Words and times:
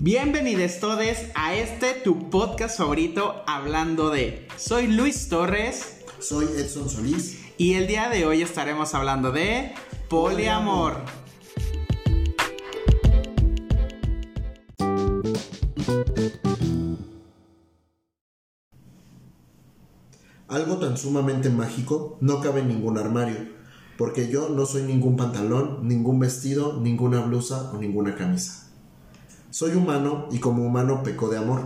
Bienvenidos 0.00 0.78
todos 0.78 1.00
a 1.34 1.56
este 1.56 1.92
tu 1.92 2.30
podcast 2.30 2.78
favorito 2.78 3.42
hablando 3.48 4.10
de. 4.10 4.46
Soy 4.56 4.86
Luis 4.86 5.28
Torres 5.28 6.04
Soy 6.20 6.44
Edson 6.44 6.88
Solís. 6.88 7.40
y 7.58 7.74
el 7.74 7.88
día 7.88 8.08
de 8.08 8.24
hoy 8.24 8.42
estaremos 8.42 8.94
hablando 8.94 9.32
de 9.32 9.74
poliamor. 10.08 10.98
Algo 20.46 20.76
tan 20.78 20.96
sumamente 20.96 21.50
mágico 21.50 22.18
no 22.20 22.40
cabe 22.40 22.60
en 22.60 22.68
ningún 22.68 22.98
armario, 22.98 23.48
porque 23.96 24.28
yo 24.28 24.48
no 24.48 24.64
soy 24.64 24.84
ningún 24.84 25.16
pantalón, 25.16 25.88
ningún 25.88 26.20
vestido, 26.20 26.80
ninguna 26.80 27.18
blusa 27.22 27.72
o 27.72 27.78
ninguna 27.78 28.14
camisa. 28.14 28.67
Soy 29.50 29.70
humano 29.70 30.26
y 30.30 30.40
como 30.40 30.62
humano 30.62 31.02
peco 31.02 31.30
de 31.30 31.38
amor. 31.38 31.62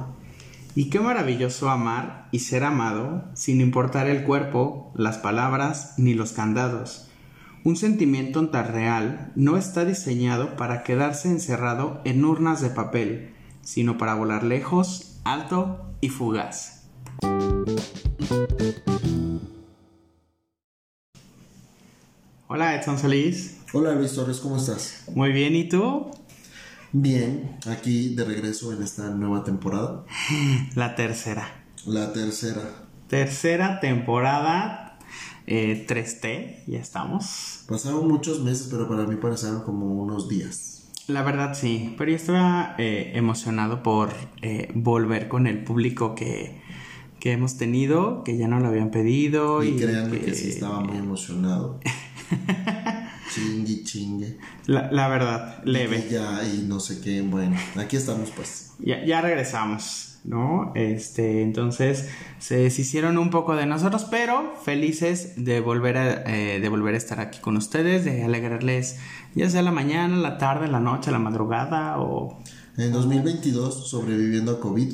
Y 0.77 0.89
qué 0.89 1.01
maravilloso 1.01 1.69
amar 1.69 2.29
y 2.31 2.39
ser 2.39 2.63
amado 2.63 3.25
sin 3.35 3.61
importar 3.61 4.09
el 4.09 4.23
cuerpo, 4.23 4.93
las 4.95 5.19
palabras 5.19 5.95
ni 5.97 6.15
los 6.15 6.33
candados. 6.33 7.09
Un 7.65 7.75
sentimiento 7.75 8.49
tan 8.51 8.73
real 8.73 9.33
no 9.35 9.57
está 9.57 9.85
diseñado 9.85 10.57
para 10.57 10.85
quedarse 10.85 11.29
encerrado 11.29 12.01
en 12.05 12.25
urnas 12.25 12.61
de 12.61 12.71
papel, 12.71 13.35
sino 13.63 13.99
para 13.99 14.15
volar 14.15 14.45
lejos, 14.45 15.21
alto 15.25 15.85
y 16.01 16.09
fugaz. 16.09 16.85
Hola 22.47 22.77
Edson 22.77 22.99
Solís. 22.99 23.59
Hola 23.73 23.95
Luis 23.95 24.15
Torres, 24.15 24.39
¿cómo 24.39 24.59
estás? 24.59 25.05
Muy 25.15 25.33
bien, 25.33 25.57
¿y 25.57 25.69
tú? 25.69 26.11
Bien, 26.93 27.57
aquí 27.67 28.15
de 28.15 28.25
regreso 28.25 28.73
en 28.73 28.83
esta 28.83 29.09
nueva 29.11 29.45
temporada. 29.45 30.05
La 30.75 30.95
tercera. 30.95 31.65
La 31.87 32.13
tercera. 32.13 32.63
Tercera 33.09 33.81
temporada 33.81 34.99
eh, 35.47 35.87
3T, 35.89 36.65
ya 36.67 36.79
estamos. 36.79 37.65
Pasaron 37.67 38.09
muchos 38.09 38.41
meses, 38.41 38.69
pero 38.71 38.89
para 38.89 39.07
mí 39.07 39.17
parecieron 39.17 39.63
como 39.63 39.87
unos 40.03 40.29
días. 40.29 40.91
La 41.09 41.23
verdad 41.23 41.55
sí, 41.55 41.95
pero 41.99 42.11
yo 42.11 42.17
estaba 42.17 42.75
eh, 42.79 43.13
emocionado 43.15 43.83
por 43.83 44.11
eh, 44.43 44.71
volver 44.75 45.29
con 45.29 45.47
el 45.47 45.65
público 45.65 46.15
que, 46.15 46.61
que 47.19 47.33
hemos 47.33 47.57
tenido, 47.57 48.23
que 48.23 48.37
ya 48.37 48.49
no 48.49 48.61
lo 48.61 48.69
habían 48.69 48.91
pedido. 48.91 49.65
Y, 49.65 49.69
Y, 49.69 49.77
créanme 49.77 50.21
que 50.21 50.35
sí 50.35 50.51
estaba 50.51 50.81
muy 50.81 50.99
emocionado. 50.99 51.81
chingue, 53.35 53.83
chingue. 53.85 54.39
La, 54.67 54.91
la 54.91 55.09
verdad, 55.09 55.63
leve. 55.65 56.05
Y 56.09 56.13
ya, 56.13 56.41
y 56.45 56.65
no 56.67 56.81
sé 56.81 57.01
qué. 57.01 57.23
Bueno, 57.23 57.57
aquí 57.77 57.97
estamos 57.97 58.31
pues. 58.31 58.73
Ya, 58.79 59.05
ya 59.05 59.21
regresamos, 59.21 60.19
¿no? 60.25 60.73
Este, 60.75 61.43
entonces 61.43 62.09
se 62.39 62.57
deshicieron 62.57 63.19
un 63.19 63.31
poco 63.31 63.55
de 63.55 63.67
nosotros, 63.67 64.07
pero 64.11 64.55
felices 64.65 65.35
de 65.37 65.61
volver 65.61 65.97
a, 65.97 66.23
eh, 66.25 66.61
de 66.61 66.69
volver 66.69 66.95
a 66.95 66.99
estar 66.99 67.21
aquí 67.21 67.39
con 67.41 67.57
ustedes, 67.57 68.05
de 68.05 68.25
alegrarles, 68.25 68.99
ya 69.35 69.49
sea 69.49 69.63
la 69.63 69.73
mañana, 69.73 70.17
la 70.17 70.39
tarde, 70.39 70.69
la 70.69 70.81
noche, 70.81 71.11
la 71.11 71.19
madrugada 71.19 72.01
o 72.01 72.41
En 72.77 72.93
2022, 72.93 73.89
sobreviviendo 73.89 74.53
a 74.53 74.61
COVID. 74.61 74.93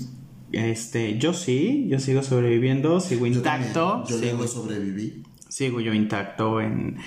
este, 0.53 1.19
yo 1.19 1.33
sí, 1.33 1.87
yo 1.89 1.99
sigo 2.01 2.23
sobreviviendo, 2.23 3.01
sigo 3.01 3.27
Yo 3.27 3.35
intacto, 3.39 4.03
también, 4.07 4.21
Yo 4.21 4.31
sigo, 4.31 4.47
sobreviví. 4.47 5.23
Sigo 5.59 5.81
yo 5.81 5.93
intacto 5.93 6.61
en, 6.61 6.99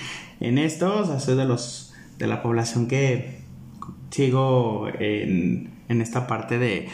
en 0.41 0.57
esto, 0.57 0.99
o 0.99 1.19
soy 1.21 1.37
de 1.37 1.45
los 1.45 1.93
de 2.17 2.27
la 2.27 2.41
población 2.41 2.87
que 2.89 3.39
sigo 4.09 4.89
en, 4.99 5.71
en 5.87 6.01
esta 6.01 6.27
parte 6.27 6.59
de 6.59 6.89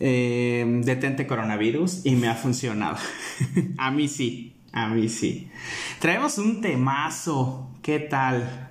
eh, 0.00 0.80
detente 0.84 1.26
coronavirus 1.26 2.04
y 2.04 2.10
me 2.16 2.28
ha 2.28 2.34
funcionado. 2.34 2.98
a 3.78 3.90
mí 3.90 4.06
sí, 4.06 4.60
a 4.72 4.88
mí 4.88 5.08
sí. 5.08 5.48
Traemos 5.98 6.36
un 6.36 6.60
temazo, 6.60 7.70
¿qué 7.80 7.98
tal? 7.98 8.70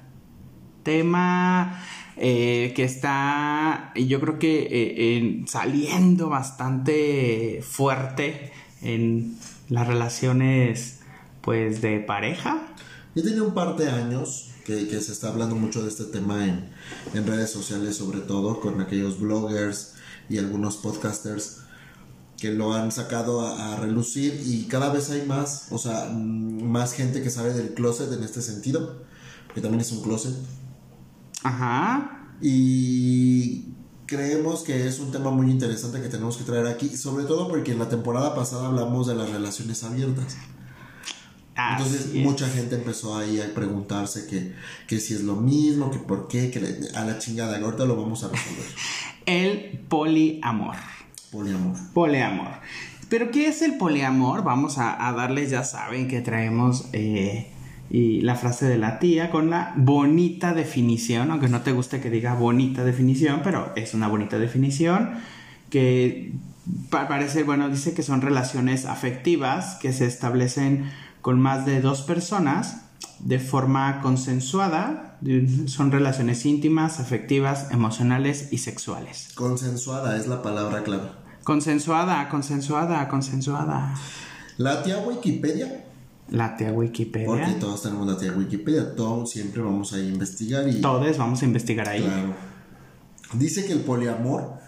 Tema 0.84 1.82
eh, 2.18 2.72
que 2.76 2.84
está, 2.84 3.94
yo 3.96 4.22
creo 4.22 4.38
que 4.38 4.60
eh, 4.70 5.18
en- 5.18 5.48
saliendo 5.48 6.30
bastante 6.30 7.62
fuerte 7.64 8.52
en 8.84 9.38
las 9.70 9.88
relaciones, 9.88 11.01
pues, 11.42 11.82
de 11.82 12.00
pareja. 12.00 12.68
Yo 13.16 13.24
tenía 13.24 13.44
un 13.44 13.54
par 13.54 13.76
de 13.76 13.90
años 13.90 14.50
que, 14.66 14.88
que 14.88 15.02
se 15.02 15.12
está 15.12 15.30
hablando 15.30 15.56
mucho 15.56 15.84
de 15.84 15.90
este 15.90 16.06
tema 16.06 16.46
en, 16.46 16.70
en 17.14 17.28
redes 17.28 17.52
sociales, 17.52 17.98
sobre 17.98 18.20
todo 18.20 18.60
con 18.60 18.80
aquellos 18.80 19.20
bloggers 19.20 19.96
y 20.30 20.38
algunos 20.38 20.78
podcasters 20.78 21.62
que 22.40 22.52
lo 22.52 22.74
han 22.74 22.92
sacado 22.92 23.42
a, 23.42 23.74
a 23.74 23.76
relucir 23.78 24.42
y 24.46 24.64
cada 24.64 24.92
vez 24.92 25.12
hay 25.12 25.26
más, 25.28 25.68
o 25.70 25.78
sea, 25.78 26.10
mm, 26.12 26.64
más 26.64 26.94
gente 26.94 27.22
que 27.22 27.30
sabe 27.30 27.54
del 27.54 27.74
closet 27.74 28.12
en 28.12 28.24
este 28.24 28.42
sentido, 28.42 29.04
porque 29.46 29.62
también 29.62 29.82
es 29.82 29.92
un 29.92 30.02
closet. 30.02 30.34
Ajá. 31.44 32.34
Y 32.42 33.74
creemos 34.08 34.64
que 34.64 34.88
es 34.88 35.00
un 35.00 35.12
tema 35.12 35.30
muy 35.30 35.52
interesante 35.52 36.02
que 36.02 36.10
tenemos 36.10 36.38
que 36.38 36.44
traer 36.44 36.68
aquí, 36.68 36.90
sobre 36.98 37.26
todo 37.26 37.48
porque 37.48 37.74
en 37.74 37.80
la 37.80 37.90
temporada 37.90 38.34
pasada 38.36 38.68
hablamos 38.68 39.08
de 39.08 39.16
las 39.16 39.30
relaciones 39.30 39.84
abiertas. 39.84 40.36
Entonces 41.56 42.08
es. 42.14 42.24
mucha 42.24 42.48
gente 42.50 42.76
empezó 42.76 43.18
ahí 43.18 43.40
a 43.42 43.54
preguntarse 43.54 44.26
que, 44.28 44.54
que 44.88 45.00
si 45.00 45.14
es 45.14 45.22
lo 45.24 45.36
mismo, 45.36 45.92
que 45.92 46.00
por 46.00 46.28
qué, 46.28 46.50
que 46.50 46.60
le- 46.62 46.78
a 46.96 47.04
la 47.06 47.18
chingada, 47.20 47.58
ahorita 47.60 47.86
lo 47.86 47.96
vamos 48.02 48.24
a 48.24 48.30
resolver. 48.30 48.66
El 49.26 49.80
poliamor. 49.88 50.76
Poliamor. 51.32 51.76
Poliamor. 51.94 52.52
¿Pero 53.10 53.30
qué 53.32 53.48
es 53.48 53.62
el 53.62 53.78
poliamor? 53.78 54.44
Vamos 54.44 54.78
a, 54.78 55.08
a 55.08 55.12
darles, 55.14 55.50
ya 55.52 55.64
saben 55.64 56.08
que 56.08 56.22
traemos 56.22 56.86
eh, 56.94 57.52
y 57.90 58.22
la 58.22 58.36
frase 58.36 58.66
de 58.68 58.78
la 58.78 59.00
tía 59.00 59.30
con 59.30 59.50
la 59.50 59.74
bonita 59.76 60.54
definición, 60.54 61.30
aunque 61.30 61.50
no 61.50 61.62
te 61.62 61.74
guste 61.74 62.00
que 62.00 62.10
diga 62.10 62.34
bonita 62.36 62.84
definición, 62.86 63.42
pero 63.44 63.74
es 63.76 63.94
una 63.94 64.08
bonita 64.08 64.40
definición 64.40 65.12
que 65.70 66.32
pa- 66.90 67.08
parece, 67.08 67.44
bueno, 67.44 67.70
dice 67.70 67.94
que 67.94 68.02
son 68.04 68.22
relaciones 68.22 68.86
afectivas 68.86 69.76
que 69.82 69.92
se 69.94 70.06
establecen 70.06 70.90
con 71.22 71.40
más 71.40 71.66
de 71.66 71.82
dos 71.82 72.02
personas 72.02 72.82
de 73.20 73.40
forma 73.40 74.02
consensuada, 74.02 75.20
son 75.68 75.92
relaciones 75.92 76.46
íntimas, 76.46 77.00
afectivas, 77.00 77.68
emocionales 77.72 78.52
y 78.52 78.58
sexuales. 78.58 79.30
Consensuada 79.36 80.18
es 80.18 80.28
la 80.28 80.42
palabra 80.42 80.84
clave. 80.84 81.10
Consensuada, 81.44 82.28
consensuada, 82.30 83.08
consensuada. 83.08 83.94
La 84.58 84.84
tía 84.84 85.00
Wikipedia, 85.00 85.86
La 86.30 86.56
tía 86.56 86.72
Wikipedia. 86.72 87.28
porque 87.28 87.52
todos 87.54 87.84
tenemos 87.84 88.08
la 88.08 88.18
tía 88.18 88.32
Wikipedia, 88.32 88.96
todos 88.96 89.30
siempre 89.30 89.62
vamos 89.62 89.94
a 89.94 90.00
investigar 90.00 90.68
y... 90.68 90.82
Todos 90.82 91.18
vamos 91.18 91.42
a 91.42 91.46
investigar 91.46 91.88
ahí. 91.90 92.02
Claro. 92.02 92.34
Dice 93.34 93.66
que 93.66 93.74
el 93.74 93.82
poliamor 93.82 94.61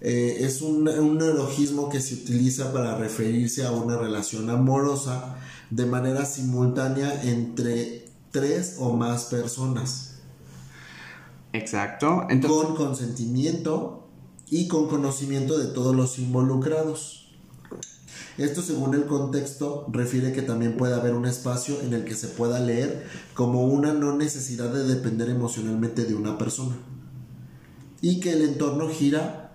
eh, 0.00 0.38
es 0.40 0.62
un, 0.62 0.88
un 0.88 1.18
neologismo 1.18 1.88
que 1.88 2.00
se 2.00 2.14
utiliza 2.14 2.72
para 2.72 2.96
referirse 2.96 3.64
a 3.66 3.72
una 3.72 3.96
relación 3.96 4.50
amorosa 4.50 5.36
de 5.70 5.86
manera 5.86 6.24
simultánea 6.24 7.22
entre 7.24 8.06
tres 8.30 8.76
o 8.78 8.92
más 8.92 9.24
personas, 9.24 10.16
Exacto. 11.52 12.26
Entonces, 12.28 12.66
con 12.66 12.76
consentimiento 12.76 14.06
y 14.48 14.68
con 14.68 14.88
conocimiento 14.88 15.58
de 15.58 15.66
todos 15.66 15.94
los 15.94 16.18
involucrados. 16.18 17.28
Esto 18.38 18.60
según 18.60 18.94
el 18.94 19.06
contexto 19.06 19.86
refiere 19.90 20.32
que 20.32 20.42
también 20.42 20.76
puede 20.76 20.94
haber 20.94 21.14
un 21.14 21.24
espacio 21.24 21.80
en 21.80 21.94
el 21.94 22.04
que 22.04 22.14
se 22.14 22.28
pueda 22.28 22.60
leer 22.60 23.06
como 23.34 23.64
una 23.64 23.94
no 23.94 24.14
necesidad 24.14 24.70
de 24.72 24.84
depender 24.84 25.30
emocionalmente 25.30 26.04
de 26.04 26.14
una 26.14 26.36
persona 26.36 26.76
y 28.02 28.20
que 28.20 28.34
el 28.34 28.42
entorno 28.42 28.90
gira 28.90 29.45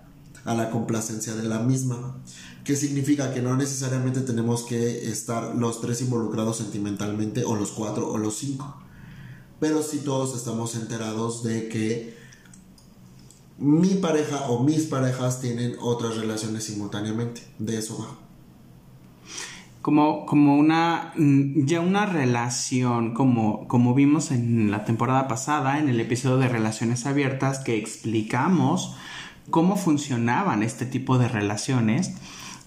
a 0.45 0.55
la 0.55 0.69
complacencia 0.69 1.35
de 1.35 1.43
la 1.43 1.59
misma, 1.59 2.17
que 2.63 2.75
significa 2.75 3.33
que 3.33 3.41
no 3.41 3.55
necesariamente 3.55 4.21
tenemos 4.21 4.63
que 4.63 5.09
estar 5.09 5.55
los 5.55 5.81
tres 5.81 6.01
involucrados 6.01 6.57
sentimentalmente 6.57 7.43
o 7.43 7.55
los 7.55 7.71
cuatro 7.71 8.09
o 8.09 8.17
los 8.17 8.37
cinco, 8.37 8.75
pero 9.59 9.83
sí 9.83 10.01
todos 10.03 10.35
estamos 10.35 10.75
enterados 10.75 11.43
de 11.43 11.69
que 11.69 12.21
mi 13.57 13.89
pareja 13.95 14.49
o 14.49 14.63
mis 14.63 14.83
parejas 14.83 15.39
tienen 15.39 15.75
otras 15.79 16.17
relaciones 16.17 16.63
simultáneamente, 16.63 17.41
de 17.59 17.77
eso 17.77 17.97
va. 17.99 18.17
como, 19.83 20.25
como 20.27 20.57
una, 20.57 21.13
mm, 21.15 21.65
ya 21.65 21.81
una 21.81 22.05
relación, 22.05 23.13
como, 23.13 23.67
como 23.67 23.93
vimos 23.95 24.31
en 24.31 24.69
la 24.71 24.85
temporada 24.85 25.27
pasada, 25.27 25.79
en 25.79 25.89
el 25.89 25.99
episodio 25.99 26.37
de 26.37 26.47
Relaciones 26.47 27.05
Abiertas, 27.07 27.59
que 27.59 27.77
explicamos 27.77 28.95
cómo 29.49 29.75
funcionaban 29.75 30.63
este 30.63 30.85
tipo 30.85 31.17
de 31.17 31.27
relaciones, 31.27 32.13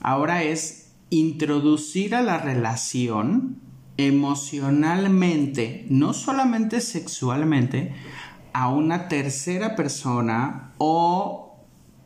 ahora 0.00 0.42
es 0.42 0.92
introducir 1.10 2.14
a 2.14 2.22
la 2.22 2.38
relación 2.38 3.58
emocionalmente, 3.96 5.86
no 5.88 6.12
solamente 6.12 6.80
sexualmente, 6.80 7.94
a 8.52 8.68
una 8.68 9.08
tercera 9.08 9.76
persona 9.76 10.72
o 10.78 11.56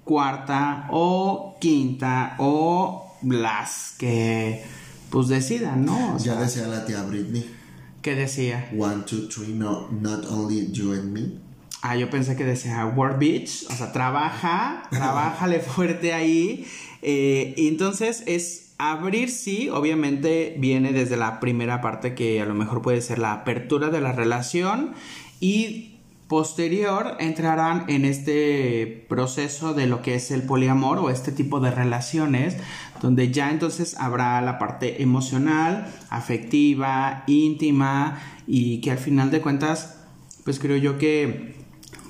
cuarta 0.05 0.88
o 0.91 1.56
quinta 1.61 2.37
o 2.38 3.15
las 3.23 3.94
que 3.99 4.65
pues 5.11 5.29
decidan, 5.29 5.85
¿no? 5.85 6.19
ya 6.19 6.37
decía 6.37 6.67
la 6.67 6.85
tía 6.85 7.03
Britney. 7.03 7.55
¿Qué 8.03 8.15
decía? 8.15 8.70
One, 8.79 9.03
two, 9.05 9.29
three, 9.29 9.55
no, 9.55 9.88
not 9.91 10.25
only 10.26 10.70
you 10.73 10.93
and 10.93 11.12
me. 11.12 11.48
Ah, 11.81 11.97
yo 11.97 12.11
pensé 12.11 12.37
que 12.37 12.45
decía 12.45 12.85
World 12.87 13.19
Beach, 13.19 13.67
o 13.71 13.73
sea, 13.73 13.93
trabaja, 13.93 14.83
trabájale 14.91 15.61
fuerte 15.61 16.13
ahí. 16.13 16.67
Eh, 17.03 17.55
y 17.57 17.69
entonces 17.69 18.25
es 18.27 18.75
abrir, 18.79 19.31
sí, 19.31 19.69
obviamente 19.69 20.57
viene 20.59 20.93
desde 20.93 21.17
la 21.17 21.41
primera 21.41 21.81
parte 21.81 22.15
que 22.15 22.41
a 22.41 22.47
lo 22.47 22.55
mejor 22.55 22.83
puede 22.83 23.01
ser 23.01 23.19
la 23.19 23.33
apertura 23.33 23.91
de 23.91 24.01
la 24.01 24.13
relación 24.13 24.95
y 25.41 25.99
posterior 26.29 27.17
entrarán 27.21 27.85
en 27.89 28.05
este 28.05 29.07
proceso 29.09 29.73
de 29.73 29.87
lo 29.87 30.03
que 30.03 30.15
es 30.15 30.31
el 30.31 30.43
poliamor 30.43 30.99
o 30.99 31.11
este 31.11 31.33
tipo 31.33 31.59
de 31.59 31.71
relaciones 31.71 32.57
donde 33.01 33.33
ya 33.33 33.51
entonces 33.51 33.97
habrá 33.99 34.41
la 34.43 34.59
parte 34.59 35.03
emocional, 35.03 35.93
afectiva, 36.11 37.25
íntima 37.27 38.21
y 38.47 38.81
que 38.81 38.91
al 38.91 38.99
final 38.99 39.31
de 39.31 39.41
cuentas 39.41 39.97
pues 40.45 40.59
creo 40.59 40.77
yo 40.77 40.99
que 40.99 41.57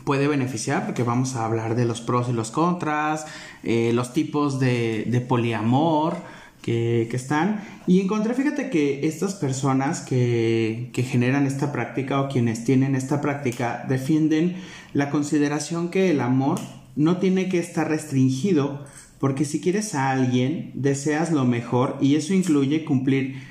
puede 0.08 0.26
beneficiar 0.26 0.87
porque 0.87 1.02
vamos 1.02 1.37
a 1.37 1.44
hablar 1.44 1.75
de 1.75 1.84
los 1.84 2.00
pros 2.00 2.31
y 2.31 2.32
los 2.32 2.50
contras, 2.50 3.26
eh, 3.62 3.93
los 3.93 4.14
tipos 4.14 4.58
de, 4.58 5.05
de 5.06 5.20
poliamor, 5.20 6.16
que, 6.62 7.06
están. 7.12 7.60
Y 7.87 8.00
encontré, 8.00 8.32
fíjate 8.32 8.70
que 8.70 9.06
estas 9.06 9.34
personas 9.34 10.00
que, 10.00 10.88
que 10.94 11.02
generan 11.02 11.46
esta 11.46 11.72
práctica 11.72 12.22
o 12.22 12.28
quienes 12.31 12.64
tienen 12.64 12.94
esta 12.94 13.20
práctica 13.20 13.84
defienden 13.87 14.56
la 14.94 15.10
consideración 15.10 15.90
que 15.90 16.10
el 16.10 16.22
amor 16.22 16.58
no 16.96 17.19
tiene 17.19 17.50
que 17.50 17.58
estar 17.58 17.87
restringido 17.88 18.87
porque 19.19 19.44
si 19.44 19.60
quieres 19.60 19.94
a 19.94 20.10
alguien 20.10 20.70
deseas 20.72 21.32
lo 21.32 21.44
mejor 21.44 21.99
y 22.00 22.16
eso 22.16 22.32
incluye 22.32 22.87
cumplir, 22.87 23.43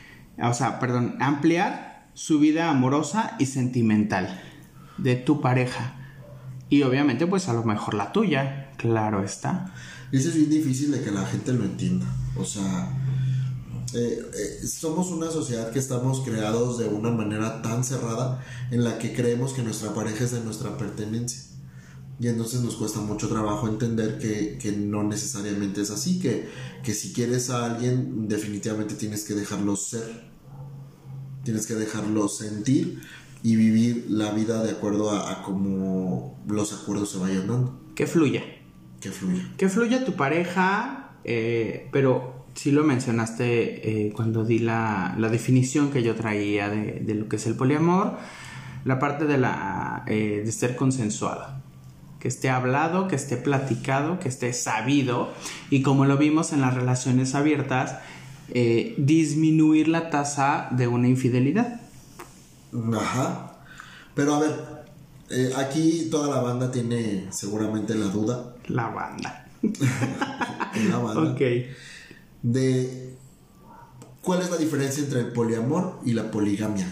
o 0.42 0.56
sea, 0.56 0.80
perdón, 0.80 1.18
ampliar 1.20 2.08
su 2.16 2.40
vida 2.40 2.72
amorosa 2.72 3.36
y 3.38 3.46
sentimental 3.46 4.42
de 4.98 5.18
tu 5.18 5.40
pareja. 5.40 5.97
Y 6.70 6.84
obviamente 6.84 7.28
pues 7.28 7.48
a 7.48 7.54
lo 7.54 7.64
mejor 7.64 7.94
la 7.94 8.12
tuya, 8.12 8.72
claro 8.78 9.24
está. 9.24 9.74
Eso 10.12 10.30
es 10.30 10.36
bien 10.36 10.50
difícil 10.50 10.92
de 10.92 11.02
que 11.02 11.12
la 11.12 11.26
gente 11.26 11.54
lo 11.54 11.64
entienda. 11.64 12.06
O 12.36 12.46
sea, 12.46 12.90
eh, 13.94 14.22
eh, 14.34 14.68
somos 14.68 15.12
una 15.12 15.32
sociedad 15.32 15.72
que 15.72 15.80
estamos 15.80 16.22
creados 16.22 16.78
de 16.78 16.88
una 16.88 17.10
manera 17.10 17.62
tan 17.62 17.84
cerrada 17.84 18.44
en 18.72 18.84
la 18.84 19.00
que 19.00 19.14
creemos 19.14 19.54
que 19.54 19.64
nuestra 19.64 19.94
pareja 19.94 20.26
es 20.26 20.32
de 20.32 20.42
nuestra 20.42 20.78
pertenencia. 20.78 21.44
Y 22.20 22.28
entonces 22.28 22.62
nos 22.62 22.76
cuesta 22.76 23.00
mucho 23.00 23.30
trabajo 23.30 23.68
entender 23.68 24.18
que, 24.18 24.58
que 24.58 24.72
no 24.72 25.04
necesariamente 25.04 25.82
es 25.82 25.92
así, 25.92 26.20
que, 26.20 26.50
que, 26.84 26.94
si 26.94 27.14
quieres 27.14 27.52
a 27.52 27.66
alguien 27.66 28.28
definitivamente 28.28 28.96
tienes 28.96 29.24
que 29.24 29.36
dejarlo 29.36 29.76
ser, 29.76 30.28
tienes 31.44 31.68
que 31.68 31.76
dejarlo 31.76 32.28
sentir 32.28 33.02
y 33.44 33.56
vivir 33.56 34.06
la 34.10 34.32
vida 34.32 34.64
de 34.64 34.72
acuerdo 34.72 35.12
a, 35.12 35.32
a 35.32 35.44
cómo 35.44 36.40
los 36.48 36.74
acuerdos 36.74 37.12
se 37.12 37.20
vayan 37.20 37.48
dando. 37.48 37.80
Que 37.96 38.08
fluya. 38.08 38.44
Que 39.00 39.12
fluya. 39.12 39.44
Que 39.58 39.70
fluya 39.70 40.06
tu 40.06 40.14
pareja, 40.14 41.12
eh, 41.24 41.88
pero 41.92 42.46
sí 42.58 42.72
lo 42.72 42.84
mencionaste 42.84 44.08
eh, 44.08 44.14
cuando 44.14 44.44
di 44.44 44.60
la, 44.60 45.16
la, 45.18 45.30
definición 45.30 45.92
que 45.92 46.02
yo 46.02 46.16
traía 46.16 46.70
de, 46.70 47.00
de, 47.02 47.14
lo 47.14 47.30
que 47.30 47.36
es 47.36 47.46
el 47.46 47.56
poliamor, 47.56 48.18
la 48.84 48.98
parte 49.00 49.26
de, 49.26 49.38
la, 49.38 50.04
eh, 50.08 50.42
de 50.44 50.52
ser 50.52 50.76
consensuado. 50.76 51.62
Que 52.20 52.28
esté 52.28 52.50
hablado, 52.50 53.08
que 53.08 53.16
esté 53.16 53.38
platicado, 53.38 54.20
que 54.20 54.28
esté 54.28 54.52
sabido 54.54 55.32
y 55.70 55.84
como 55.84 56.06
lo 56.06 56.18
vimos 56.18 56.52
en 56.52 56.62
las 56.62 56.74
relaciones 56.74 57.36
abiertas, 57.36 57.98
eh, 58.50 58.96
disminuir 58.98 59.88
la 59.88 60.10
tasa 60.10 60.70
de 60.72 60.88
una 60.88 61.08
infidelidad. 61.08 61.82
Ajá. 62.94 63.54
Pero 64.14 64.36
a 64.36 64.40
ver, 64.40 64.86
eh, 65.30 65.52
aquí 65.58 66.08
toda 66.10 66.36
la 66.36 66.42
banda 66.42 66.72
tiene 66.72 67.28
seguramente 67.32 67.96
la 67.96 68.08
duda. 68.08 68.56
La 68.68 68.90
banda. 68.90 69.48
la 70.90 70.98
banda. 70.98 71.32
Ok. 71.32 71.42
De 72.42 73.16
cuál 74.22 74.42
es 74.42 74.52
la 74.52 74.58
diferencia 74.58 75.04
entre 75.04 75.22
el 75.22 75.28
poliamor 75.28 76.00
y 76.06 76.14
la 76.14 76.32
poligamia. 76.32 76.88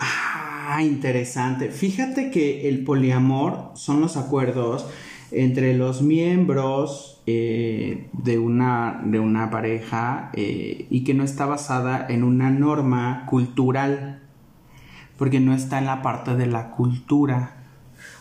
Ah, 0.00 0.82
interesante. 0.82 1.70
Fíjate 1.70 2.30
que 2.30 2.68
el 2.68 2.84
poliamor 2.84 3.72
son 3.74 4.00
los 4.00 4.16
acuerdos 4.16 4.86
entre 5.30 5.76
los 5.76 6.02
miembros 6.02 7.22
eh, 7.26 8.08
de, 8.12 8.38
una, 8.38 9.02
de, 9.04 9.18
una, 9.18 9.50
pareja 9.50 10.30
eh, 10.34 10.86
y 10.90 11.04
que 11.04 11.14
no 11.14 11.24
está 11.24 11.46
basada 11.46 12.06
en 12.08 12.22
una 12.22 12.50
norma 12.50 13.26
cultural, 13.28 14.22
porque 15.16 15.40
no 15.40 15.54
está 15.54 15.78
en 15.78 15.86
la 15.86 16.02
parte 16.02 16.34
de 16.34 16.46
la 16.46 16.70
cultura. 16.70 17.64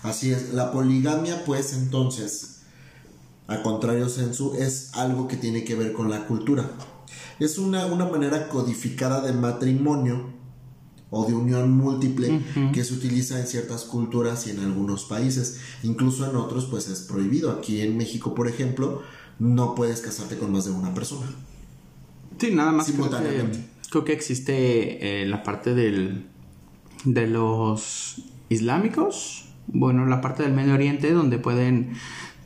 Así 0.03 0.31
es, 0.31 0.53
la 0.53 0.71
poligamia 0.71 1.43
pues 1.45 1.73
entonces, 1.73 2.61
a 3.47 3.61
contrario 3.61 4.07
censu, 4.09 4.55
es 4.55 4.91
algo 4.93 5.27
que 5.27 5.37
tiene 5.37 5.63
que 5.63 5.75
ver 5.75 5.93
con 5.93 6.09
la 6.09 6.27
cultura. 6.27 6.69
Es 7.39 7.57
una, 7.57 7.85
una 7.87 8.05
manera 8.05 8.47
codificada 8.47 9.21
de 9.21 9.33
matrimonio 9.33 10.33
o 11.09 11.25
de 11.25 11.33
unión 11.33 11.71
múltiple 11.71 12.29
uh 12.29 12.41
-huh. 12.55 12.71
que 12.71 12.83
se 12.83 12.93
utiliza 12.93 13.39
en 13.39 13.47
ciertas 13.47 13.83
culturas 13.83 14.47
y 14.47 14.51
en 14.51 14.59
algunos 14.59 15.05
países. 15.05 15.59
Incluso 15.83 16.29
en 16.29 16.35
otros 16.35 16.65
pues 16.65 16.87
es 16.89 17.01
prohibido. 17.01 17.51
Aquí 17.51 17.81
en 17.81 17.97
México, 17.97 18.33
por 18.33 18.47
ejemplo, 18.47 19.01
no 19.39 19.75
puedes 19.75 20.01
casarte 20.01 20.37
con 20.37 20.51
más 20.51 20.65
de 20.65 20.71
una 20.71 20.93
persona. 20.93 21.27
Sí, 22.37 22.51
nada 22.51 22.71
más 22.71 22.91
creo 22.91 23.09
que, 23.09 23.63
creo 23.89 24.03
que 24.03 24.13
existe 24.13 25.21
eh, 25.21 25.25
la 25.25 25.43
parte 25.43 25.73
del, 25.73 26.27
de 27.03 27.27
los 27.27 28.21
islámicos, 28.49 29.45
bueno, 29.67 30.05
la 30.05 30.21
parte 30.21 30.43
del 30.43 30.53
Medio 30.53 30.73
Oriente 30.73 31.11
donde 31.11 31.37
pueden 31.37 31.93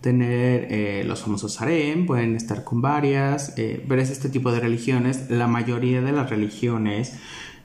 tener 0.02 0.68
eh, 0.72 1.04
los 1.06 1.22
famosos 1.22 1.62
harem, 1.62 2.06
pueden 2.06 2.36
estar 2.36 2.64
con 2.64 2.82
varias, 2.82 3.54
eh, 3.58 3.84
pero 3.88 4.02
es 4.02 4.10
este 4.10 4.30
tipo 4.30 4.52
de 4.52 4.60
religiones. 4.60 5.30
La 5.30 5.48
mayoría 5.48 6.02
de 6.02 6.12
las 6.12 6.30
religiones 6.30 7.14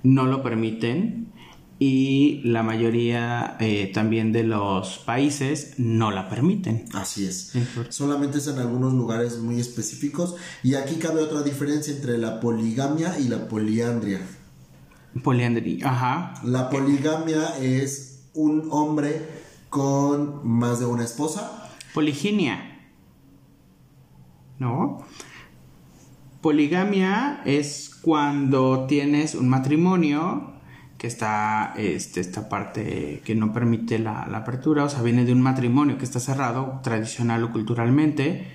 no 0.03 0.27
lo 0.27 0.43
permiten 0.43 1.33
y 1.79 2.41
la 2.45 2.63
mayoría 2.63 3.57
eh, 3.61 3.91
también 3.93 4.33
de 4.33 4.45
los 4.45 4.99
países 4.99 5.75
no 5.79 6.11
la 6.11 6.29
permiten. 6.29 6.87
Así 6.93 7.27
es. 7.27 7.53
Solamente 7.89 8.39
es 8.39 8.47
en 8.49 8.59
algunos 8.59 8.93
lugares 8.95 9.39
muy 9.39 9.61
específicos 9.61 10.35
y 10.63 10.75
aquí 10.75 10.97
cabe 10.97 11.21
otra 11.21 11.43
diferencia 11.43 11.95
entre 11.95 12.19
la 12.19 12.41
poligamia 12.41 13.19
y 13.19 13.29
la 13.29 13.49
poliandria. 13.49 14.21
Poliandria, 15.23 15.89
ajá. 15.89 16.35
La 16.43 16.69
poligamia 16.71 17.57
es 17.61 18.29
un 18.35 18.69
hombre 18.71 19.45
con 19.71 20.47
más 20.47 20.81
de 20.81 20.87
una 20.87 21.05
esposa. 21.05 21.71
Poliginia. 21.95 22.81
¿No? 24.59 25.05
Poligamia 26.41 27.43
es 27.45 27.99
cuando 28.03 28.87
tienes 28.87 29.35
un 29.35 29.49
matrimonio 29.49 30.53
que 30.99 31.07
está 31.07 31.75
este, 31.77 32.21
esta 32.21 32.49
parte 32.49 33.23
que 33.25 33.35
no 33.35 33.53
permite 33.53 33.99
la, 33.99 34.27
la, 34.31 34.39
apertura, 34.39 34.85
o 34.85 34.89
sea, 34.89 35.03
viene 35.03 35.25
de 35.25 35.33
un 35.33 35.41
matrimonio 35.41 35.99
que 35.99 36.05
está 36.05 36.21
cerrado 36.21 36.81
tradicional 36.83 37.45
o 37.45 37.53
culturalmente. 37.53 38.47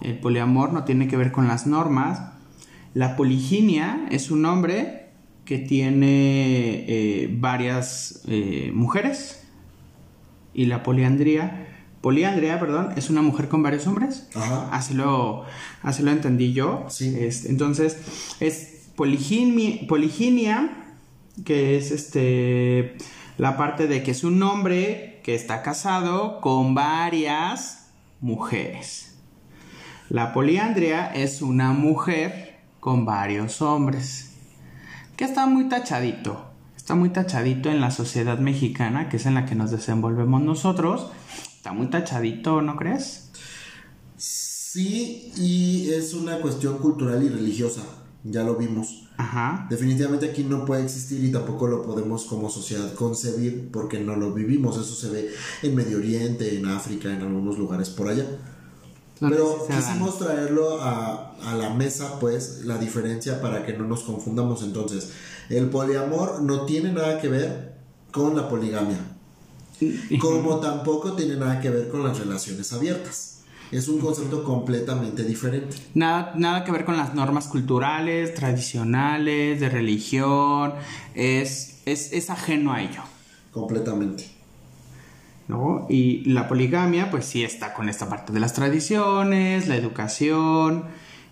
El 0.00 0.18
poliamor 0.18 0.72
no 0.72 0.84
tiene 0.84 1.08
que 1.08 1.16
ver 1.16 1.32
con 1.32 1.48
las 1.48 1.66
normas. 1.66 2.22
La 2.94 3.16
poliginia 3.16 4.06
es 4.10 4.30
un 4.30 4.44
hombre 4.44 5.01
que 5.44 5.58
tiene 5.58 6.84
eh, 6.88 7.28
varias 7.32 8.22
eh, 8.28 8.70
mujeres 8.74 9.42
y 10.54 10.66
la 10.66 10.82
poliandría 10.82 11.68
Poliandria, 12.02 12.58
perdón, 12.58 12.94
es 12.96 13.10
una 13.10 13.22
mujer 13.22 13.48
con 13.48 13.62
varios 13.62 13.86
hombres. 13.86 14.28
Ajá. 14.34 14.68
Así 14.72 14.92
lo, 14.92 15.44
así 15.82 16.02
lo 16.02 16.10
entendí 16.10 16.52
yo. 16.52 16.84
Sí. 16.88 17.16
Este, 17.16 17.48
entonces, 17.48 17.96
es 18.40 18.88
poliginia, 18.96 19.86
poliginia, 19.86 20.96
que 21.44 21.76
es 21.76 21.92
este 21.92 22.96
la 23.38 23.56
parte 23.56 23.86
de 23.86 24.02
que 24.02 24.10
es 24.10 24.24
un 24.24 24.42
hombre 24.42 25.20
que 25.22 25.36
está 25.36 25.62
casado 25.62 26.40
con 26.40 26.74
varias 26.74 27.90
mujeres. 28.20 29.14
La 30.08 30.32
poliandria 30.32 31.06
es 31.14 31.40
una 31.40 31.72
mujer 31.72 32.58
con 32.80 33.04
varios 33.04 33.62
hombres. 33.62 34.31
Que 35.16 35.24
está 35.24 35.46
muy 35.46 35.68
tachadito. 35.68 36.46
Está 36.76 36.94
muy 36.94 37.10
tachadito 37.10 37.70
en 37.70 37.80
la 37.80 37.90
sociedad 37.90 38.38
mexicana, 38.38 39.08
que 39.08 39.16
es 39.16 39.26
en 39.26 39.34
la 39.34 39.46
que 39.46 39.54
nos 39.54 39.70
desenvolvemos 39.70 40.42
nosotros 40.42 41.10
está 41.62 41.72
muy 41.72 41.86
tachadito, 41.86 42.60
¿no 42.60 42.74
crees? 42.74 43.30
Sí, 44.16 45.32
y 45.36 45.90
es 45.90 46.12
una 46.12 46.40
cuestión 46.40 46.78
cultural 46.78 47.22
y 47.22 47.28
religiosa, 47.28 47.82
ya 48.24 48.42
lo 48.42 48.56
vimos. 48.56 49.08
Ajá. 49.16 49.68
Definitivamente 49.70 50.28
aquí 50.28 50.42
no 50.42 50.64
puede 50.64 50.82
existir 50.82 51.22
y 51.22 51.30
tampoco 51.30 51.68
lo 51.68 51.84
podemos 51.84 52.24
como 52.24 52.50
sociedad 52.50 52.92
concebir 52.94 53.68
porque 53.70 54.00
no 54.00 54.16
lo 54.16 54.34
vivimos. 54.34 54.76
Eso 54.76 54.92
se 54.96 55.10
ve 55.10 55.30
en 55.62 55.76
Medio 55.76 55.98
Oriente, 55.98 56.58
en 56.58 56.66
África, 56.66 57.14
en 57.14 57.20
algunos 57.20 57.56
lugares 57.58 57.90
por 57.90 58.08
allá. 58.08 58.26
¿Dónde 59.22 59.36
Pero 59.36 59.68
quisimos 59.68 60.18
traerlo 60.18 60.82
a, 60.82 61.36
a 61.44 61.54
la 61.54 61.70
mesa, 61.70 62.18
pues, 62.18 62.62
la 62.64 62.76
diferencia 62.76 63.40
para 63.40 63.64
que 63.64 63.72
no 63.72 63.84
nos 63.84 64.02
confundamos. 64.02 64.64
Entonces, 64.64 65.12
el 65.48 65.70
poliamor 65.70 66.42
no 66.42 66.66
tiene 66.66 66.92
nada 66.92 67.20
que 67.20 67.28
ver 67.28 67.74
con 68.10 68.34
la 68.36 68.48
poligamia, 68.48 68.98
como 70.20 70.58
tampoco 70.58 71.12
tiene 71.12 71.36
nada 71.36 71.60
que 71.60 71.70
ver 71.70 71.88
con 71.88 72.02
las 72.02 72.18
relaciones 72.18 72.72
abiertas. 72.72 73.42
Es 73.70 73.86
un 73.86 74.00
concepto 74.00 74.42
completamente 74.42 75.22
diferente. 75.22 75.76
Nada, 75.94 76.32
nada 76.36 76.64
que 76.64 76.72
ver 76.72 76.84
con 76.84 76.96
las 76.96 77.14
normas 77.14 77.46
culturales, 77.46 78.34
tradicionales, 78.34 79.60
de 79.60 79.68
religión. 79.68 80.74
Es, 81.14 81.80
es, 81.86 82.12
es 82.12 82.28
ajeno 82.28 82.72
a 82.72 82.82
ello. 82.82 83.02
Completamente. 83.52 84.41
Y 85.88 86.24
la 86.24 86.48
poligamia, 86.48 87.10
pues 87.10 87.26
sí 87.26 87.44
está 87.44 87.74
con 87.74 87.88
esta 87.88 88.08
parte 88.08 88.32
de 88.32 88.40
las 88.40 88.54
tradiciones, 88.54 89.68
la 89.68 89.76
educación 89.76 90.84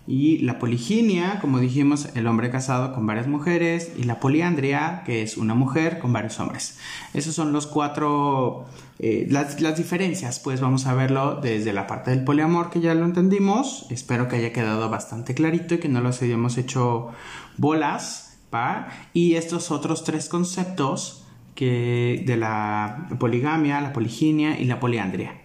y 0.07 0.39
la 0.39 0.59
poliginia, 0.59 1.39
como 1.39 1.59
dijimos, 1.59 2.09
el 2.15 2.27
hombre 2.27 2.49
casado 2.49 2.93
con 2.93 3.05
varias 3.05 3.27
mujeres 3.27 3.91
y 3.97 4.03
la 4.03 4.19
poliandria, 4.19 5.03
que 5.05 5.21
es 5.21 5.37
una 5.37 5.53
mujer 5.53 5.99
con 5.99 6.11
varios 6.11 6.39
hombres. 6.39 6.79
Esos 7.13 7.35
son 7.35 7.53
los 7.53 7.67
cuatro, 7.67 8.65
eh, 8.99 9.27
las, 9.29 9.61
las 9.61 9.77
diferencias, 9.77 10.39
pues 10.39 10.59
vamos 10.59 10.85
a 10.87 10.93
verlo 10.93 11.39
desde 11.41 11.71
la 11.71 11.87
parte 11.87 12.11
del 12.11 12.23
poliamor, 12.23 12.71
que 12.71 12.81
ya 12.81 12.93
lo 12.93 13.05
entendimos. 13.05 13.85
Espero 13.89 14.27
que 14.27 14.37
haya 14.37 14.51
quedado 14.51 14.89
bastante 14.89 15.33
clarito 15.33 15.75
y 15.75 15.79
que 15.79 15.89
no 15.89 16.01
los 16.01 16.21
hayamos 16.21 16.57
hecho 16.57 17.09
bolas, 17.57 18.39
¿va? 18.53 18.89
Y 19.13 19.35
estos 19.35 19.71
otros 19.71 20.03
tres 20.03 20.29
conceptos 20.29 21.20
que 21.55 22.23
de 22.25 22.37
la 22.37 23.07
poligamia, 23.19 23.81
la 23.81 23.93
poliginia 23.93 24.59
y 24.59 24.65
la 24.65 24.79
poliandria. 24.79 25.41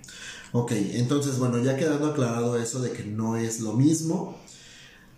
Ok, 0.52 0.72
entonces, 0.72 1.38
bueno, 1.38 1.58
ya 1.62 1.76
quedando 1.76 2.06
aclarado 2.06 2.58
eso 2.58 2.80
de 2.80 2.90
que 2.92 3.04
no 3.04 3.36
es 3.36 3.60
lo 3.60 3.74
mismo, 3.74 4.38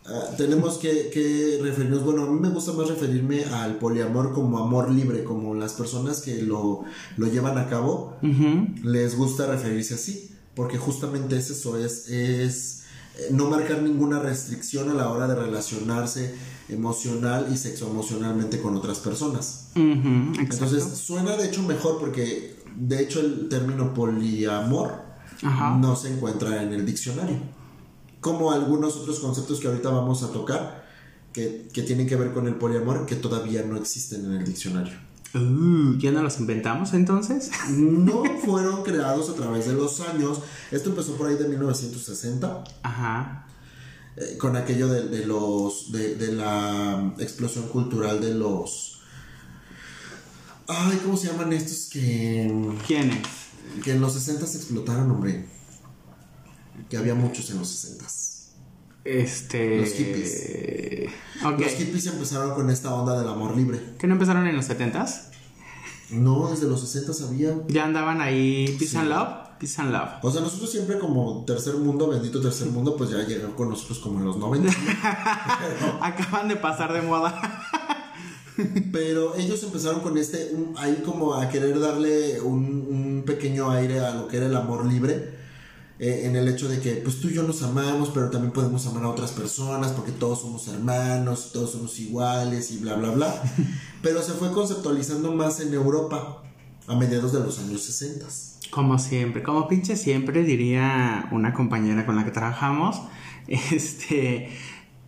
ah, 0.07 0.35
tenemos 0.37 0.79
que, 0.79 1.11
que 1.11 1.61
referirnos, 1.63 2.05
bueno, 2.05 2.25
a 2.25 2.27
mí 2.31 2.41
me 2.41 2.49
gusta 2.49 2.73
más 2.73 2.89
referirme 2.89 3.45
al 3.45 3.77
poliamor 3.77 4.33
como 4.33 4.59
amor 4.59 4.91
libre, 4.91 5.23
como 5.25 5.55
las 5.55 5.75
personas 5.75 6.23
que 6.23 6.43
lo, 6.43 6.85
lo 7.17 7.27
llevan 7.29 7.59
a 7.59 7.69
cabo, 7.69 8.17
les 8.83 9.17
gusta 9.17 9.47
referirse 9.47 9.95
así, 9.95 10.31
porque 10.55 10.79
justamente 10.79 11.37
es 11.37 11.51
eso, 11.51 11.79
es, 11.79 12.09
es 12.09 12.85
no 13.31 13.51
marcar 13.51 13.83
ninguna 13.83 14.21
restricción 14.21 14.91
a 14.91 14.95
la 14.95 15.11
hora 15.11 15.27
de 15.27 15.35
relacionarse 15.35 16.35
emocional 16.69 17.49
y 17.53 17.57
sexoemocionalmente 17.57 18.61
con 18.61 18.77
otras 18.77 18.99
personas. 18.99 19.71
Entonces 19.75 20.85
suena 20.85 21.37
de 21.37 21.47
hecho 21.47 21.63
mejor 21.63 21.99
porque 21.99 22.63
de 22.77 23.03
hecho 23.03 23.21
el 23.21 23.49
término 23.49 23.95
poliamor 23.95 25.03
Ajá. 25.43 25.77
no 25.77 25.97
se 25.97 26.13
encuentra 26.13 26.63
en 26.63 26.73
el 26.73 26.85
diccionario. 26.85 27.37
Como 28.21 28.53
algunos 28.53 28.97
otros 28.97 29.21
conceptos 29.21 29.61
que 29.61 29.69
ahorita 29.69 29.91
vamos 29.91 30.23
a 30.23 30.33
tocar 30.33 30.87
que, 31.33 31.69
que 31.73 31.83
tienen 31.83 32.07
que 32.07 32.17
ver 32.17 32.33
con 32.33 32.47
el 32.47 32.57
poliamor 32.57 33.07
que 33.07 33.17
todavía 33.17 33.63
no 33.63 33.77
existen 33.77 34.25
en 34.27 34.33
el 34.33 34.45
diccionario. 34.45 35.08
Uh, 35.41 35.97
¿Ya 35.99 36.11
no 36.11 36.23
los 36.23 36.39
inventamos 36.41 36.93
entonces? 36.95 37.51
No 37.71 38.23
fueron 38.45 38.83
creados 38.83 39.31
a 39.31 39.35
través 39.35 39.67
de 39.67 39.75
los 39.75 40.01
años. 40.01 40.41
Esto 40.71 40.91
empezó 40.91 41.15
por 41.17 41.29
ahí 41.29 41.37
de 41.37 41.49
1960 41.49 42.65
Ajá. 42.83 43.47
eh, 44.17 44.37
con 44.39 44.57
aquello 44.57 44.89
de, 44.89 45.09
de 45.09 45.27
los 45.27 45.93
de, 45.93 46.17
de 46.17 46.33
la 46.33 47.15
explosión 47.19 47.69
cultural 47.69 48.21
de 48.21 48.35
los 48.35 49.01
ay 50.67 50.99
cómo 51.03 51.17
se 51.17 51.29
llaman 51.29 51.53
estos 51.53 51.89
que 51.91 52.75
¿Quién 52.87 53.11
es? 53.11 53.83
que 53.85 53.93
en 53.93 54.01
los 54.01 54.13
60 54.15 54.47
se 54.47 54.59
explotaron 54.59 55.11
hombre 55.11 55.47
que 56.91 56.97
había 56.97 57.15
muchos 57.15 57.49
en 57.51 57.59
los 57.59 57.69
60 57.69 58.05
Este. 59.09 59.79
Los 59.81 59.91
hippies. 59.95 61.11
Los 61.43 61.73
hippies 61.73 62.07
empezaron 62.07 62.55
con 62.55 62.69
esta 62.71 62.93
onda 62.95 63.19
del 63.19 63.29
amor 63.29 63.57
libre 63.57 63.81
¿Que 63.99 64.07
no 64.07 64.15
empezaron 64.15 64.47
en 64.47 64.57
los 64.57 64.69
70s? 64.69 65.29
no 66.11 66.49
desde 66.51 66.67
los 66.67 66.81
60 66.81 67.13
había 67.27 67.55
Ya 67.69 67.85
andaban 67.85 68.21
ahí. 68.21 68.67
Peace 68.79 68.93
Sí. 68.93 68.97
and 68.97 69.09
Love. 69.11 69.29
Peace 69.61 69.81
and 69.83 69.93
Love. 69.93 70.09
o 70.23 70.31
sea 70.31 70.41
nosotros 70.41 70.71
siempre 70.71 70.99
como 70.99 71.45
tercer 71.45 71.75
mundo 71.75 72.09
bendito 72.09 72.41
tercer 72.41 72.69
mundo 72.69 72.97
pues 72.97 73.11
ya 73.11 73.19
llegaron 73.27 73.53
con 73.53 73.69
nosotros 73.71 73.99
como 73.99 74.19
en 74.21 74.25
los 74.27 74.37
90 74.37 74.73
Acaban 76.01 76.49
de 76.49 76.57
pasar 76.57 76.93
de 76.93 77.03
moda. 77.03 77.41
Pero 78.93 79.37
ellos 79.37 79.63
empezaron 79.63 80.01
con 80.01 80.19
este, 80.19 80.51
un- 80.53 80.75
ahí 80.79 81.03
como 81.05 81.35
a 81.35 81.49
querer 81.49 81.79
darle 81.79 82.41
un, 82.41 82.87
un 82.91 83.23
pequeño 83.25 83.71
aire 83.71 84.01
a 84.01 84.15
lo 84.15 84.27
que 84.27 84.37
era 84.39 84.47
el 84.47 84.57
amor 84.57 84.85
libre, 84.85 85.33
eh, 85.99 86.23
en 86.25 86.37
el 86.37 86.47
hecho 86.47 86.69
de 86.69 86.81
que 86.81 86.93
pues 86.95 87.21
tú 87.21 87.29
y 87.29 87.35
yo 87.35 87.43
nos 87.43 87.63
amamos, 87.63 88.11
pero 88.15 88.31
también 88.31 88.53
podemos 88.53 88.87
amar 88.87 89.03
a 89.05 89.09
otras 89.09 89.33
personas 89.33 89.93
porque 89.93 90.13
todos 90.13 90.43
somos 90.43 90.69
hermanos, 90.69 91.51
todos 91.53 91.73
somos 91.73 91.99
iguales 91.99 92.71
y 92.71 92.79
bla, 92.79 92.95
bla, 92.95 93.11
bla. 93.11 93.43
pero 94.03 94.23
se 94.23 94.33
fue 94.33 94.53
conceptualizando 94.53 95.33
más 95.33 95.61
en 95.61 95.75
Europa 95.75 96.43
a 96.87 96.95
mediados 96.95 97.33
de 97.33 97.41
los 97.41 97.59
años 97.59 97.83
60. 97.83 98.27
Como 98.71 98.99
siempre, 98.99 99.43
como 99.43 99.67
pinche 99.67 99.97
siempre, 99.97 100.45
diría 100.45 101.29
una 101.33 101.53
compañera 101.53 102.07
con 102.07 102.17
la 102.17 102.25
que 102.25 102.31
trabajamos. 102.31 103.01
Este. 103.49 104.51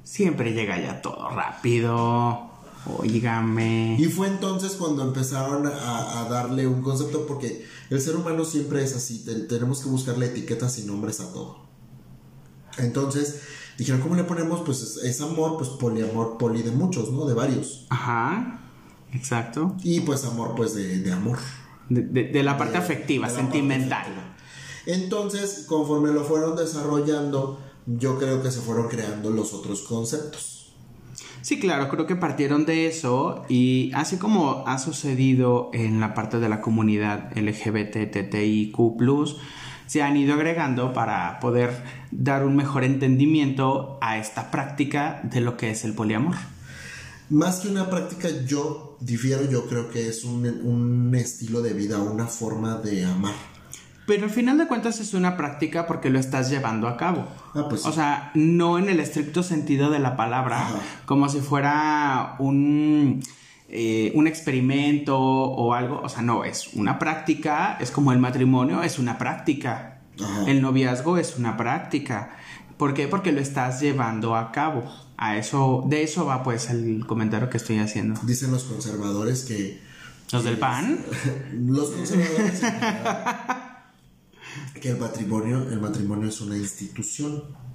Siempre 0.03 0.55
llega 0.55 0.81
ya 0.81 1.03
todo 1.03 1.29
rápido. 1.29 2.50
Óigame. 2.87 3.97
Y 3.99 4.05
fue 4.07 4.29
entonces 4.29 4.73
cuando 4.73 5.03
empezaron 5.03 5.67
a, 5.67 6.21
a 6.21 6.29
darle 6.29 6.67
un 6.67 6.83
concepto, 6.83 7.27
porque 7.27 7.65
el 7.91 8.01
ser 8.01 8.17
humano 8.17 8.45
siempre 8.45 8.83
es 8.83 8.95
así, 8.97 9.25
te- 9.25 9.35
tenemos 9.41 9.81
que 9.83 9.89
buscarle 9.89 10.27
etiquetas 10.27 10.79
y 10.79 10.85
nombres 10.85 11.21
a 11.21 11.33
todo. 11.33 11.59
Entonces 12.79 13.41
dijeron, 13.79 14.01
¿cómo 14.01 14.15
le 14.15 14.25
ponemos? 14.25 14.61
Pues 14.65 14.81
es, 14.83 14.97
es 15.05 15.21
amor, 15.21 15.57
pues 15.59 15.71
poliamor, 15.71 16.39
poli 16.39 16.63
de 16.63 16.71
muchos, 16.71 17.11
¿no? 17.13 17.27
De 17.27 17.35
varios. 17.35 17.87
Ajá. 17.91 18.61
Exacto. 19.13 19.77
Y 19.83 20.01
pues 20.01 20.25
amor, 20.25 20.55
pues 20.55 20.75
de, 20.75 20.99
de 21.01 21.13
amor. 21.13 21.39
De, 21.89 22.03
de- 22.03 22.25
de 22.29 22.43
la 22.43 22.57
parte 22.57 22.79
afectiva, 22.79 23.27
parte 23.27 23.41
sentimental. 23.43 24.01
afectiva. 24.03 24.37
Entonces, 24.87 25.65
conforme 25.67 26.13
lo 26.13 26.25
fueron 26.25 26.57
desarrollando, 26.57 27.61
yo 27.87 28.19
creo 28.19 28.43
que 28.43 28.51
se 28.51 28.61
fueron 28.61 28.89
creando 28.89 29.31
los 29.31 29.53
otros 29.53 29.83
conceptos. 29.83 30.60
Sí, 31.43 31.59
claro, 31.59 31.89
creo 31.89 32.07
que 32.07 32.17
partieron 32.17 32.67
de 32.67 32.87
eso 32.87 33.45
y 33.49 33.91
así 33.95 34.19
como 34.19 34.65
ha 34.67 34.79
sucedido 34.79 35.71
en 35.73 36.01
la 36.01 36.15
parte 36.15 36.39
de 36.39 36.49
la 36.49 36.61
comunidad 36.61 37.31
LGBTTIQ+, 37.37 38.77
se 39.87 40.03
han 40.03 40.17
ido 40.17 40.35
agregando 40.35 40.93
para 40.93 41.41
poder 41.41 41.83
dar 42.11 42.45
un 42.45 42.57
mejor 42.57 42.85
entendimiento 42.85 43.99
a 44.01 44.19
esta 44.19 44.51
práctica 44.51 45.21
de 45.25 45.41
lo 45.41 45.57
que 45.57 45.71
es 45.71 45.85
el 45.85 45.95
poliamor. 45.95 46.37
Más 47.31 47.61
que 47.61 47.69
una 47.69 47.89
práctica, 47.89 48.29
yo 48.47 48.97
difiero, 49.01 49.49
yo 49.51 49.67
creo 49.67 49.91
que 49.91 50.09
es 50.09 50.25
un, 50.25 50.47
un 50.47 51.15
estilo 51.15 51.63
de 51.63 51.73
vida, 51.73 51.99
una 51.99 52.27
forma 52.27 52.77
de 52.77 53.05
amar. 53.05 53.35
Pero 54.11 54.25
al 54.25 54.31
final 54.31 54.59
de 54.59 54.67
cuentas 54.67 54.99
es 54.99 55.15
una 55.15 55.37
práctica 55.37 55.87
porque 55.87 56.11
lo 56.11 56.19
estás 56.19 56.51
llevando 56.51 56.89
a 56.89 56.97
cabo. 56.97 57.29
Ah, 57.55 57.67
pues 57.69 57.83
sí. 57.83 57.89
O 57.89 57.93
sea, 57.93 58.33
no 58.35 58.77
en 58.77 58.89
el 58.89 58.99
estricto 58.99 59.45
sentido 59.45 59.89
de 59.89 60.01
la 60.01 60.17
palabra, 60.17 60.63
Ajá. 60.63 60.81
como 61.07 61.29
si 61.29 61.39
fuera 61.39 62.35
un, 62.41 63.23
eh, 63.69 64.11
un 64.17 64.27
experimento 64.27 65.17
o 65.17 65.75
algo. 65.75 66.01
O 66.03 66.09
sea, 66.09 66.23
no, 66.23 66.43
es 66.43 66.75
una 66.75 66.99
práctica, 66.99 67.79
es 67.79 67.93
como 67.93 68.11
el 68.11 68.19
matrimonio, 68.19 68.83
es 68.83 68.99
una 68.99 69.17
práctica. 69.17 70.01
Ajá. 70.21 70.51
El 70.51 70.61
noviazgo 70.61 71.17
es 71.17 71.39
una 71.39 71.57
práctica. 71.57 72.31
¿Por 72.79 72.95
qué? 72.95 73.07
Porque 73.07 73.31
lo 73.31 73.41
estás 73.41 73.81
llevando 73.81 74.35
a 74.35 74.51
cabo. 74.51 74.93
A 75.19 75.37
eso, 75.37 75.85
de 75.87 76.03
eso 76.03 76.27
va 76.27 76.43
pues 76.43 76.69
el 76.69 77.07
comentario 77.07 77.49
que 77.49 77.59
estoy 77.59 77.79
haciendo. 77.79 78.19
Dicen 78.25 78.51
los 78.51 78.65
conservadores 78.65 79.45
que 79.45 79.79
¿Los 80.33 80.45
del 80.45 80.59
pan? 80.59 80.99
los 81.67 81.91
conservadores 81.91 82.61
que 84.81 84.91
el 84.91 84.99
matrimonio, 84.99 85.69
el 85.71 85.81
matrimonio 85.81 86.29
es 86.29 86.41
una 86.41 86.57
institución. 86.57 87.45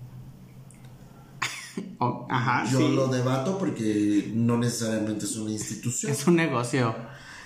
Oh, 1.99 2.25
ajá, 2.29 2.69
Yo 2.71 2.79
sí. 2.79 2.95
lo 2.95 3.07
debato 3.07 3.57
porque 3.57 4.31
no 4.33 4.57
necesariamente 4.57 5.25
es 5.25 5.35
una 5.35 5.51
institución. 5.51 6.11
Es 6.11 6.25
un 6.27 6.35
negocio. 6.35 6.95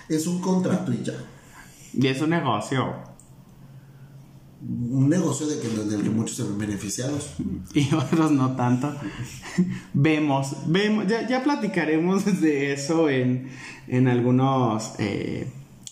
Es 0.08 0.26
un 0.26 0.40
contrato 0.40 0.92
y 0.92 1.02
ya. 1.02 1.14
Y 1.92 2.06
es 2.06 2.20
un 2.20 2.30
negocio. 2.30 2.94
Un 4.60 5.08
negocio 5.08 5.46
de 5.46 5.58
que, 5.60 5.68
del 5.68 6.02
que 6.02 6.10
muchos 6.10 6.36
se 6.36 6.42
ven 6.44 6.58
beneficiados. 6.58 7.34
y 7.74 7.92
otros 7.94 8.30
no 8.32 8.54
tanto. 8.56 8.94
vemos, 9.94 10.56
vemos, 10.66 11.06
ya, 11.08 11.26
ya 11.28 11.42
platicaremos 11.42 12.40
de 12.40 12.72
eso 12.72 13.08
en, 13.08 13.50
en 13.88 14.06
algunos, 14.08 14.92
eh, 14.98 15.50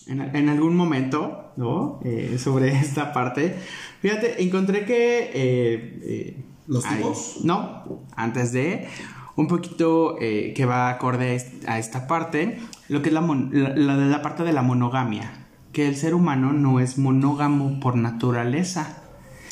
en, 0.09 0.35
en 0.35 0.49
algún 0.49 0.75
momento, 0.75 1.53
¿no? 1.57 1.99
Eh, 2.03 2.37
sobre 2.39 2.69
esta 2.79 3.13
parte. 3.13 3.55
Fíjate, 4.01 4.43
encontré 4.43 4.85
que... 4.85 5.31
eh, 5.33 5.99
eh, 6.03 6.43
¿Los 6.67 6.85
hay- 6.85 6.97
tipos? 6.97 7.37
No, 7.43 8.03
antes 8.15 8.51
de... 8.51 8.87
Un 9.35 9.47
poquito 9.47 10.17
eh, 10.19 10.51
que 10.53 10.65
va 10.65 10.89
acorde 10.89 11.29
a 11.29 11.33
est- 11.33 11.65
a 11.69 11.79
esta 11.79 12.07
parte, 12.07 12.59
lo 12.89 13.01
que 13.01 13.07
es 13.07 13.13
la, 13.13 13.21
la, 13.21 13.95
la 13.95 14.21
parte 14.21 14.43
de 14.43 14.51
la 14.51 14.61
monogamia, 14.63 15.47
que 15.71 15.87
el 15.87 15.95
ser 15.95 16.13
humano 16.13 16.51
no 16.51 16.81
es 16.81 16.97
monógamo 16.97 17.79
por 17.79 17.95
naturaleza. 17.95 18.97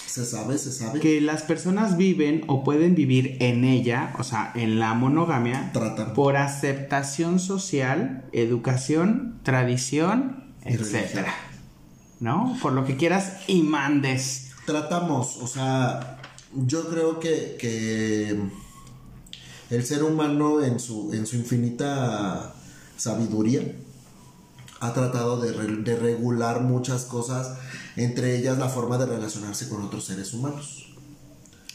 Se 0.05 0.25
sabe, 0.25 0.57
se 0.57 0.73
sabe. 0.73 0.99
Que 0.99 1.21
las 1.21 1.43
personas 1.43 1.95
viven 1.95 2.43
o 2.47 2.65
pueden 2.65 2.95
vivir 2.95 3.37
en 3.39 3.63
ella, 3.63 4.13
o 4.19 4.23
sea, 4.23 4.51
en 4.55 4.77
la 4.77 4.93
monogamia, 4.93 5.69
Tratan. 5.71 6.11
por 6.13 6.35
aceptación 6.35 7.39
social, 7.39 8.25
educación, 8.33 9.39
tradición, 9.43 10.47
etcétera. 10.67 11.33
¿No? 12.19 12.57
Por 12.62 12.74
lo 12.74 12.86
que 12.86 12.97
quieras 12.97 13.33
y 13.47 13.62
mandes. 13.62 14.51
Tratamos, 14.65 15.38
o 15.38 15.47
sea, 15.47 16.19
yo 16.53 16.88
creo 16.89 17.19
que, 17.19 17.55
que 17.59 18.38
el 19.69 19.86
ser 19.86 20.03
humano 20.03 20.62
en 20.63 20.79
su, 20.79 21.13
en 21.13 21.25
su 21.27 21.36
infinita 21.38 22.53
sabiduría 22.97 23.62
ha 24.79 24.93
tratado 24.93 25.39
de, 25.39 25.51
re- 25.53 25.77
de 25.77 25.95
regular 25.97 26.62
muchas 26.62 27.05
cosas, 27.05 27.57
entre 27.95 28.38
ellas 28.38 28.57
la 28.57 28.67
forma 28.69 28.97
de 28.97 29.05
relacionarse 29.05 29.69
con 29.69 29.83
otros 29.83 30.05
seres 30.05 30.33
humanos. 30.33 30.88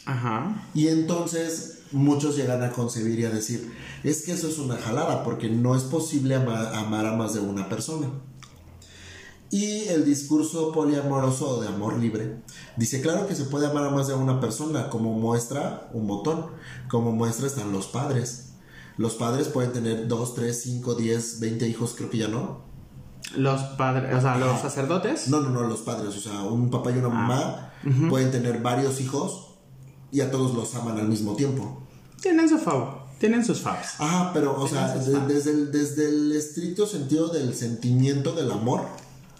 Ajá. 0.05 0.67
Y 0.73 0.87
entonces 0.89 1.79
muchos 1.91 2.35
llegan 2.35 2.61
a 2.63 2.71
concebir 2.71 3.19
y 3.19 3.25
a 3.25 3.29
decir, 3.29 3.71
es 4.03 4.23
que 4.23 4.33
eso 4.33 4.47
es 4.49 4.57
una 4.57 4.75
jalada, 4.77 5.23
porque 5.23 5.49
no 5.49 5.75
es 5.75 5.83
posible 5.83 6.35
ama- 6.35 6.69
amar 6.77 7.05
a 7.05 7.15
más 7.15 7.33
de 7.33 7.39
una 7.39 7.69
persona. 7.69 8.09
Y 9.53 9.87
el 9.89 10.03
discurso 10.03 10.71
poliamoroso 10.71 11.61
de 11.61 11.67
amor 11.67 11.99
libre 11.99 12.37
dice, 12.75 13.01
claro 13.01 13.27
que 13.27 13.35
se 13.35 13.43
puede 13.43 13.67
amar 13.67 13.83
a 13.85 13.91
más 13.91 14.07
de 14.07 14.15
una 14.15 14.39
persona, 14.39 14.89
como 14.89 15.13
muestra 15.13 15.91
un 15.93 16.07
botón, 16.07 16.47
como 16.89 17.11
muestra 17.11 17.45
están 17.45 17.71
los 17.71 17.85
padres. 17.85 18.53
Los 18.97 19.13
padres 19.13 19.49
pueden 19.49 19.71
tener 19.71 20.07
2, 20.07 20.33
3, 20.33 20.59
5, 20.59 20.95
10, 20.95 21.39
20 21.39 21.67
hijos, 21.67 21.93
creo 21.95 22.09
que 22.09 22.17
ya 22.17 22.29
no. 22.29 22.61
Los 23.37 23.61
padres, 23.77 24.15
o 24.15 24.21
sea, 24.21 24.37
los 24.37 24.59
sacerdotes. 24.59 25.27
No, 25.27 25.39
no, 25.41 25.49
no, 25.49 25.61
los 25.67 25.81
padres, 25.81 26.17
o 26.17 26.19
sea, 26.19 26.41
un 26.41 26.71
papá 26.71 26.89
y 26.89 26.97
una 26.97 27.09
mamá 27.09 27.73
pueden 28.09 28.31
tener 28.31 28.59
varios 28.59 29.01
hijos 29.01 29.49
y 30.11 30.21
a 30.21 30.31
todos 30.31 30.55
los 30.55 30.73
aman 30.73 30.97
al 30.97 31.07
mismo 31.07 31.35
tiempo. 31.35 31.83
Tienen 32.19 32.49
su 32.49 32.57
favor, 32.57 33.03
tienen 33.19 33.45
sus 33.45 33.59
favos. 33.59 33.85
Ajá, 33.99 34.31
pero, 34.33 34.59
o 34.59 34.67
sea, 34.67 34.87
fans. 34.87 35.27
desde, 35.27 35.51
el, 35.51 35.71
desde 35.71 36.09
el 36.09 36.31
estricto 36.31 36.87
sentido 36.87 37.27
del 37.27 37.53
sentimiento 37.53 38.33
del 38.33 38.51
amor, 38.51 38.87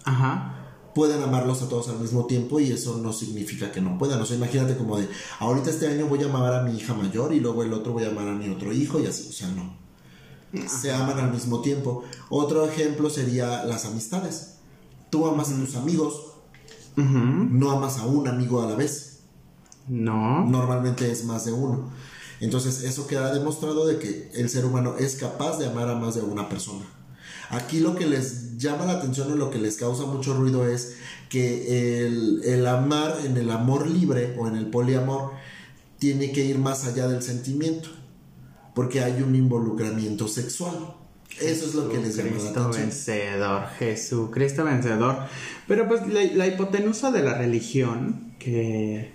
Ajá. 0.06 0.60
pueden 0.94 1.24
amarlos 1.24 1.62
a 1.64 1.70
todos 1.70 1.90
al 1.90 2.00
mismo 2.00 2.26
tiempo 2.26 2.60
y 2.60 2.72
eso 2.72 2.98
no 2.98 3.14
significa 3.14 3.72
que 3.72 3.82
no 3.82 3.98
puedan. 3.98 4.22
O 4.22 4.26
sea, 4.26 4.38
imagínate 4.38 4.78
como 4.78 4.98
de, 4.98 5.10
ahorita 5.40 5.70
este 5.70 5.88
año 5.88 6.08
voy 6.08 6.22
a 6.22 6.26
amar 6.26 6.54
a 6.54 6.64
mi 6.64 6.78
hija 6.78 6.94
mayor 6.94 7.34
y 7.34 7.40
luego 7.40 7.64
el 7.64 7.74
otro 7.74 7.94
voy 7.94 8.04
a 8.04 8.10
amar 8.10 8.28
a 8.28 8.34
mi 8.34 8.50
otro 8.50 8.72
hijo 8.72 9.00
y 9.00 9.08
así, 9.08 9.28
o 9.30 9.32
sea, 9.32 9.48
no. 9.50 9.82
Se 10.68 10.94
aman 10.94 11.18
al 11.18 11.32
mismo 11.32 11.62
tiempo. 11.62 12.04
Otro 12.30 12.66
ejemplo 12.68 13.10
sería 13.10 13.64
las 13.66 13.86
amistades. 13.86 14.58
Tú 15.10 15.26
amas 15.26 15.52
a 15.52 15.56
tus 15.56 15.76
amigos, 15.76 16.34
no 16.96 17.72
amas 17.72 17.98
a 17.98 18.06
un 18.06 18.28
amigo 18.28 18.62
a 18.62 18.68
la 18.68 18.76
vez. 18.76 19.22
No. 19.88 20.46
Normalmente 20.46 21.12
es 21.12 21.26
más 21.26 21.46
de 21.46 21.54
uno. 21.54 21.90
Entonces, 22.40 22.84
eso 22.84 23.08
queda 23.08 23.34
demostrado 23.34 23.88
de 23.88 24.00
que 24.00 24.32
el 24.36 24.50
ser 24.50 24.66
humano 24.66 24.96
es 25.00 25.16
capaz 25.16 25.58
de 25.58 25.68
amar 25.68 25.90
a 25.90 25.96
más 25.96 26.16
de 26.16 26.22
una 26.22 26.50
persona. 26.50 26.86
Aquí 27.54 27.80
lo 27.80 27.96
que 27.96 28.06
les 28.06 28.58
llama 28.58 28.86
la 28.86 28.94
atención 28.94 29.32
o 29.32 29.36
lo 29.36 29.50
que 29.50 29.60
les 29.60 29.78
causa 29.78 30.06
mucho 30.06 30.34
ruido 30.34 30.68
es 30.68 30.98
que 31.30 32.06
el, 32.06 32.42
el 32.44 32.66
amar 32.68 33.18
en 33.26 33.38
el 33.38 33.50
amor 33.52 33.88
libre 33.88 34.36
o 34.38 34.48
en 34.48 34.56
el 34.56 34.68
poliamor 34.68 35.32
tiene 36.00 36.32
que 36.32 36.46
ir 36.46 36.58
más 36.58 36.86
allá 36.86 37.08
del 37.08 37.22
sentimiento, 37.22 37.90
porque 38.76 39.02
hay 39.02 39.22
un 39.22 39.36
involucramiento 39.36 40.28
sexual. 40.28 40.96
Eso 41.42 41.66
es 41.66 41.74
lo 41.76 41.90
que 41.90 41.98
les 41.98 42.16
llama 42.16 42.32
la 42.32 42.38
Cristo 42.38 42.70
vencedor, 42.70 43.68
Jesucristo 43.80 44.64
vencedor. 44.66 45.18
Pero 45.68 45.88
pues 45.88 46.08
la, 46.08 46.24
la 46.24 46.48
hipotenusa 46.48 47.12
de 47.12 47.24
la 47.24 47.36
religión, 47.36 48.34
que 48.38 49.14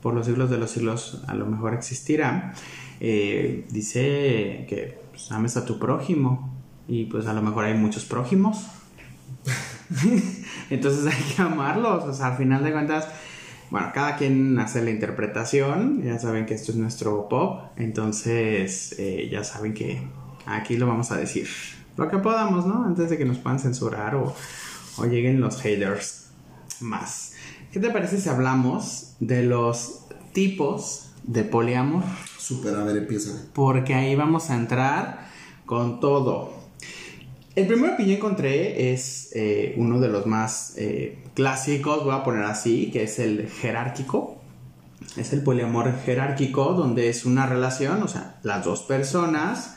por 0.00 0.14
los 0.14 0.26
siglos 0.26 0.50
de 0.50 0.58
los 0.58 0.70
siglos 0.70 1.22
a 1.26 1.34
lo 1.34 1.46
mejor 1.46 1.74
existirá, 1.74 2.54
eh, 3.00 3.66
dice 3.70 4.66
que 4.68 4.98
pues, 5.10 5.30
ames 5.30 5.56
a 5.56 5.64
tu 5.64 5.78
prójimo. 5.78 6.57
Y 6.88 7.04
pues 7.04 7.26
a 7.26 7.34
lo 7.34 7.42
mejor 7.42 7.66
hay 7.66 7.74
muchos 7.74 8.04
prójimos. 8.04 8.66
Entonces 10.70 11.06
hay 11.06 11.22
que 11.34 11.42
amarlos. 11.42 12.04
O 12.04 12.14
sea, 12.14 12.28
al 12.28 12.36
final 12.36 12.64
de 12.64 12.72
cuentas, 12.72 13.08
bueno, 13.70 13.90
cada 13.94 14.16
quien 14.16 14.58
hace 14.58 14.82
la 14.82 14.90
interpretación. 14.90 16.02
Ya 16.02 16.18
saben 16.18 16.46
que 16.46 16.54
esto 16.54 16.72
es 16.72 16.78
nuestro 16.78 17.28
pop. 17.28 17.72
Entonces 17.76 18.96
eh, 18.98 19.28
ya 19.30 19.44
saben 19.44 19.74
que 19.74 20.02
aquí 20.46 20.76
lo 20.76 20.86
vamos 20.86 21.12
a 21.12 21.16
decir. 21.16 21.46
Lo 21.96 22.08
que 22.08 22.18
podamos, 22.18 22.66
¿no? 22.66 22.84
Antes 22.84 23.10
de 23.10 23.18
que 23.18 23.24
nos 23.24 23.38
puedan 23.38 23.58
censurar 23.58 24.14
o, 24.14 24.34
o 24.96 25.04
lleguen 25.04 25.40
los 25.40 25.60
haters 25.60 26.30
más. 26.80 27.34
¿Qué 27.72 27.80
te 27.80 27.90
parece 27.90 28.18
si 28.18 28.28
hablamos 28.28 29.14
de 29.20 29.42
los 29.42 30.06
tipos 30.32 31.10
de 31.24 31.44
poliamor? 31.44 32.02
Súper, 32.38 32.74
a 32.74 32.84
ver, 32.84 32.96
empieza. 32.96 33.30
Porque 33.52 33.94
ahí 33.94 34.14
vamos 34.16 34.48
a 34.48 34.54
entrar 34.54 35.28
con 35.66 36.00
todo. 36.00 36.67
El 37.58 37.66
primero 37.66 37.96
que 37.96 38.06
yo 38.06 38.14
encontré 38.14 38.92
es 38.92 39.30
eh, 39.34 39.74
uno 39.78 39.98
de 39.98 40.06
los 40.06 40.26
más 40.26 40.74
eh, 40.76 41.18
clásicos, 41.34 42.04
voy 42.04 42.14
a 42.14 42.22
poner 42.22 42.44
así, 42.44 42.88
que 42.92 43.02
es 43.02 43.18
el 43.18 43.48
jerárquico. 43.48 44.38
Es 45.16 45.32
el 45.32 45.42
poliamor 45.42 45.92
jerárquico, 46.04 46.74
donde 46.74 47.08
es 47.08 47.24
una 47.24 47.46
relación, 47.46 48.00
o 48.04 48.06
sea, 48.06 48.38
las 48.44 48.64
dos 48.64 48.82
personas 48.82 49.76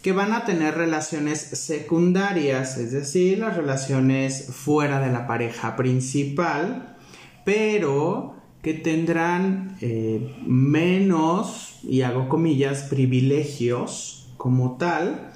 que 0.00 0.12
van 0.12 0.32
a 0.32 0.44
tener 0.44 0.76
relaciones 0.76 1.40
secundarias, 1.40 2.78
es 2.78 2.92
decir, 2.92 3.40
las 3.40 3.56
relaciones 3.56 4.50
fuera 4.52 5.00
de 5.00 5.10
la 5.10 5.26
pareja 5.26 5.74
principal, 5.74 6.98
pero 7.44 8.36
que 8.62 8.74
tendrán 8.74 9.76
eh, 9.80 10.36
menos, 10.46 11.80
y 11.82 12.02
hago 12.02 12.28
comillas, 12.28 12.84
privilegios 12.84 14.28
como 14.36 14.76
tal. 14.76 15.32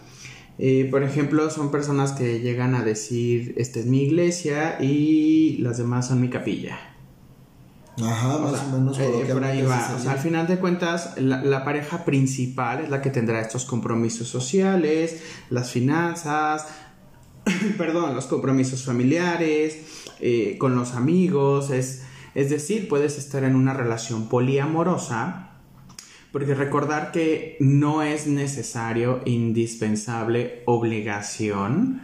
Eh, 0.58 0.88
por 0.90 1.02
ejemplo, 1.02 1.50
son 1.50 1.70
personas 1.70 2.12
que 2.12 2.40
llegan 2.40 2.74
a 2.74 2.82
decir, 2.82 3.54
esta 3.56 3.80
es 3.80 3.86
mi 3.86 4.02
iglesia 4.02 4.78
y 4.80 5.58
las 5.58 5.78
demás 5.78 6.08
son 6.08 6.20
mi 6.20 6.28
capilla. 6.28 6.78
Ajá, 8.00 8.38
más 8.38 8.62
o, 8.62 8.78
menos. 8.78 8.98
Eh, 8.98 9.02
por 9.02 9.12
coloquialmente 9.12 9.58
ahí 9.58 9.62
va. 9.62 9.78
O 9.78 9.86
sería. 9.86 10.02
sea, 10.02 10.12
al 10.12 10.18
final 10.18 10.46
de 10.46 10.58
cuentas, 10.58 11.14
la, 11.18 11.42
la 11.42 11.64
pareja 11.64 12.04
principal 12.04 12.80
es 12.84 12.90
la 12.90 13.02
que 13.02 13.10
tendrá 13.10 13.40
estos 13.40 13.64
compromisos 13.64 14.28
sociales, 14.28 15.22
las 15.50 15.70
finanzas, 15.70 16.66
perdón, 17.78 18.14
los 18.14 18.26
compromisos 18.26 18.84
familiares, 18.84 19.78
eh, 20.20 20.56
con 20.58 20.76
los 20.76 20.94
amigos. 20.94 21.70
Es, 21.70 22.02
es 22.34 22.50
decir, 22.50 22.88
puedes 22.88 23.18
estar 23.18 23.44
en 23.44 23.56
una 23.56 23.74
relación 23.74 24.28
poliamorosa. 24.28 25.50
Porque 26.32 26.54
recordar 26.54 27.12
que 27.12 27.56
no 27.60 28.02
es 28.02 28.26
necesario, 28.26 29.20
indispensable, 29.26 30.62
obligación 30.64 32.00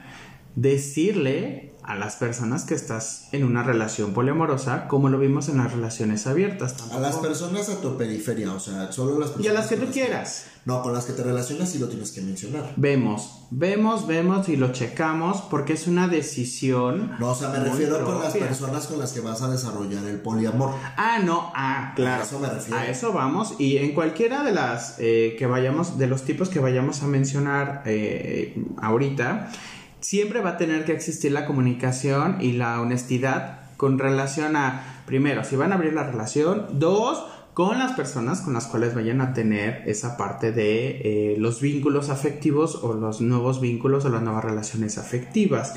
decirle 0.55 1.68
a 1.89 1.95
las 1.95 2.17
personas 2.17 2.65
que 2.65 2.75
estás 2.75 3.29
en 3.33 3.45
una 3.45 3.63
relación 3.63 4.13
poliamorosa, 4.13 4.89
como 4.89 5.09
lo 5.09 5.19
vimos 5.19 5.49
en 5.49 5.57
las 5.57 5.73
relaciones 5.73 6.27
abiertas. 6.27 6.77
A 6.93 7.01
las 7.01 7.17
personas 7.17 7.71
a 7.71 7.81
tu 7.81 7.97
periferia, 7.97 8.53
o 8.53 8.61
sea, 8.61 8.93
solo 8.93 9.19
las 9.19 9.31
personas. 9.31 9.47
Y 9.47 9.49
a 9.49 9.53
las 9.55 9.69
que 9.69 9.79
tú 9.79 9.87
quieras. 9.91 10.45
No, 10.67 10.83
con 10.83 10.93
las 10.93 11.07
que 11.07 11.15
te 11.15 11.23
relacionas 11.23 11.71
sí 11.71 11.79
lo 11.79 11.89
tienes 11.89 12.13
que 12.13 12.21
mencionar. 12.21 12.75
Vemos, 12.77 13.47
vemos, 13.51 14.07
vemos 14.07 14.51
y 14.51 14.57
lo 14.57 14.71
checamos 14.73 15.41
porque 15.41 15.73
es 15.73 15.87
una 15.87 16.09
decisión. 16.09 17.17
No, 17.19 17.31
o 17.31 17.35
sea, 17.35 17.49
me 17.49 17.61
refiero 17.61 18.05
con 18.05 18.17
las 18.17 18.33
propia. 18.33 18.49
personas 18.49 18.87
con 18.87 18.99
las 18.99 19.13
que 19.15 19.21
vas 19.21 19.41
a 19.41 19.49
desarrollar 19.49 20.05
el 20.05 20.21
poliamor. 20.21 20.75
Ah, 20.99 21.21
no, 21.25 21.51
ah, 21.55 21.95
claro. 21.97 22.23
A 22.23 22.27
eso 22.27 22.39
me 22.39 22.51
refiero. 22.51 22.79
A 22.79 22.87
eso 22.87 23.15
vamos. 23.15 23.55
Y 23.59 23.79
en 23.79 23.95
cualquiera 23.95 24.43
de 24.43 24.53
las 24.53 24.97
eh, 24.99 25.37
que 25.39 25.47
vayamos, 25.47 25.97
de 25.97 26.07
los 26.07 26.25
tipos 26.25 26.51
que 26.51 26.61
vayamos 26.61 27.03
a 27.03 27.07
mencionar 27.07 27.83
eh, 27.87 28.63
ahorita, 28.77 29.51
siempre 30.01 30.41
va 30.41 30.51
a 30.51 30.57
tener 30.57 30.85
que 30.85 30.93
existir 30.93 31.33
la 31.33 31.47
comunicación 31.47 32.39
y 32.41 32.53
la 32.53 32.81
honestidad 32.81 33.61
con 33.77 33.99
relación 33.99 34.57
a, 34.57 35.03
primero, 35.07 35.45
si 35.45 35.57
van 35.57 35.73
a 35.73 35.77
abrir 35.77 35.95
la 35.95 36.05
relación, 36.05 36.67
dos, 36.73 37.25
con 37.55 37.79
las 37.79 37.93
personas 37.93 38.41
con 38.43 38.55
las 38.55 38.67
cuales 38.67 38.95
vayan 38.95 39.21
a 39.21 39.35
tener 39.35 39.83
esa 39.87 40.17
parte 40.17 40.53
de 40.53 41.33
eh, 41.33 41.37
los 41.39 41.61
vínculos 41.61 42.09
afectivos 42.09 42.77
o 42.85 42.95
los 42.95 43.21
nuevos 43.21 43.61
vínculos 43.61 44.05
o 44.05 44.11
las 44.11 44.23
nuevas 44.23 44.45
relaciones 44.45 44.97
afectivas. 44.97 45.75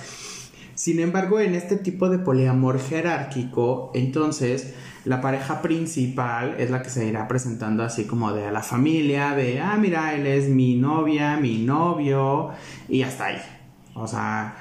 Sin 0.75 0.99
embargo, 0.99 1.39
en 1.39 1.55
este 1.55 1.77
tipo 1.77 2.10
de 2.10 2.19
poliamor 2.19 2.79
jerárquico, 2.79 3.91
entonces 3.95 4.75
la 5.05 5.21
pareja 5.21 5.63
principal 5.63 6.55
es 6.60 6.69
la 6.69 6.84
que 6.84 6.89
se 6.89 7.07
irá 7.07 7.27
presentando 7.27 7.84
así 7.84 8.05
como 8.05 8.31
de 8.31 8.45
a 8.45 8.51
la 8.51 8.62
familia, 8.62 9.36
de, 9.36 9.60
ah, 9.60 9.77
mira, 9.77 10.13
él 10.13 10.27
es 10.27 10.49
mi 10.49 10.75
novia, 10.75 11.38
mi 11.38 11.63
novio, 11.63 12.51
y 12.88 13.01
hasta 13.01 13.25
ahí. 13.25 13.41
O 13.93 14.08
sea, 14.08 14.56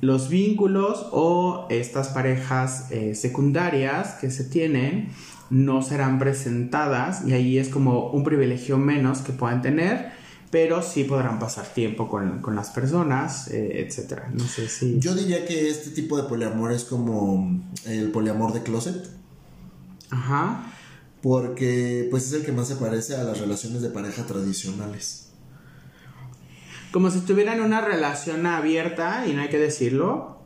los 0.00 0.28
vínculos 0.28 1.06
o 1.10 1.66
estas 1.70 2.08
parejas 2.08 2.90
eh, 2.90 3.14
secundarias 3.14 4.14
que 4.20 4.30
se 4.30 4.44
tienen 4.44 5.10
no 5.50 5.82
serán 5.82 6.18
presentadas 6.18 7.26
y 7.26 7.32
ahí 7.32 7.58
es 7.58 7.68
como 7.68 8.10
un 8.10 8.22
privilegio 8.22 8.78
menos 8.78 9.20
que 9.20 9.32
puedan 9.32 9.62
tener, 9.62 10.12
pero 10.50 10.82
sí 10.82 11.04
podrán 11.04 11.38
pasar 11.38 11.66
tiempo 11.66 12.08
con, 12.08 12.40
con 12.40 12.54
las 12.54 12.70
personas, 12.70 13.48
eh, 13.48 13.84
etcétera. 13.86 14.30
No 14.32 14.44
sé 14.44 14.68
si... 14.68 14.98
Yo 14.98 15.14
diría 15.14 15.46
que 15.46 15.68
este 15.68 15.90
tipo 15.90 16.16
de 16.16 16.24
poliamor 16.24 16.72
es 16.72 16.84
como 16.84 17.60
el 17.86 18.10
poliamor 18.10 18.52
de 18.52 18.62
closet. 18.62 19.08
Ajá. 20.10 20.72
Porque 21.22 22.06
pues 22.10 22.26
es 22.26 22.32
el 22.34 22.44
que 22.44 22.52
más 22.52 22.68
se 22.68 22.76
parece 22.76 23.16
a 23.16 23.24
las 23.24 23.40
relaciones 23.40 23.82
de 23.82 23.90
pareja 23.90 24.24
tradicionales. 24.24 25.27
Como 26.92 27.10
si 27.10 27.18
estuvieran 27.18 27.58
en 27.58 27.64
una 27.64 27.80
relación 27.80 28.46
abierta, 28.46 29.26
y 29.26 29.32
no 29.34 29.42
hay 29.42 29.48
que 29.48 29.58
decirlo. 29.58 30.38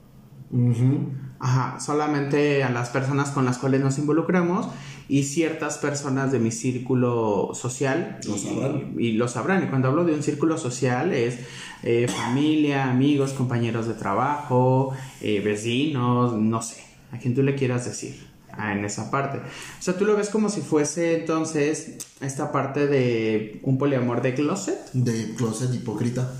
Ajá, 1.39 1.81
solamente 1.81 2.63
a 2.63 2.71
las 2.71 2.91
personas 2.91 3.31
con 3.31 3.45
las 3.45 3.59
cuales 3.59 3.81
nos 3.81 3.99
involucramos 3.99 4.69
y 5.09 5.25
ciertas 5.25 5.79
personas 5.79 6.31
de 6.31 6.39
mi 6.39 6.51
círculo 6.53 7.51
social. 7.55 8.19
Lo 8.27 8.37
y- 8.37 8.39
sabrán. 8.39 8.95
Y, 8.99 9.13
lo 9.13 9.29
sabrán. 9.29 9.65
Y 9.65 9.67
cuando 9.67 9.89
hablo 9.89 10.05
de 10.05 10.15
un 10.15 10.23
círculo 10.23 10.59
social 10.59 11.13
es 11.13 11.41
eh, 11.83 12.07
familia, 12.09 12.89
amigos, 12.91 13.33
compañeros 13.33 13.89
de 13.89 13.95
trabajo, 13.95 14.93
eh, 15.21 15.41
vecinos, 15.41 16.35
no 16.35 16.63
sé, 16.63 16.85
a 17.11 17.19
quien 17.19 17.35
tú 17.35 17.43
le 17.43 17.55
quieras 17.57 17.85
decir 17.85 18.32
en 18.59 18.85
esa 18.85 19.11
parte. 19.11 19.39
O 19.39 19.83
sea, 19.83 19.97
tú 19.97 20.05
lo 20.05 20.17
ves 20.17 20.29
como 20.29 20.49
si 20.49 20.61
fuese 20.61 21.21
entonces 21.21 21.97
esta 22.21 22.53
parte 22.53 22.87
de 22.87 23.61
un 23.63 23.79
poliamor 23.79 24.23
de 24.23 24.35
closet. 24.35 24.79
De 24.93 25.35
closet 25.37 25.75
hipócrita. 25.75 26.33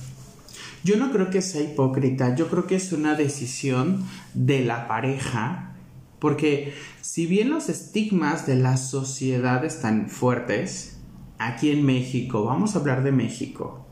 Yo 0.85 0.97
no 0.97 1.13
creo 1.13 1.31
que 1.31 1.43
sea 1.43 1.63
hipócrita, 1.63 2.35
yo 2.35 2.49
creo 2.49 2.67
que 2.67 2.75
es 2.75 2.93
una 2.93 3.15
decisión 3.15 4.05
de 4.35 4.65
la 4.65 4.89
pareja, 4.89 5.77
porque 6.19 6.75
si 7.01 7.27
bien 7.27 7.51
los 7.51 7.69
estigmas 7.69 8.47
de 8.49 8.57
la 8.57 8.77
sociedad 8.77 9.65
están 9.65 10.09
fuertes, 10.09 10.99
aquí 11.39 11.71
en 11.71 11.85
México, 11.87 12.45
vamos 12.45 12.75
a 12.75 12.81
hablar 12.81 13.05
de 13.05 13.13
México, 13.13 13.87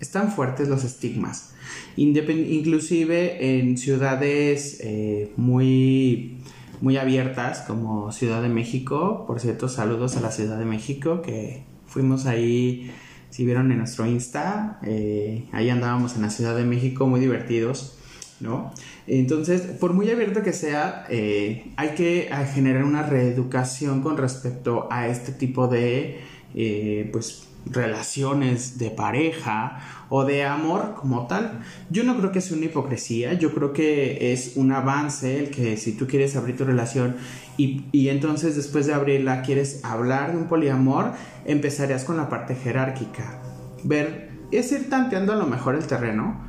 están 0.00 0.32
fuertes 0.32 0.68
los 0.68 0.82
estigmas, 0.82 1.52
Independ- 1.96 2.50
inclusive 2.50 3.58
en 3.58 3.76
ciudades 3.78 4.78
eh, 4.80 5.32
muy, 5.36 6.37
muy 6.80 6.96
abiertas 6.96 7.60
como 7.60 8.12
Ciudad 8.12 8.42
de 8.42 8.48
México, 8.48 9.24
por 9.26 9.40
cierto, 9.40 9.68
saludos 9.68 10.16
a 10.16 10.20
la 10.20 10.30
Ciudad 10.30 10.58
de 10.58 10.64
México, 10.64 11.22
que 11.22 11.64
fuimos 11.86 12.26
ahí 12.26 12.90
si 13.30 13.44
vieron 13.44 13.70
en 13.72 13.78
nuestro 13.78 14.06
Insta, 14.06 14.78
eh, 14.82 15.44
ahí 15.52 15.68
andábamos 15.70 16.16
en 16.16 16.22
la 16.22 16.30
Ciudad 16.30 16.56
de 16.56 16.64
México 16.64 17.06
muy 17.06 17.20
divertidos, 17.20 17.98
¿no? 18.40 18.72
Entonces, 19.06 19.62
por 19.62 19.94
muy 19.94 20.10
abierto 20.10 20.42
que 20.42 20.52
sea, 20.52 21.06
eh, 21.08 21.72
hay 21.76 21.90
que 21.90 22.28
eh, 22.28 22.30
generar 22.52 22.84
una 22.84 23.02
reeducación 23.02 24.02
con 24.02 24.16
respecto 24.16 24.86
a 24.90 25.08
este 25.08 25.32
tipo 25.32 25.66
de, 25.66 26.20
eh, 26.54 27.08
pues, 27.10 27.48
relaciones 27.70 28.78
de 28.78 28.90
pareja 28.90 29.80
o 30.08 30.24
de 30.24 30.44
amor 30.44 30.94
como 30.98 31.26
tal. 31.26 31.60
Yo 31.90 32.04
no 32.04 32.16
creo 32.16 32.32
que 32.32 32.40
sea 32.40 32.56
una 32.56 32.66
hipocresía, 32.66 33.34
yo 33.34 33.52
creo 33.54 33.72
que 33.72 34.32
es 34.32 34.52
un 34.56 34.72
avance 34.72 35.38
el 35.38 35.50
que 35.50 35.76
si 35.76 35.92
tú 35.92 36.06
quieres 36.06 36.36
abrir 36.36 36.56
tu 36.56 36.64
relación 36.64 37.16
y, 37.56 37.84
y 37.92 38.08
entonces 38.08 38.56
después 38.56 38.86
de 38.86 38.94
abrirla 38.94 39.42
quieres 39.42 39.84
hablar 39.84 40.32
de 40.32 40.38
un 40.38 40.48
poliamor, 40.48 41.12
empezarías 41.44 42.04
con 42.04 42.16
la 42.16 42.28
parte 42.28 42.54
jerárquica. 42.54 43.40
Ver, 43.84 44.30
es 44.50 44.72
ir 44.72 44.88
tanteando 44.88 45.32
a 45.32 45.36
lo 45.36 45.46
mejor 45.46 45.74
el 45.74 45.86
terreno, 45.86 46.40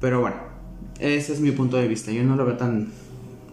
pero 0.00 0.20
bueno, 0.20 0.36
ese 0.98 1.32
es 1.32 1.40
mi 1.40 1.50
punto 1.50 1.76
de 1.76 1.88
vista. 1.88 2.12
Yo 2.12 2.24
no 2.24 2.36
lo 2.36 2.46
veo 2.46 2.56
tan 2.56 2.92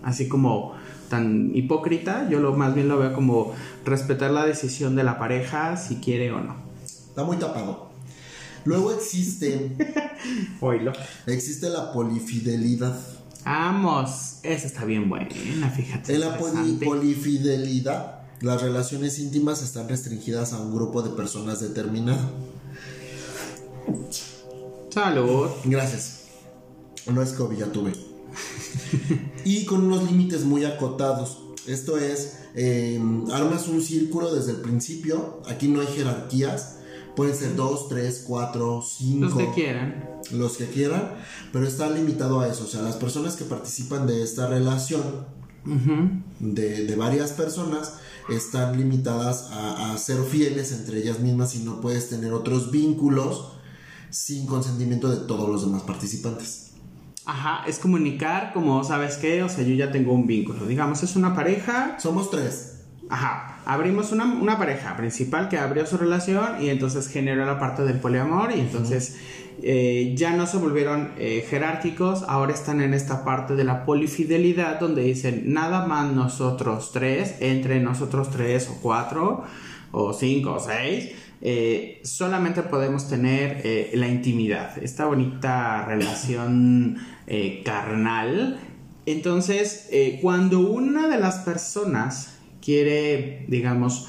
así 0.03 0.27
como 0.27 0.73
tan 1.10 1.51
hipócrita, 1.55 2.29
yo 2.29 2.39
lo 2.39 2.53
más 2.55 2.75
bien 2.75 2.88
lo 2.88 2.97
veo 2.97 3.13
como 3.13 3.53
respetar 3.84 4.32
la 4.32 4.45
decisión 4.45 4.95
de 4.95 5.03
la 5.03 5.17
pareja 5.17 5.75
si 5.75 5.95
quiere 5.95 6.32
o 6.32 6.39
no. 6.39 6.68
Está 7.10 7.24
muy 7.24 7.38
tapado. 7.38 7.89
Luego 8.65 8.91
existe, 8.91 9.72
Oílo. 10.62 10.93
existe 11.26 11.69
la 11.69 11.91
polifidelidad. 11.93 12.98
Vamos, 13.45 14.36
esa 14.43 14.67
está 14.67 14.86
bien 14.86 15.10
buena, 15.10 15.69
fíjate. 15.69 16.13
En 16.13 16.19
la 16.22 16.38
poli- 16.38 16.74
polifidelidad, 16.86 18.19
las 18.41 18.62
relaciones 18.62 19.17
íntimas 19.19 19.63
están 19.63 19.88
restringidas 19.89 20.54
a 20.54 20.60
un 20.60 20.74
grupo 20.76 21.02
de 21.02 21.12
personas 21.12 21.62
determinado. 21.62 22.30
Salud. 24.89 25.48
Gracias. 25.65 26.19
No 27.12 27.22
es 27.22 27.32
COVID, 27.34 27.58
ya 27.58 27.72
tuve. 27.72 27.93
y 29.45 29.65
con 29.65 29.86
unos 29.86 30.04
límites 30.10 30.43
muy 30.43 30.65
acotados. 30.65 31.39
Esto 31.65 31.98
es, 31.98 32.39
eh, 32.56 33.00
armas 33.32 33.67
un 33.67 33.82
círculo 33.82 34.34
desde 34.34 34.52
el 34.52 34.58
principio. 34.58 35.41
Aquí 35.48 35.67
no 35.67 35.82
hay 35.82 35.88
jerarquías. 35.88 36.76
Pueden 37.19 37.36
ser 37.36 37.53
dos, 37.58 37.89
tres, 37.89 38.23
cuatro, 38.25 38.82
cinco. 38.82 39.25
Los 39.25 39.34
que 39.34 39.51
quieran. 39.51 40.10
los 40.32 40.55
que 40.55 40.67
quieran, 40.67 41.15
pero 41.51 41.67
está 41.67 41.89
limitado 41.89 42.39
a 42.39 42.47
eso. 42.47 42.63
O 42.63 42.67
sea, 42.67 42.82
las 42.82 42.95
personas 42.95 43.36
que 43.36 43.43
participan 43.43 44.08
de 44.08 44.23
esta 44.23 44.47
relación 44.47 45.03
de, 46.39 46.86
de 46.86 46.95
varias 46.95 47.34
personas 47.34 47.95
están 48.29 48.77
limitadas 48.77 49.49
a, 49.51 49.91
a 49.91 49.97
ser 49.97 50.23
fieles 50.23 50.71
entre 50.71 50.99
ellas 50.99 51.19
mismas 51.19 51.55
y 51.55 51.60
no 51.60 51.82
puedes 51.82 52.08
tener 52.08 52.32
otros 52.32 52.71
vínculos 52.71 53.51
sin 54.10 54.47
consentimiento 54.47 55.10
de 55.10 55.17
todos 55.27 55.49
los 55.49 55.65
demás 55.65 55.82
participantes. 55.82 56.71
Ajá, 57.25 57.65
es 57.67 57.79
comunicar 57.79 58.53
como, 58.53 58.82
¿sabes 58.86 59.17
qué? 59.17 59.43
O 59.43 59.49
sea, 59.49 59.65
yo 59.65 59.75
ya 59.75 59.91
tengo 59.91 60.13
un 60.13 60.25
vínculo. 60.25 60.65
Digamos, 60.65 61.03
es 61.03 61.17
una 61.17 61.36
pareja. 61.36 61.97
Somos 61.99 62.32
tres. 62.32 62.77
Ajá, 63.10 63.48
abrimos 63.69 64.12
una, 64.12 64.25
una 64.25 64.58
pareja 64.58 64.97
principal 64.97 65.47
que 65.47 65.60
abrió 65.60 65.86
su 65.86 65.97
relación 65.97 66.60
y 66.60 66.69
entonces 66.69 67.08
generó 67.08 67.45
la 67.45 67.60
parte 67.60 67.84
del 67.84 67.99
poliamor 67.99 68.51
y 68.51 68.60
entonces 68.62 69.19
eh, 69.62 70.15
ya 70.17 70.32
no 70.36 70.47
se 70.47 70.58
volvieron 70.58 71.12
eh, 71.19 71.45
jerárquicos, 71.47 72.23
ahora 72.27 72.51
están 72.51 72.82
en 72.82 72.95
esta 72.95 73.23
parte 73.23 73.55
de 73.55 73.63
la 73.63 73.86
polifidelidad 73.86 74.79
donde 74.79 75.03
dicen 75.03 75.53
nada 75.53 75.86
más 75.86 76.12
nosotros 76.12 76.91
tres, 76.91 77.36
entre 77.41 77.79
nosotros 77.79 78.32
tres 78.32 78.67
o 78.69 78.79
cuatro 78.82 79.43
o 79.91 80.13
cinco 80.13 80.53
o 80.53 80.60
seis, 80.60 81.12
eh, 81.41 82.01
solamente 82.03 82.63
podemos 82.63 83.08
tener 83.08 83.62
la 83.93 84.08
intimidad, 84.08 84.82
esta 84.82 85.05
bonita 85.05 85.86
relación 85.86 86.97
carnal. 87.63 88.60
Entonces, 89.05 89.89
cuando 90.21 90.60
una 90.60 91.08
de 91.08 91.19
las 91.19 91.39
personas 91.39 92.38
quiere, 92.62 93.45
digamos, 93.48 94.08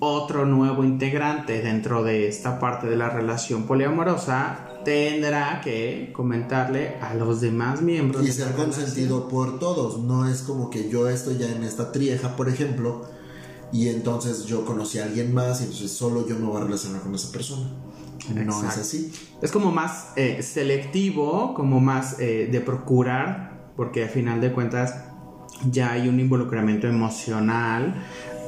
otro 0.00 0.46
nuevo 0.46 0.84
integrante 0.84 1.60
dentro 1.60 2.04
de 2.04 2.28
esta 2.28 2.60
parte 2.60 2.86
de 2.86 2.96
la 2.96 3.10
relación 3.10 3.64
poliamorosa, 3.64 4.68
tendrá 4.84 5.60
que 5.60 6.12
comentarle 6.14 6.96
a 7.00 7.14
los 7.14 7.40
demás 7.40 7.82
miembros. 7.82 8.26
Y 8.26 8.32
ser 8.32 8.54
consentido 8.54 9.28
por 9.28 9.58
todos. 9.58 9.98
No 9.98 10.28
es 10.28 10.42
como 10.42 10.70
que 10.70 10.88
yo 10.88 11.08
estoy 11.08 11.38
ya 11.38 11.50
en 11.50 11.64
esta 11.64 11.90
trieja, 11.90 12.36
por 12.36 12.48
ejemplo, 12.48 13.06
y 13.72 13.88
entonces 13.88 14.46
yo 14.46 14.64
conocí 14.64 14.98
a 14.98 15.04
alguien 15.04 15.34
más 15.34 15.60
y 15.60 15.64
entonces 15.64 15.90
solo 15.90 16.26
yo 16.26 16.38
me 16.38 16.46
voy 16.46 16.60
a 16.60 16.64
relacionar 16.64 17.02
con 17.02 17.14
esa 17.14 17.32
persona. 17.32 17.68
No 18.34 18.58
es 18.68 18.78
así. 18.78 19.12
Es 19.42 19.50
como 19.50 19.72
más 19.72 20.12
eh, 20.16 20.42
selectivo, 20.42 21.54
como 21.54 21.80
más 21.80 22.18
eh, 22.18 22.48
de 22.50 22.60
procurar, 22.60 23.72
porque 23.76 24.04
al 24.04 24.10
final 24.10 24.40
de 24.40 24.52
cuentas 24.52 24.94
ya 25.70 25.92
hay 25.92 26.08
un 26.08 26.20
involucramiento 26.20 26.86
emocional, 26.86 27.94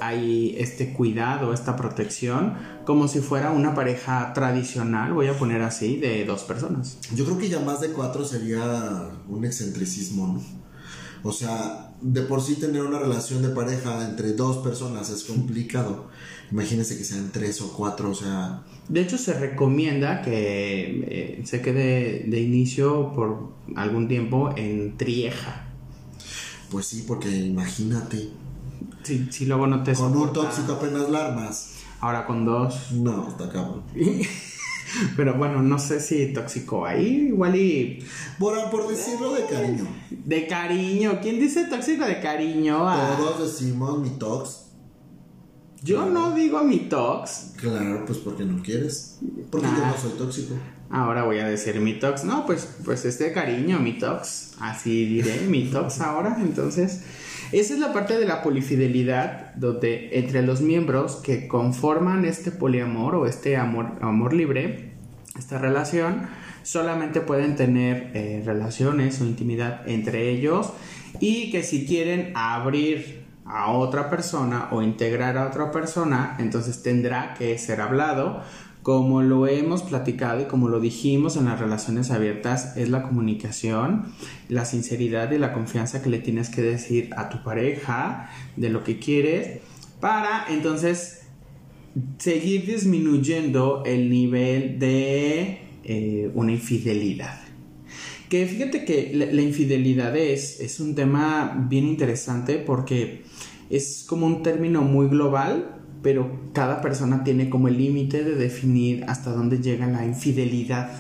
hay 0.01 0.55
este 0.59 0.93
cuidado, 0.93 1.53
esta 1.53 1.77
protección, 1.77 2.55
como 2.85 3.09
si 3.09 3.21
fuera 3.21 3.51
una 3.51 3.75
pareja 3.75 4.33
tradicional, 4.33 5.13
voy 5.13 5.29
a 5.29 5.39
poner 5.39 5.63
así, 5.63 5.97
de 5.97 6.25
dos 6.25 6.43
personas. 6.43 6.99
Yo 7.15 7.25
creo 7.25 7.39
que 7.39 7.49
ya 7.49 7.61
más 7.61 7.81
de 7.81 7.89
cuatro 7.89 8.25
sería 8.25 9.11
un 9.29 9.45
excentricismo, 9.45 10.27
¿no? 10.27 10.61
O 11.23 11.33
sea, 11.33 11.93
de 12.01 12.23
por 12.23 12.41
sí 12.41 12.55
tener 12.55 12.83
una 12.83 12.99
relación 12.99 13.43
de 13.43 13.51
pareja 13.51 14.09
entre 14.09 14.33
dos 14.33 14.59
personas 14.59 15.11
es 15.11 15.25
complicado. 15.25 16.09
Imagínense 16.51 16.97
que 16.97 17.05
sean 17.05 17.31
tres 17.31 17.61
o 17.61 17.73
cuatro, 17.75 18.11
o 18.11 18.15
sea, 18.15 18.63
De 18.89 19.01
hecho, 19.03 19.19
se 19.19 19.35
recomienda 19.35 20.23
que 20.23 21.05
eh, 21.07 21.43
se 21.45 21.61
quede 21.61 22.25
de 22.27 22.41
inicio 22.41 23.13
por 23.13 23.53
algún 23.77 24.09
tiempo 24.09 24.51
en 24.57 24.97
trieja. 24.97 25.70
Pues 26.71 26.87
sí, 26.87 27.05
porque 27.07 27.29
imagínate, 27.31 28.31
Si, 29.03 29.27
si 29.31 29.47
luego 29.47 29.67
no 29.67 29.83
te 29.83 29.95
con 29.95 30.17
un 30.17 30.33
tóxico 30.33 30.73
apenas 30.75 31.09
la 31.11 31.27
armas. 31.27 31.71
Ahora 32.01 32.27
con 32.27 32.45
dos. 32.45 32.93
No, 32.93 33.29
está 33.29 33.49
cabrón. 33.51 33.83
Pero 35.17 35.35
bueno, 35.39 35.63
no 35.63 35.79
sé 35.79 36.01
si 36.01 36.33
tóxico 36.33 36.85
ahí, 36.85 37.29
igual 37.29 37.55
y 37.55 38.05
Por, 38.39 38.71
por 38.71 38.89
decirlo 38.89 39.33
de 39.35 39.45
cariño. 39.47 39.87
de 40.11 40.47
cariño. 40.49 41.19
¿Quién 41.23 41.39
dice 41.39 41.65
tóxico 41.67 42.05
de 42.05 42.21
cariño? 42.21 42.89
Ah, 42.89 43.15
Todos 43.17 43.53
decimos 43.53 44.01
mi 44.01 44.11
tox. 44.11 44.63
yo 45.83 46.07
no 46.07 46.35
digo 46.35 46.63
mi 46.65 46.79
tox. 46.89 47.53
Claro, 47.57 48.05
pues 48.05 48.19
porque 48.19 48.45
no 48.45 48.63
quieres. 48.63 49.19
Porque 49.51 49.67
yo 49.69 49.87
no 49.87 49.97
soy 49.97 50.13
tóxico. 50.19 50.55
Ahora 50.91 51.23
voy 51.23 51.39
a 51.39 51.49
decir 51.49 51.81
mi 51.81 51.95
tox. 51.95 52.25
No, 52.25 52.45
pues, 52.47 52.69
pues 52.85 53.05
es 53.05 53.19
de 53.19 53.33
cariño, 53.33 53.79
mi 53.79 53.99
tox. 53.99 54.55
Así 54.61 55.07
diré, 55.07 55.41
mi 55.49 55.65
tox 55.67 56.01
ahora. 56.01 56.37
Entonces, 56.41 57.03
esa 57.53 57.75
es 57.75 57.81
la 57.81 57.93
parte 57.93 58.19
de 58.19 58.27
la 58.27 58.43
polifidelidad, 58.43 59.55
donde 59.55 60.19
entre 60.19 60.43
los 60.43 60.61
miembros 60.61 61.17
que 61.17 61.49
conforman 61.49 62.25
este 62.25 62.51
poliamor 62.51 63.15
o 63.15 63.27
este 63.27 63.57
amor, 63.57 63.93
amor 64.01 64.33
libre, 64.33 64.93
esta 65.39 65.59
relación, 65.59 66.29
solamente 66.63 67.21
pueden 67.21 67.57
tener 67.57 68.11
eh, 68.15 68.43
relaciones 68.45 69.21
o 69.21 69.25
intimidad 69.25 69.89
entre 69.89 70.29
ellos 70.31 70.73
y 71.19 71.51
que 71.51 71.63
si 71.63 71.87
quieren 71.87 72.33
abrir 72.35 73.25
a 73.45 73.73
otra 73.73 74.11
persona 74.11 74.69
o 74.71 74.83
integrar 74.83 75.37
a 75.37 75.49
otra 75.49 75.73
persona, 75.73 76.37
entonces 76.39 76.83
tendrá 76.83 77.35
que 77.35 77.59
ser 77.59 77.81
hablado. 77.81 78.43
Como 78.83 79.23
lo 79.23 79.47
hemos 79.47 79.83
platicado 79.83 80.41
y 80.41 80.45
como 80.45 80.69
lo 80.69 80.81
dijimos 80.81 81.37
en 81.37 81.45
las 81.45 81.61
relaciones 81.61 82.11
abiertas, 82.11 82.77
es 82.77 82.89
la 82.89 83.03
comunicación, 83.03 84.07
la 84.49 84.65
sinceridad 84.65 85.31
y 85.33 85.39
la 85.39 85.53
confianza 85.53 86.03
que 86.03 86.09
le 86.09 86.19
tienes 86.19 86.49
que 86.49 86.63
decir 86.63 87.11
a 87.17 87.29
tu 87.29 87.43
pareja 87.43 88.31
de 88.57 88.71
lo 88.71 88.83
que 88.83 88.99
quieres 88.99 89.61
para 90.01 90.47
entonces 90.49 91.21
seguir 92.19 92.67
disminuyendo 92.67 93.83
el 93.85 94.09
nivel 94.09 94.79
de 94.79 95.59
eh, 95.85 96.31
una 96.35 96.53
infidelidad. 96.53 97.39
Que 98.29 98.47
fíjate 98.47 98.85
que 98.85 99.11
la, 99.13 99.43
infidelidad 99.43 100.17
es, 100.17 100.61
es 100.61 100.79
un 100.79 100.95
tema 100.95 101.67
bien 101.69 101.87
interesante 101.87 102.59
porque 102.59 103.25
es 103.71 104.05
como 104.09 104.27
un 104.27 104.43
término 104.43 104.83
muy 104.83 105.09
global, 105.09 105.80
pero 106.03 106.51
cada 106.53 106.81
persona 106.81 107.25
tiene 107.25 107.51
como 107.51 107.69
el 107.69 107.77
límite 107.77 108.25
de 108.25 108.35
definir 108.35 109.05
hasta 109.09 109.31
dónde 109.31 109.59
llega 109.59 109.87
la 109.87 110.05
infidelidad. 110.05 110.91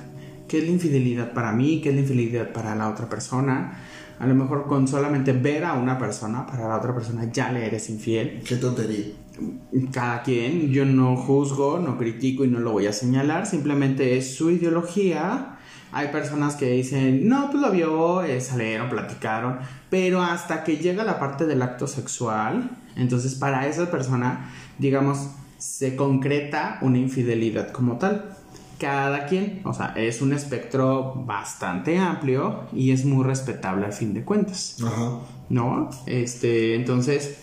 ¿Qué 0.49 0.59
es 0.59 0.65
la 0.65 0.71
infidelidad 0.71 1.33
para 1.33 1.53
mí? 1.53 1.81
¿Qué 1.81 1.91
es 1.91 1.95
la 1.95 2.01
infidelidad 2.03 2.53
para 2.53 2.75
la 2.75 2.89
otra 2.89 3.09
persona? 3.09 3.79
A 4.19 4.27
lo 4.27 4.35
mejor 4.35 4.67
con 4.67 4.87
solamente 4.87 5.33
ver 5.33 5.65
a 5.65 5.73
una 5.75 5.97
persona, 5.97 6.47
para 6.47 6.69
la 6.69 6.77
otra 6.77 6.95
persona 6.95 7.25
ya 7.33 7.51
le 7.53 7.67
eres 7.67 7.89
infiel. 7.89 8.43
Qué 8.45 8.57
tontería. 8.57 9.07
Cada 9.93 10.23
quien, 10.23 10.71
yo 10.71 10.85
no 10.85 11.17
juzgo, 11.17 11.79
no 11.79 11.97
critico 11.97 12.45
y 12.45 12.49
no 12.49 12.61
lo 12.61 12.73
voy 12.73 12.87
a 12.87 12.93
señalar, 12.93 13.47
simplemente 13.47 14.19
es 14.19 14.35
su 14.35 14.51
ideología. 14.51 15.57
Hay 15.93 16.09
personas 16.09 16.57
que 16.57 16.71
dicen, 16.71 17.27
no, 17.27 17.51
pues 17.51 17.63
lo 17.63 17.71
vio, 17.73 18.23
eh, 18.23 18.41
salieron, 18.41 18.91
platicaron, 18.91 19.59
pero 19.89 20.21
hasta 20.23 20.63
que 20.63 20.77
llega 20.77 21.03
la 21.03 21.19
parte 21.19 21.47
del 21.47 21.63
acto 21.63 21.87
sexual, 21.87 22.71
entonces 22.97 23.35
para 23.35 23.67
esa 23.67 23.91
persona, 23.91 24.51
digamos, 24.81 25.29
se 25.59 25.95
concreta 25.95 26.79
una 26.81 26.99
infidelidad 26.99 27.71
como 27.71 27.99
tal 27.99 28.37
cada 28.79 29.27
quien, 29.27 29.61
o 29.65 29.75
sea, 29.75 29.93
es 29.95 30.23
un 30.23 30.33
espectro 30.33 31.13
bastante 31.27 31.99
amplio 31.99 32.65
y 32.73 32.93
es 32.93 33.05
muy 33.05 33.25
respetable 33.25 33.85
al 33.85 33.93
fin 33.93 34.15
de 34.15 34.25
cuentas. 34.25 34.79
Ajá. 34.83 35.21
¿No? 35.51 35.91
Este, 36.07 36.75
entonces, 36.77 37.37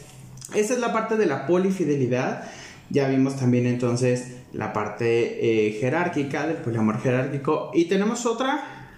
esa 0.55 0.73
es 0.73 0.79
la 0.79 0.91
parte 0.91 1.15
de 1.15 1.27
la 1.27 1.45
polifidelidad. 1.45 2.49
Ya 2.89 3.07
vimos 3.07 3.35
también 3.35 3.67
entonces 3.67 4.37
la 4.51 4.73
parte 4.73 5.67
eh, 5.67 5.73
jerárquica 5.79 6.47
del 6.47 6.57
poliamor 6.57 6.99
jerárquico. 7.01 7.69
Y 7.73 7.85
tenemos 7.85 8.25
otra. 8.25 8.95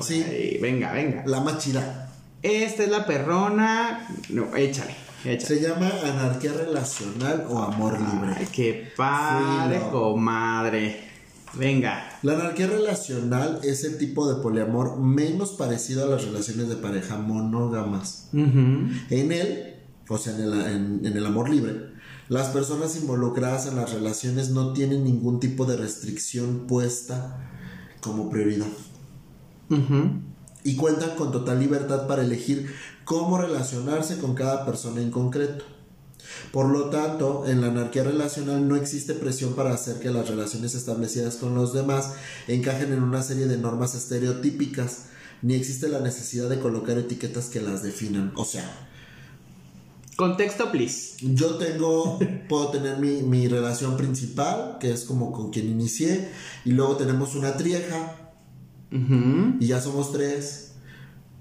sí. 0.00 0.58
venga, 0.62 0.92
venga. 0.92 1.24
La 1.26 1.40
más 1.40 1.58
chida. 1.58 2.09
Esta 2.42 2.84
es 2.84 2.90
la 2.90 3.06
perrona. 3.06 4.08
No, 4.30 4.54
échale. 4.56 4.94
Se 5.22 5.60
llama 5.60 5.90
anarquía 6.04 6.52
relacional 6.52 7.46
o 7.50 7.58
amor 7.58 7.98
libre. 8.00 8.34
Ay, 8.38 8.48
qué 8.50 8.90
padre, 8.96 9.80
comadre. 9.90 11.10
Venga. 11.54 12.18
La 12.22 12.34
anarquía 12.34 12.68
relacional 12.68 13.60
es 13.62 13.84
el 13.84 13.98
tipo 13.98 14.32
de 14.32 14.40
poliamor 14.40 14.98
menos 14.98 15.50
parecido 15.50 16.04
a 16.04 16.08
las 16.08 16.24
relaciones 16.24 16.68
de 16.68 16.76
pareja 16.76 17.18
monógamas. 17.18 18.28
En 18.32 19.32
él, 19.32 19.74
o 20.08 20.16
sea, 20.16 20.34
en 20.36 21.04
el, 21.04 21.26
amor 21.26 21.50
libre, 21.50 21.90
las 22.28 22.48
personas 22.48 22.96
involucradas 22.96 23.66
en 23.66 23.76
las 23.76 23.92
relaciones 23.92 24.50
no 24.50 24.72
tienen 24.72 25.04
ningún 25.04 25.38
tipo 25.40 25.66
de 25.66 25.76
restricción 25.76 26.66
puesta 26.66 27.50
como 28.00 28.30
prioridad. 28.30 28.68
Y 30.64 30.76
cuentan 30.76 31.16
con 31.16 31.32
total 31.32 31.58
libertad 31.58 32.06
para 32.06 32.22
elegir 32.22 32.74
cómo 33.04 33.38
relacionarse 33.38 34.18
con 34.18 34.34
cada 34.34 34.66
persona 34.66 35.00
en 35.00 35.10
concreto. 35.10 35.64
Por 36.52 36.68
lo 36.68 36.90
tanto, 36.90 37.44
en 37.46 37.60
la 37.60 37.68
anarquía 37.68 38.04
relacional 38.04 38.68
no 38.68 38.76
existe 38.76 39.14
presión 39.14 39.54
para 39.54 39.72
hacer 39.72 40.00
que 40.00 40.10
las 40.10 40.28
relaciones 40.28 40.74
establecidas 40.74 41.36
con 41.36 41.54
los 41.54 41.72
demás 41.72 42.12
encajen 42.48 42.92
en 42.92 43.02
una 43.02 43.22
serie 43.22 43.46
de 43.46 43.56
normas 43.56 43.94
estereotípicas, 43.94 45.06
ni 45.42 45.54
existe 45.54 45.88
la 45.88 46.00
necesidad 46.00 46.48
de 46.48 46.60
colocar 46.60 46.98
etiquetas 46.98 47.46
que 47.46 47.60
las 47.60 47.82
definan. 47.82 48.32
O 48.36 48.44
sea, 48.44 48.88
Contexto, 50.20 50.70
please. 50.70 51.16
Yo 51.22 51.54
tengo, 51.54 52.18
puedo 52.50 52.68
tener 52.68 52.98
mi, 52.98 53.48
relación 53.48 53.96
principal, 53.96 54.76
que 54.78 54.92
es 54.92 55.04
como 55.04 55.32
con 55.32 55.50
quien 55.50 55.66
inicié, 55.66 56.28
y 56.66 56.72
luego 56.72 56.98
tenemos 56.98 57.34
una 57.34 57.56
trieja, 57.56 58.19
y 58.90 59.66
ya 59.66 59.80
somos 59.80 60.12
tres, 60.12 60.72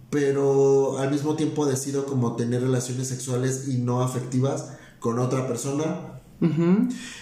pero 0.09 0.99
al 0.99 1.11
mismo 1.11 1.35
tiempo 1.35 1.65
decido 1.65 2.05
como 2.05 2.35
tener 2.35 2.61
relaciones 2.61 3.07
sexuales 3.07 3.67
y 3.67 3.77
no 3.77 4.01
afectivas 4.01 4.73
con 4.99 5.19
otra 5.19 5.47
persona. 5.47 6.19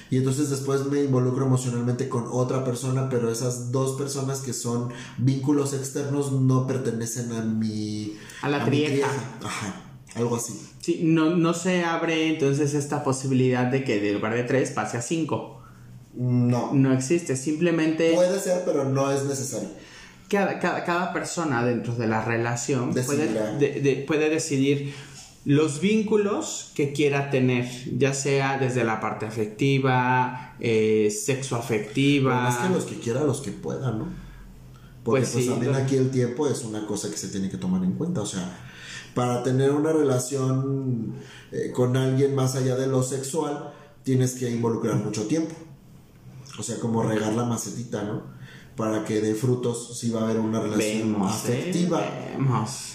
Y 0.09 0.17
entonces 0.17 0.49
después 0.49 0.85
me 0.85 1.03
involucro 1.03 1.45
emocionalmente 1.45 2.07
con 2.07 2.25
otra 2.29 2.63
persona, 2.63 3.09
pero 3.09 3.31
esas 3.31 3.71
dos 3.71 3.97
personas 3.97 4.41
que 4.41 4.53
son 4.53 4.89
vínculos 5.17 5.73
externos 5.73 6.31
no 6.31 6.67
pertenecen 6.67 7.31
a 7.31 7.41
mi... 7.41 8.15
A 8.41 8.49
la 8.49 8.63
trieja. 8.63 9.07
Ajá, 9.43 9.81
algo 10.15 10.35
así. 10.35 10.53
Sí, 10.81 11.01
no, 11.03 11.35
no 11.35 11.53
se 11.53 11.83
abre 11.83 12.27
entonces 12.27 12.73
esta 12.73 13.03
posibilidad 13.03 13.65
de 13.65 13.83
que 13.83 13.99
de 13.99 14.13
lugar 14.13 14.35
de 14.35 14.43
tres 14.43 14.71
pase 14.71 14.97
a 14.97 15.01
cinco. 15.01 15.61
No. 16.15 16.73
No 16.73 16.93
existe, 16.93 17.35
simplemente... 17.35 18.13
Puede 18.13 18.39
ser, 18.39 18.63
pero 18.65 18.85
no 18.85 19.11
es 19.11 19.23
necesario. 19.25 19.69
Cada, 20.29 20.59
cada, 20.59 21.13
persona 21.13 21.63
dentro 21.63 21.95
de 21.95 22.07
la 22.07 22.23
relación 22.23 22.93
puede, 22.93 24.05
puede 24.05 24.29
decidir 24.29 24.93
los 25.47 25.79
vínculos 25.79 26.71
que 26.75 26.91
quiera 26.91 27.29
tener, 27.29 27.65
ya 27.97 28.13
sea 28.13 28.57
desde 28.57 28.83
la 28.83 28.99
parte 28.99 29.25
afectiva, 29.25 30.55
eh, 30.59 31.09
sexo 31.09 31.55
afectiva. 31.55 32.41
Más 32.41 32.57
que 32.57 32.73
los 32.73 32.83
que 32.83 32.99
quiera, 32.99 33.23
los 33.23 33.39
que 33.39 33.51
pueda, 33.51 33.91
¿no? 33.91 34.07
Porque 35.05 35.21
pues, 35.21 35.31
pues 35.31 35.47
también 35.47 35.73
aquí 35.75 35.95
el 35.95 36.11
tiempo 36.11 36.49
es 36.49 36.65
una 36.65 36.85
cosa 36.85 37.09
que 37.09 37.15
se 37.15 37.29
tiene 37.29 37.49
que 37.49 37.55
tomar 37.55 37.81
en 37.85 37.93
cuenta, 37.93 38.19
o 38.19 38.25
sea, 38.25 38.59
para 39.15 39.41
tener 39.41 39.71
una 39.71 39.93
relación 39.93 41.13
eh, 41.53 41.71
con 41.73 41.95
alguien 41.95 42.35
más 42.35 42.57
allá 42.57 42.75
de 42.75 42.87
lo 42.87 43.01
sexual, 43.01 43.71
tienes 44.03 44.33
que 44.33 44.51
involucrar 44.51 44.95
mucho 44.95 45.27
tiempo. 45.27 45.55
O 46.59 46.63
sea, 46.63 46.77
como 46.77 47.03
regar 47.03 47.31
la 47.31 47.45
macetita, 47.45 48.03
¿no? 48.03 48.36
Para 48.77 49.03
que 49.03 49.19
dé 49.21 49.33
frutos 49.33 49.97
si 49.97 50.11
va 50.11 50.21
a 50.21 50.23
haber 50.25 50.39
una 50.39 50.61
relación 50.61 51.15
¿eh? 51.15 51.17
afectiva. 51.23 52.07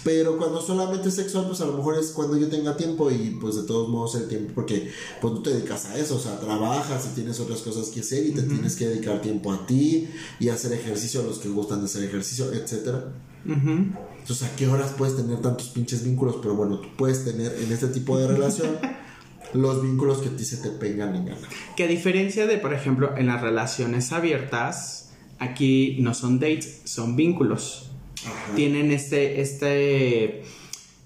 Pero 0.05 0.37
cuando 0.37 0.61
solamente 0.61 1.09
es 1.09 1.15
sexual, 1.15 1.45
pues 1.45 1.59
a 1.59 1.65
lo 1.65 1.73
mejor 1.73 1.99
es 1.99 2.11
cuando 2.11 2.37
yo 2.37 2.47
tenga 2.47 2.75
tiempo 2.77 3.11
y 3.11 3.37
pues 3.39 3.57
de 3.57 3.63
todos 3.63 3.89
modos 3.89 4.15
el 4.15 4.29
tiempo, 4.29 4.53
porque 4.55 4.89
pues 5.21 5.33
tú 5.33 5.43
te 5.43 5.53
dedicas 5.53 5.85
a 5.87 5.97
eso, 5.97 6.15
o 6.15 6.19
sea, 6.19 6.39
trabajas 6.39 7.05
y 7.11 7.15
tienes 7.15 7.39
otras 7.41 7.61
cosas 7.61 7.89
que 7.89 7.99
hacer 7.99 8.25
y 8.25 8.31
te 8.31 8.43
tienes 8.43 8.77
que 8.77 8.87
dedicar 8.87 9.21
tiempo 9.21 9.51
a 9.51 9.67
ti 9.67 10.07
y 10.39 10.47
hacer 10.47 10.71
ejercicio 10.71 11.19
a 11.19 11.25
los 11.25 11.39
que 11.39 11.49
gustan 11.49 11.79
de 11.79 11.85
hacer 11.85 12.05
ejercicio, 12.05 12.53
etcétera. 12.53 13.13
Entonces, 13.45 14.47
¿a 14.47 14.55
qué 14.55 14.69
horas 14.69 14.93
puedes 14.97 15.17
tener 15.17 15.41
tantos 15.41 15.67
pinches 15.67 16.05
vínculos? 16.05 16.37
Pero 16.41 16.55
bueno, 16.55 16.79
tú 16.79 16.87
puedes 16.97 17.25
tener 17.25 17.53
en 17.61 17.73
este 17.73 17.87
tipo 17.87 18.17
de 18.17 18.27
relación 18.27 18.77
los 19.53 19.83
vínculos 19.83 20.19
que 20.19 20.29
a 20.29 20.35
ti 20.35 20.45
se 20.45 20.57
te 20.57 20.69
pegan 20.69 21.13
en 21.13 21.25
gana. 21.25 21.47
Que 21.75 21.83
a 21.83 21.87
diferencia 21.87 22.47
de, 22.47 22.57
por 22.57 22.73
ejemplo, 22.73 23.17
en 23.17 23.27
las 23.27 23.41
relaciones 23.41 24.13
abiertas, 24.13 25.02
Aquí 25.43 25.97
no 25.99 26.13
son 26.13 26.39
dates, 26.39 26.81
son 26.85 27.15
vínculos. 27.15 27.91
Tienen 28.55 28.91
este, 28.91 29.41
este 29.41 30.43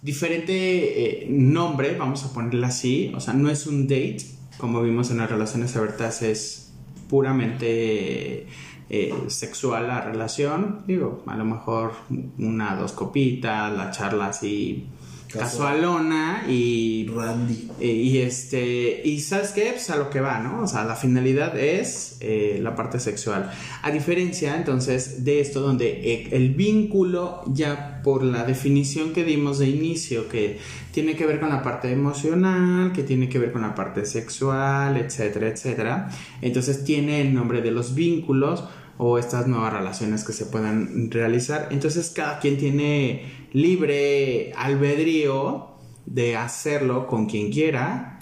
diferente 0.02 1.23
eh, 1.23 1.28
nombre, 1.30 1.97
vamos 1.97 2.23
a 2.23 2.34
ponerlo 2.34 2.65
así. 2.67 3.12
O 3.15 3.19
sea, 3.19 3.34
no 3.34 3.50
es 3.50 3.65
un 3.65 3.88
date, 3.88 4.19
como 4.58 4.82
vimos 4.82 5.10
en 5.12 5.17
las 5.17 5.30
relaciones 5.30 5.76
abiertas, 5.76 6.21
es 6.21 6.71
puramente 7.10 8.45
eh, 8.89 9.13
sexual 9.28 9.88
la 9.88 10.02
relación. 10.02 10.84
Digo, 10.88 11.23
a 11.26 11.36
lo 11.36 11.45
mejor 11.45 11.93
una, 12.38 12.76
dos 12.76 12.91
copitas, 12.91 13.76
la 13.76 13.91
charla 13.91 14.28
así 14.28 14.86
casualona 15.31 16.45
y 16.47 17.07
Randy. 17.07 17.69
y, 17.79 18.19
este 18.19 19.01
y 19.03 19.19
sabes 19.19 19.51
qué 19.51 19.71
pues 19.71 19.89
a 19.89 19.97
lo 19.97 20.09
que 20.09 20.21
va 20.21 20.39
no 20.39 20.61
o 20.61 20.67
sea 20.67 20.85
la 20.85 20.95
finalidad 20.95 21.57
es 21.57 22.17
eh, 22.19 22.59
la 22.61 22.75
parte 22.75 22.99
sexual. 22.99 23.51
A 23.81 23.91
diferencia 23.91 24.55
entonces 24.55 25.23
de 25.25 25.39
esto 25.39 25.61
donde 25.61 26.13
eh, 26.13 26.29
el 26.31 26.53
vínculo 26.53 27.43
ya 27.47 28.01
por 28.03 28.23
la 28.23 28.43
definición 28.43 29.13
que 29.13 29.23
dimos 29.23 29.59
de 29.59 29.69
inicio 29.69 30.29
que 30.29 30.59
tiene 30.91 31.15
que 31.15 31.25
ver 31.25 31.39
con 31.39 31.49
la 31.49 31.61
parte 31.61 31.91
emocional 31.91 32.91
que 32.93 33.03
tiene 33.03 33.29
que 33.29 33.39
ver 33.39 33.51
con 33.51 33.61
la 33.61 33.75
parte 33.75 34.05
sexual 34.05 34.97
etcétera 34.97 35.47
etcétera 35.49 36.09
entonces 36.41 36.83
tiene 36.83 37.21
el 37.21 37.33
nombre 37.33 37.61
de 37.61 37.71
los 37.71 37.93
vínculos 37.93 38.63
o 38.97 39.17
estas 39.17 39.47
nuevas 39.47 39.73
relaciones 39.73 40.23
que 40.23 40.33
se 40.33 40.45
puedan 40.45 41.11
realizar. 41.11 41.69
Entonces 41.71 42.09
cada 42.09 42.39
quien 42.39 42.57
tiene 42.57 43.46
libre 43.53 44.53
albedrío 44.55 45.67
de 46.05 46.38
hacerlo 46.38 47.05
con 47.07 47.25
quien 47.25 47.51
quiera 47.51 48.19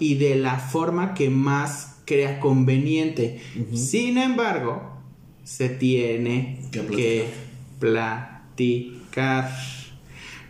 y 0.00 0.16
de 0.16 0.34
la 0.36 0.58
forma 0.58 1.14
que 1.14 1.30
más 1.30 2.00
crea 2.04 2.40
conveniente. 2.40 3.40
Sin 3.74 4.18
embargo, 4.18 4.98
se 5.44 5.68
tiene 5.68 6.60
que 6.72 7.26
platicar. 7.78 9.50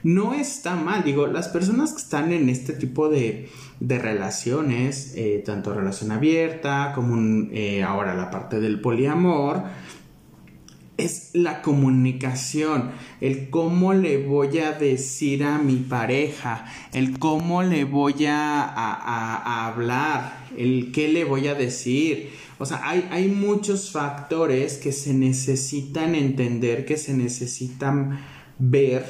no 0.03 0.35
está 0.35 0.77
mal. 0.77 1.05
Digo, 1.05 1.27
las 1.27 1.49
personas 1.49 1.93
que 1.93 1.99
están 1.99 2.33
en 2.33 2.49
este 2.49 2.73
tipo 2.73 3.09
de, 3.09 3.49
de 3.81 3.99
relaciones, 3.99 5.13
eh, 5.17 5.43
tanto 5.45 5.75
relación 5.75 6.11
abierta 6.11 6.93
como 6.95 7.49
eh, 7.53 7.83
ahora 7.83 8.15
la 8.15 8.31
parte 8.31 8.61
del 8.61 8.81
poliamor, 8.81 9.65
es 10.99 11.31
la 11.33 11.63
comunicación, 11.63 12.91
el 13.21 13.51
cómo 13.51 13.95
le 13.95 14.19
voy 14.27 14.59
a 14.59 14.73
decir 14.73 15.45
a 15.45 15.59
mi 15.59 15.77
pareja, 15.77 16.67
el 16.93 17.21
cómo 17.21 17.63
le 17.63 17.85
voy 17.85 18.27
a, 18.27 18.65
a, 18.65 19.67
hablar, 19.69 20.45
el 20.57 20.91
qué 20.93 21.07
le 21.09 21.25
voy 21.25 21.47
a 21.47 21.55
decir. 21.55 22.31
O 22.59 22.67
sea, 22.67 22.81
hay, 22.83 23.09
hay, 23.13 23.29
muchos 23.29 23.93
factores 23.93 24.79
que 24.79 24.91
se 24.91 25.15
necesitan 25.15 26.17
entender, 26.17 26.85
que 26.85 26.97
se 26.97 27.15
necesitan 27.15 28.19
ver 28.59 29.05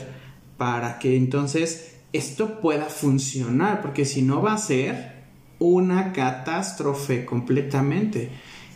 para 0.59 0.99
que 0.99 1.17
entonces 1.17 1.97
esto 2.13 2.61
pueda 2.61 2.85
funcionar, 2.85 3.81
porque 3.81 4.05
si 4.05 4.21
no 4.21 4.43
va 4.43 4.53
a 4.53 4.59
ser 4.59 5.25
una 5.59 6.13
catástrofe 6.13 7.25
completamente. 7.25 8.29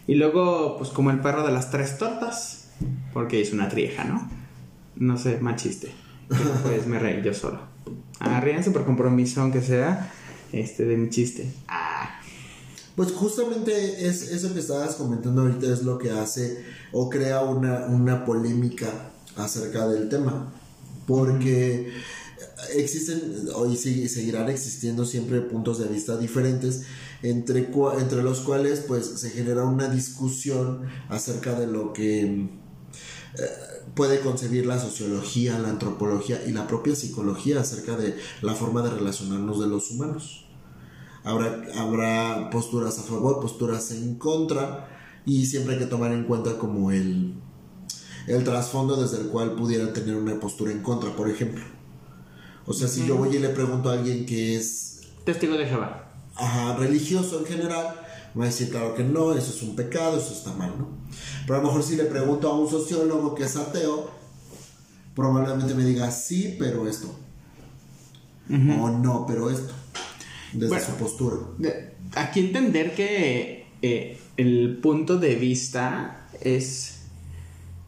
Y 0.07 0.14
luego, 0.14 0.79
pues 0.79 0.88
como 0.88 1.11
el 1.11 1.20
perro 1.20 1.44
de 1.44 1.53
las 1.53 1.70
tres 1.70 1.98
tortas 1.98 2.62
porque 3.12 3.40
es 3.40 3.53
una 3.53 3.68
trieja, 3.68 4.05
¿no? 4.05 4.29
No 4.97 5.16
sé, 5.18 5.38
más 5.40 5.62
chiste. 5.62 5.90
Pues 6.62 6.87
me 6.87 6.99
reí 6.99 7.23
yo 7.23 7.35
solo. 7.35 7.61
Ah, 8.21 8.42
por 8.73 8.85
compromiso, 8.85 9.40
aunque 9.40 9.61
sea 9.61 10.12
este 10.53 10.85
de 10.85 10.97
mi 10.97 11.11
chiste. 11.11 11.51
Ah. 11.68 12.21
Pues 12.95 13.12
justamente 13.12 14.07
es 14.07 14.31
eso 14.31 14.53
que 14.53 14.61
estabas 14.61 14.95
comentando 14.97 15.42
ahorita 15.42 15.73
es 15.73 15.83
lo 15.83 15.99
que 15.99 16.11
hace 16.11 16.62
o 16.92 17.09
crea 17.09 17.40
una, 17.40 17.87
una 17.87 18.25
polémica 18.25 18.88
acerca 19.37 19.88
del 19.88 20.09
tema. 20.09 20.53
Porque 21.07 21.90
existen 22.75 23.49
hoy 23.55 23.77
seguirán 23.77 24.49
existiendo 24.49 25.05
siempre 25.05 25.40
puntos 25.40 25.79
de 25.79 25.88
vista 25.88 26.16
diferentes 26.16 26.85
entre, 27.23 27.71
entre 27.99 28.23
los 28.23 28.40
cuales 28.40 28.81
pues 28.81 29.07
se 29.07 29.31
genera 29.31 29.64
una 29.64 29.88
discusión 29.88 30.83
acerca 31.09 31.59
de 31.59 31.66
lo 31.66 31.92
que 31.92 32.49
puede 33.95 34.21
concebir 34.21 34.66
la 34.66 34.79
sociología, 34.79 35.59
la 35.59 35.68
antropología 35.68 36.42
y 36.47 36.53
la 36.53 36.66
propia 36.66 36.95
psicología 36.95 37.61
acerca 37.61 37.97
de 37.97 38.16
la 38.40 38.55
forma 38.55 38.83
de 38.83 38.90
relacionarnos 38.90 39.61
de 39.61 39.66
los 39.68 39.90
humanos. 39.90 40.47
Habrá, 41.25 41.62
habrá 41.77 42.51
posturas 42.51 42.99
a 42.99 43.03
favor, 43.03 43.40
posturas 43.40 43.90
en 43.92 44.16
contra 44.16 44.88
y 45.25 45.47
siempre 45.47 45.75
hay 45.75 45.81
que 45.81 45.87
tomar 45.87 46.12
en 46.12 46.25
cuenta 46.25 46.59
como 46.59 46.90
el, 46.90 47.35
el 48.27 48.45
trasfondo 48.45 49.01
desde 49.01 49.23
el 49.23 49.29
cual 49.29 49.53
pudiera 49.55 49.92
tener 49.92 50.16
una 50.16 50.38
postura 50.40 50.73
en 50.73 50.83
contra, 50.83 51.14
por 51.14 51.31
ejemplo. 51.31 51.62
O 52.66 52.73
sea, 52.73 52.88
si 52.88 53.07
yo 53.07 53.16
voy 53.16 53.37
y 53.37 53.38
le 53.38 53.51
pregunto 53.51 53.90
a 53.90 53.95
alguien 53.95 54.25
que 54.27 54.57
es... 54.57 55.01
Testigo 55.25 55.57
de 55.57 55.66
Jehová. 55.66 56.12
Ajá, 56.35 56.77
religioso 56.77 57.40
en 57.40 57.45
general, 57.45 58.01
va 58.38 58.45
a 58.45 58.47
decir, 58.47 58.71
claro 58.71 58.95
que 58.95 59.05
no, 59.05 59.33
eso 59.33 59.51
es 59.51 59.62
un 59.62 59.77
pecado, 59.77 60.18
eso 60.18 60.33
está 60.33 60.53
mal, 60.53 60.73
¿no? 60.79 60.88
Pero 61.47 61.59
a 61.59 61.62
lo 61.62 61.68
mejor 61.68 61.83
si 61.83 61.97
le 61.97 62.05
pregunto 62.05 62.49
a 62.49 62.59
un 62.59 62.68
sociólogo 62.68 63.35
que 63.35 63.45
es 63.45 63.57
ateo, 63.57 64.11
probablemente 65.14 65.75
me 65.75 65.85
diga 65.85 66.11
sí, 66.11 66.57
pero 66.59 66.88
esto. 66.88 67.14
O 68.51 68.90
no, 68.90 69.25
pero 69.27 69.51
esto. 69.51 69.73
Desde 70.53 70.81
su 70.81 70.92
postura. 70.92 71.37
Aquí 72.14 72.40
entender 72.40 72.95
que 72.95 73.66
eh, 73.81 74.18
el 74.37 74.79
punto 74.83 75.16
de 75.18 75.37
vista 75.37 76.27
es 76.40 77.03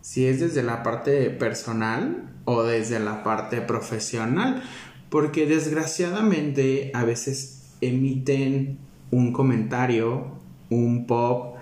si 0.01 0.27
es 0.27 0.41
desde 0.41 0.63
la 0.63 0.83
parte 0.83 1.29
personal 1.31 2.31
o 2.45 2.63
desde 2.63 2.99
la 3.01 3.23
parte 3.25 3.61
profesional. 3.61 4.63
Porque 5.11 5.47
desgraciadamente 5.47 6.91
a 6.95 7.05
veces 7.05 7.75
emiten 7.81 8.79
un 9.15 9.33
comentario, 9.33 10.25
un 10.71 11.07
pop, 11.07 11.57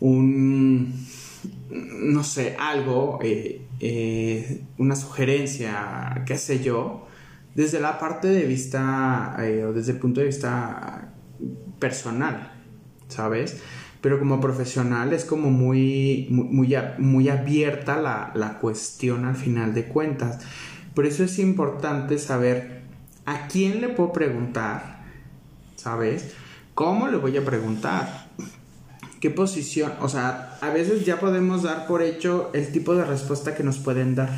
un, 0.00 0.92
no 1.70 2.22
sé, 2.22 2.56
algo, 2.58 3.18
eh, 3.22 3.62
eh, 3.80 4.62
una 4.78 4.94
sugerencia, 4.94 6.22
qué 6.26 6.36
sé 6.36 6.62
yo, 6.62 7.06
desde 7.54 7.80
la 7.80 7.98
parte 7.98 8.28
de 8.28 8.44
vista 8.44 9.36
eh, 9.40 9.64
desde 9.74 9.92
el 9.92 9.98
punto 9.98 10.20
de 10.20 10.26
vista 10.26 11.14
personal, 11.78 12.52
¿sabes? 13.08 13.58
Pero 14.02 14.18
como 14.18 14.38
profesional 14.38 15.14
es 15.14 15.24
como 15.24 15.50
muy, 15.50 16.26
muy, 16.30 16.76
muy 16.98 17.28
abierta 17.30 17.96
la, 17.96 18.32
la 18.34 18.58
cuestión 18.58 19.24
al 19.24 19.36
final 19.36 19.72
de 19.72 19.86
cuentas. 19.86 20.44
Por 20.94 21.06
eso 21.06 21.24
es 21.24 21.38
importante 21.38 22.18
saber 22.18 22.82
a 23.24 23.48
quién 23.48 23.80
le 23.80 23.88
puedo 23.88 24.12
preguntar, 24.12 24.93
¿sabes? 25.84 26.32
¿Cómo 26.74 27.08
le 27.08 27.18
voy 27.18 27.36
a 27.36 27.44
preguntar? 27.44 28.26
¿Qué 29.20 29.28
posición? 29.28 29.92
O 30.00 30.08
sea, 30.08 30.56
a 30.62 30.70
veces 30.70 31.04
ya 31.04 31.20
podemos 31.20 31.62
dar 31.62 31.86
por 31.86 32.02
hecho 32.02 32.50
el 32.54 32.72
tipo 32.72 32.94
de 32.94 33.04
respuesta 33.04 33.54
que 33.54 33.62
nos 33.62 33.76
pueden 33.76 34.14
dar. 34.14 34.30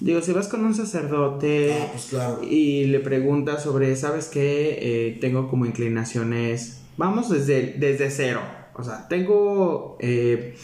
Digo, 0.00 0.22
si 0.22 0.32
vas 0.32 0.48
con 0.48 0.64
un 0.64 0.74
sacerdote 0.74 1.74
ah, 1.74 1.92
pues 1.92 2.50
y 2.50 2.86
le 2.86 3.00
preguntas 3.00 3.62
sobre, 3.62 3.94
¿sabes 3.96 4.28
qué? 4.28 4.78
Eh, 4.80 5.18
tengo 5.20 5.48
como 5.48 5.66
inclinaciones, 5.66 6.80
vamos 6.96 7.28
desde, 7.30 7.74
desde 7.78 8.10
cero. 8.10 8.40
O 8.74 8.84
sea, 8.84 9.08
tengo 9.08 9.98
eh, 10.00 10.56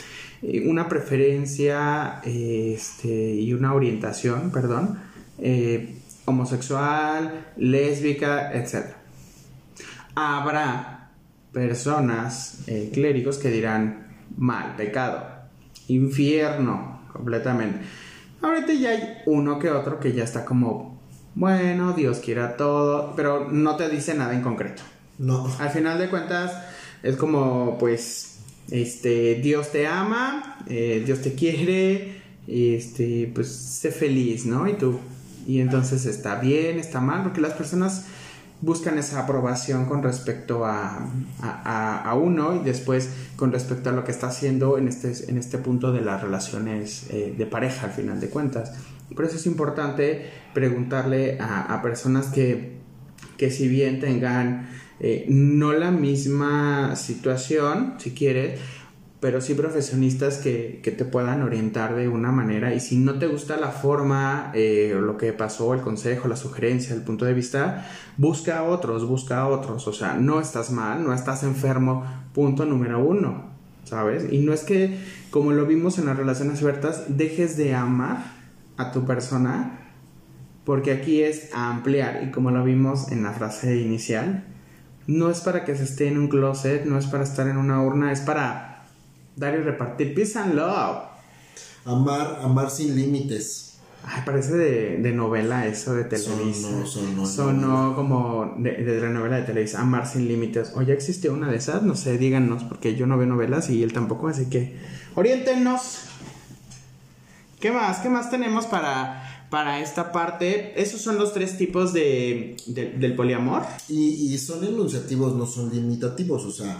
una 0.64 0.88
preferencia 0.88 2.22
este, 2.24 3.34
y 3.34 3.52
una 3.52 3.74
orientación, 3.74 4.50
perdón, 4.50 4.98
eh, 5.38 5.96
homosexual, 6.24 7.52
lésbica, 7.56 8.52
etc 8.54 9.01
habrá 10.14 11.10
personas, 11.52 12.64
eh, 12.66 12.90
clérigos, 12.92 13.38
que 13.38 13.50
dirán 13.50 14.08
mal, 14.36 14.76
pecado, 14.76 15.24
infierno, 15.88 17.02
completamente. 17.12 17.80
Ahorita 18.40 18.72
ya 18.72 18.90
hay 18.90 19.18
uno 19.26 19.58
que 19.58 19.70
otro 19.70 20.00
que 20.00 20.12
ya 20.12 20.24
está 20.24 20.44
como, 20.44 21.00
bueno, 21.34 21.92
Dios 21.92 22.18
quiera 22.18 22.56
todo, 22.56 23.14
pero 23.16 23.50
no 23.50 23.76
te 23.76 23.88
dice 23.88 24.14
nada 24.14 24.34
en 24.34 24.42
concreto. 24.42 24.82
No. 25.18 25.46
Al 25.58 25.70
final 25.70 25.98
de 25.98 26.08
cuentas, 26.08 26.52
es 27.02 27.16
como, 27.16 27.78
pues, 27.78 28.38
este, 28.70 29.36
Dios 29.36 29.70
te 29.70 29.86
ama, 29.86 30.58
eh, 30.68 31.02
Dios 31.04 31.20
te 31.20 31.34
quiere, 31.34 32.22
este, 32.46 33.30
pues, 33.34 33.48
sé 33.48 33.92
feliz, 33.92 34.46
¿no? 34.46 34.68
Y 34.68 34.74
tú. 34.74 34.98
Y 35.46 35.60
entonces 35.60 36.06
está 36.06 36.36
bien, 36.36 36.78
está 36.78 37.00
mal, 37.00 37.22
porque 37.22 37.40
las 37.40 37.52
personas 37.52 38.06
buscan 38.62 38.96
esa 38.96 39.20
aprobación 39.20 39.86
con 39.86 40.02
respecto 40.02 40.64
a, 40.64 41.04
a, 41.40 42.14
uno 42.14 42.54
y 42.54 42.60
después 42.60 43.10
con 43.36 43.52
respecto 43.52 43.90
a 43.90 43.92
lo 43.92 44.04
que 44.04 44.12
está 44.12 44.28
haciendo 44.28 44.78
en 44.78 44.86
este, 44.86 45.12
en 45.28 45.36
este 45.36 45.58
punto 45.58 45.92
de 45.92 46.00
las 46.00 46.22
relaciones 46.22 47.06
eh, 47.10 47.34
de 47.36 47.46
pareja 47.46 47.88
al 47.88 47.92
final 47.92 48.20
de 48.20 48.28
cuentas. 48.28 48.72
Por 49.14 49.24
eso 49.24 49.36
es 49.36 49.46
importante 49.46 50.30
preguntarle 50.54 51.38
a, 51.40 51.80
personas 51.82 52.28
que, 52.28 52.78
que 53.36 53.50
si 53.50 53.68
bien 53.68 54.00
tengan 54.00 54.68
eh, 55.00 55.26
no 55.28 55.72
la 55.72 55.90
misma 55.90 56.94
situación, 56.94 57.94
si 57.98 58.12
quieres, 58.12 58.60
pero 59.22 59.40
sí 59.40 59.54
profesionistas 59.54 60.38
que, 60.38 60.80
te 60.82 61.04
puedan 61.04 61.42
orientar 61.42 61.94
de 61.94 62.08
una 62.08 62.32
manera 62.32 62.74
y 62.74 62.80
si 62.80 62.96
no 62.96 63.20
te 63.20 63.28
gusta 63.28 63.56
la 63.56 63.68
forma, 63.68 64.50
eh, 64.52 64.98
lo 65.00 65.16
que 65.16 65.32
pasó, 65.32 65.74
el 65.74 65.80
consejo, 65.80 66.26
la 66.26 66.34
sugerencia, 66.34 66.92
el 66.92 67.02
punto 67.02 67.24
de 67.24 67.32
vista, 67.32 67.88
busca 68.16 68.58
a 68.58 68.62
otros, 68.64 69.06
busca 69.06 69.38
a 69.38 69.46
otros, 69.46 69.86
o 69.86 69.92
sea, 69.92 70.14
no 70.14 70.40
estás 70.40 70.72
mal, 70.72 71.04
no 71.04 71.14
estás 71.14 71.44
enfermo, 71.44 72.04
punto 72.34 72.64
número 72.64 72.98
uno, 72.98 73.44
¿sabes? 73.84 74.26
Y 74.32 74.38
no 74.38 74.52
es 74.52 74.64
que, 74.64 74.98
como 75.30 75.52
lo 75.52 75.66
vimos 75.66 76.00
en 76.00 76.06
las 76.06 76.16
relaciones 76.16 76.60
abiertas, 76.60 77.04
dejes 77.06 77.56
de 77.56 77.76
amar 77.76 78.24
a 78.76 78.90
tu 78.90 79.06
persona, 79.06 79.92
porque 80.64 80.90
aquí 80.90 81.22
es 81.22 81.48
ampliar 81.54 82.24
y 82.24 82.32
como 82.32 82.50
lo 82.50 82.64
vimos 82.64 83.12
en 83.12 83.22
la 83.22 83.30
frase 83.30 83.76
inicial, 83.76 84.46
no 85.06 85.30
es 85.30 85.42
para 85.42 85.64
que 85.64 85.76
se 85.76 85.84
esté 85.84 86.08
en 86.08 86.18
un 86.18 86.26
closet, 86.26 86.86
no 86.86 86.98
es 86.98 87.06
para 87.06 87.22
estar 87.22 87.46
en 87.46 87.56
una 87.56 87.80
urna, 87.80 88.10
es 88.10 88.20
para 88.20 88.71
dar 89.36 89.54
y 89.54 89.62
repartir. 89.62 90.14
Peace 90.14 90.38
and 90.38 90.54
love. 90.54 91.04
Amar, 91.84 92.40
amar 92.42 92.70
sin 92.70 92.94
límites. 92.94 93.72
Ay, 94.04 94.22
parece 94.26 94.54
de, 94.54 95.12
novela 95.12 95.66
eso 95.66 95.94
de 95.94 96.04
Televisa. 96.04 96.86
Sonó, 96.86 97.26
sonó, 97.26 97.94
como 97.94 98.54
de, 98.58 99.00
la 99.00 99.10
novela 99.10 99.36
de 99.36 99.42
Televisa, 99.42 99.80
Amar 99.80 100.06
sin 100.06 100.26
límites. 100.26 100.72
O 100.74 100.82
ya 100.82 100.92
existe 100.92 101.30
una 101.30 101.50
de 101.50 101.56
esas, 101.56 101.82
no 101.82 101.94
sé, 101.94 102.18
díganos, 102.18 102.64
porque 102.64 102.96
yo 102.96 103.06
no 103.06 103.16
veo 103.16 103.28
novelas 103.28 103.70
y 103.70 103.82
él 103.82 103.92
tampoco, 103.92 104.28
así 104.28 104.46
que 104.46 104.76
oriéntenos. 105.14 106.00
¿Qué 107.60 107.70
más? 107.70 107.98
¿Qué 107.98 108.08
más 108.08 108.28
tenemos 108.28 108.66
para, 108.66 109.46
para 109.50 109.80
esta 109.80 110.10
parte? 110.10 110.80
Esos 110.82 111.00
son 111.00 111.16
los 111.16 111.32
tres 111.32 111.56
tipos 111.56 111.92
de, 111.92 112.56
del 112.66 113.14
poliamor. 113.14 113.62
Y, 113.88 114.34
y 114.34 114.38
son 114.38 114.64
enunciativos, 114.64 115.36
no 115.36 115.46
son 115.46 115.72
limitativos, 115.72 116.44
o 116.44 116.50
sea 116.50 116.76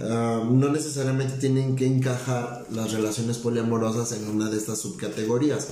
No 0.00 0.70
necesariamente 0.70 1.34
tienen 1.38 1.76
que 1.76 1.86
encajar 1.86 2.64
las 2.70 2.92
relaciones 2.92 3.38
poliamorosas 3.38 4.12
en 4.12 4.28
una 4.28 4.48
de 4.50 4.56
estas 4.56 4.78
subcategorías. 4.80 5.68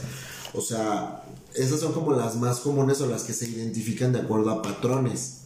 O 0.55 0.61
sea, 0.61 1.23
Esas 1.55 1.81
son 1.81 1.93
como 1.93 2.13
las 2.13 2.37
más 2.37 2.61
comunes 2.61 3.01
o 3.01 3.07
las 3.07 3.25
que 3.25 3.33
se 3.33 3.49
identifican 3.49 4.13
de 4.13 4.21
acuerdo 4.21 4.51
a 4.51 4.63
patrones. 4.63 5.43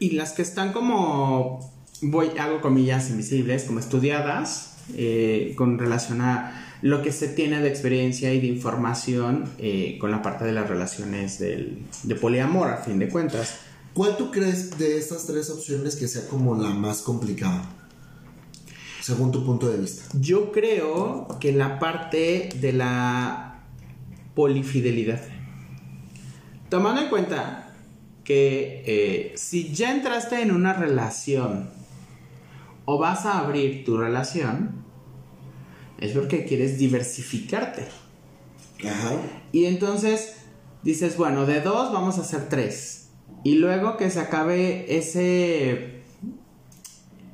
Y 0.00 0.12
las 0.12 0.32
que 0.32 0.42
están 0.42 0.72
como, 0.72 1.72
voy, 2.02 2.30
hago 2.38 2.60
comillas 2.60 3.10
invisibles, 3.10 3.64
como 3.64 3.78
estudiadas, 3.78 4.74
eh, 4.94 5.54
con 5.56 5.78
relación 5.78 6.20
a 6.22 6.78
lo 6.82 7.02
que 7.02 7.12
se 7.12 7.28
tiene 7.28 7.60
de 7.60 7.68
experiencia 7.68 8.32
y 8.32 8.40
de 8.40 8.46
información 8.46 9.44
eh, 9.58 9.98
con 10.00 10.10
la 10.10 10.22
parte 10.22 10.44
de 10.44 10.52
las 10.52 10.68
relaciones 10.68 11.38
del, 11.38 11.82
de 12.04 12.14
poliamor, 12.14 12.70
a 12.70 12.78
fin 12.78 12.98
de 12.98 13.08
cuentas. 13.08 13.56
¿Cuál 13.94 14.16
tú 14.16 14.30
crees 14.30 14.78
de 14.78 14.96
estas 14.96 15.26
tres 15.26 15.50
opciones 15.50 15.96
que 15.96 16.06
sea 16.06 16.26
como 16.28 16.54
la 16.54 16.70
más 16.70 17.02
complicada? 17.02 17.68
Según 19.08 19.32
tu 19.32 19.42
punto 19.42 19.70
de 19.70 19.78
vista. 19.78 20.04
Yo 20.20 20.52
creo 20.52 21.28
que 21.40 21.50
la 21.50 21.78
parte 21.78 22.50
de 22.60 22.74
la 22.74 23.62
polifidelidad. 24.34 25.22
Tomando 26.68 27.00
en 27.00 27.08
cuenta 27.08 27.72
que 28.22 28.82
eh, 28.84 29.32
si 29.34 29.72
ya 29.72 29.92
entraste 29.92 30.42
en 30.42 30.50
una 30.50 30.74
relación 30.74 31.70
o 32.84 32.98
vas 32.98 33.24
a 33.24 33.38
abrir 33.38 33.82
tu 33.82 33.96
relación, 33.96 34.84
es 35.98 36.12
porque 36.12 36.44
quieres 36.44 36.76
diversificarte. 36.76 37.86
Ajá. 38.84 39.12
Y 39.52 39.64
entonces 39.64 40.34
dices, 40.82 41.16
bueno, 41.16 41.46
de 41.46 41.62
dos 41.62 41.94
vamos 41.94 42.18
a 42.18 42.20
hacer 42.20 42.50
tres. 42.50 43.08
Y 43.42 43.54
luego 43.54 43.96
que 43.96 44.10
se 44.10 44.20
acabe 44.20 44.98
ese, 44.98 46.02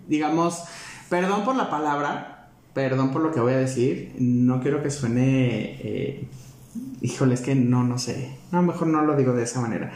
digamos, 0.07 0.63
perdón 1.09 1.45
por 1.45 1.57
la 1.57 1.71
palabra, 1.71 2.51
perdón 2.73 3.11
por 3.13 3.23
lo 3.23 3.31
que 3.33 3.41
voy 3.41 3.53
a 3.53 3.59
decir, 3.59 4.15
no 4.19 4.61
quiero 4.61 4.83
que 4.83 4.91
suene, 4.91 5.79
eh, 5.83 6.29
híjole, 7.01 7.35
es 7.35 7.41
que 7.41 7.55
no, 7.55 7.85
no 7.85 7.99
sé, 7.99 8.37
no, 8.53 8.63
mejor 8.63 8.89
no 8.89 9.03
lo 9.03 9.17
digo 9.17 9.33
de 9.33 9.45
esa 9.45 9.61
manera. 9.61 9.93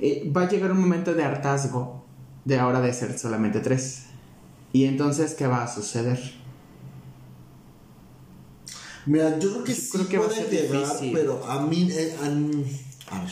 Eh, 0.00 0.30
va 0.36 0.42
a 0.42 0.48
llegar 0.48 0.72
un 0.72 0.80
momento 0.80 1.14
de 1.14 1.24
hartazgo 1.24 2.04
de 2.44 2.58
ahora 2.58 2.80
de 2.80 2.92
ser 2.92 3.18
solamente 3.18 3.60
tres. 3.60 4.04
Y 4.72 4.84
entonces, 4.84 5.34
¿qué 5.34 5.46
va 5.46 5.62
a 5.64 5.68
suceder? 5.68 6.20
Mira, 9.06 9.38
yo 9.38 9.50
creo 9.52 9.64
que 9.64 9.72
Yo 9.72 9.80
sí 9.80 9.90
creo 9.92 10.08
que 10.08 10.18
va 10.18 10.24
a 10.24 10.28
puede 10.28 10.40
ser 10.42 10.50
llegar, 10.50 10.82
difícil. 10.82 11.12
pero 11.14 11.44
a 11.46 11.62
mí, 11.64 11.88
eh, 11.92 12.16
a, 12.20 13.16
a 13.16 13.20
ver. 13.22 13.30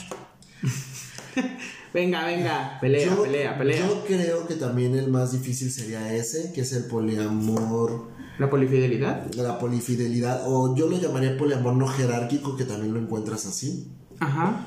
Venga, 1.94 2.26
venga, 2.26 2.76
pelea, 2.80 3.06
yo, 3.06 3.22
pelea, 3.22 3.56
pelea. 3.56 3.86
Yo 3.86 4.04
creo 4.04 4.48
que 4.48 4.56
también 4.56 4.96
el 4.96 5.08
más 5.08 5.30
difícil 5.30 5.70
sería 5.70 6.12
ese, 6.12 6.52
que 6.52 6.62
es 6.62 6.72
el 6.72 6.86
poliamor, 6.86 8.08
La 8.36 8.50
polifidelidad. 8.50 9.32
la 9.34 9.60
polifidelidad, 9.60 10.42
o 10.44 10.74
yo 10.74 10.88
lo 10.88 10.98
llamaría 11.00 11.38
poliamor 11.38 11.74
no 11.74 11.86
jerárquico, 11.86 12.56
que 12.56 12.64
también 12.64 12.92
lo 12.92 12.98
encuentras 12.98 13.46
así. 13.46 13.92
Ajá. 14.18 14.66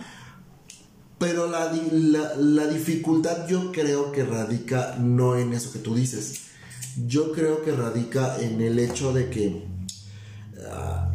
Pero 1.20 1.48
la, 1.48 1.70
la 2.38 2.68
dificultad 2.68 3.46
yo 3.46 3.74
creo 3.74 4.14
que 4.14 4.24
radica 4.24 4.96
no 4.98 5.36
en 5.36 5.52
eso 5.54 5.74
que 5.74 5.80
tú 5.80 5.96
dices. 5.96 6.44
Yo 7.08 7.34
creo 7.34 7.62
que 7.62 7.74
radica 7.74 8.40
en 8.40 8.62
el 8.62 8.80
hecho 8.80 9.12
de 9.12 9.30
que, 9.30 9.66
ah, 10.72 11.12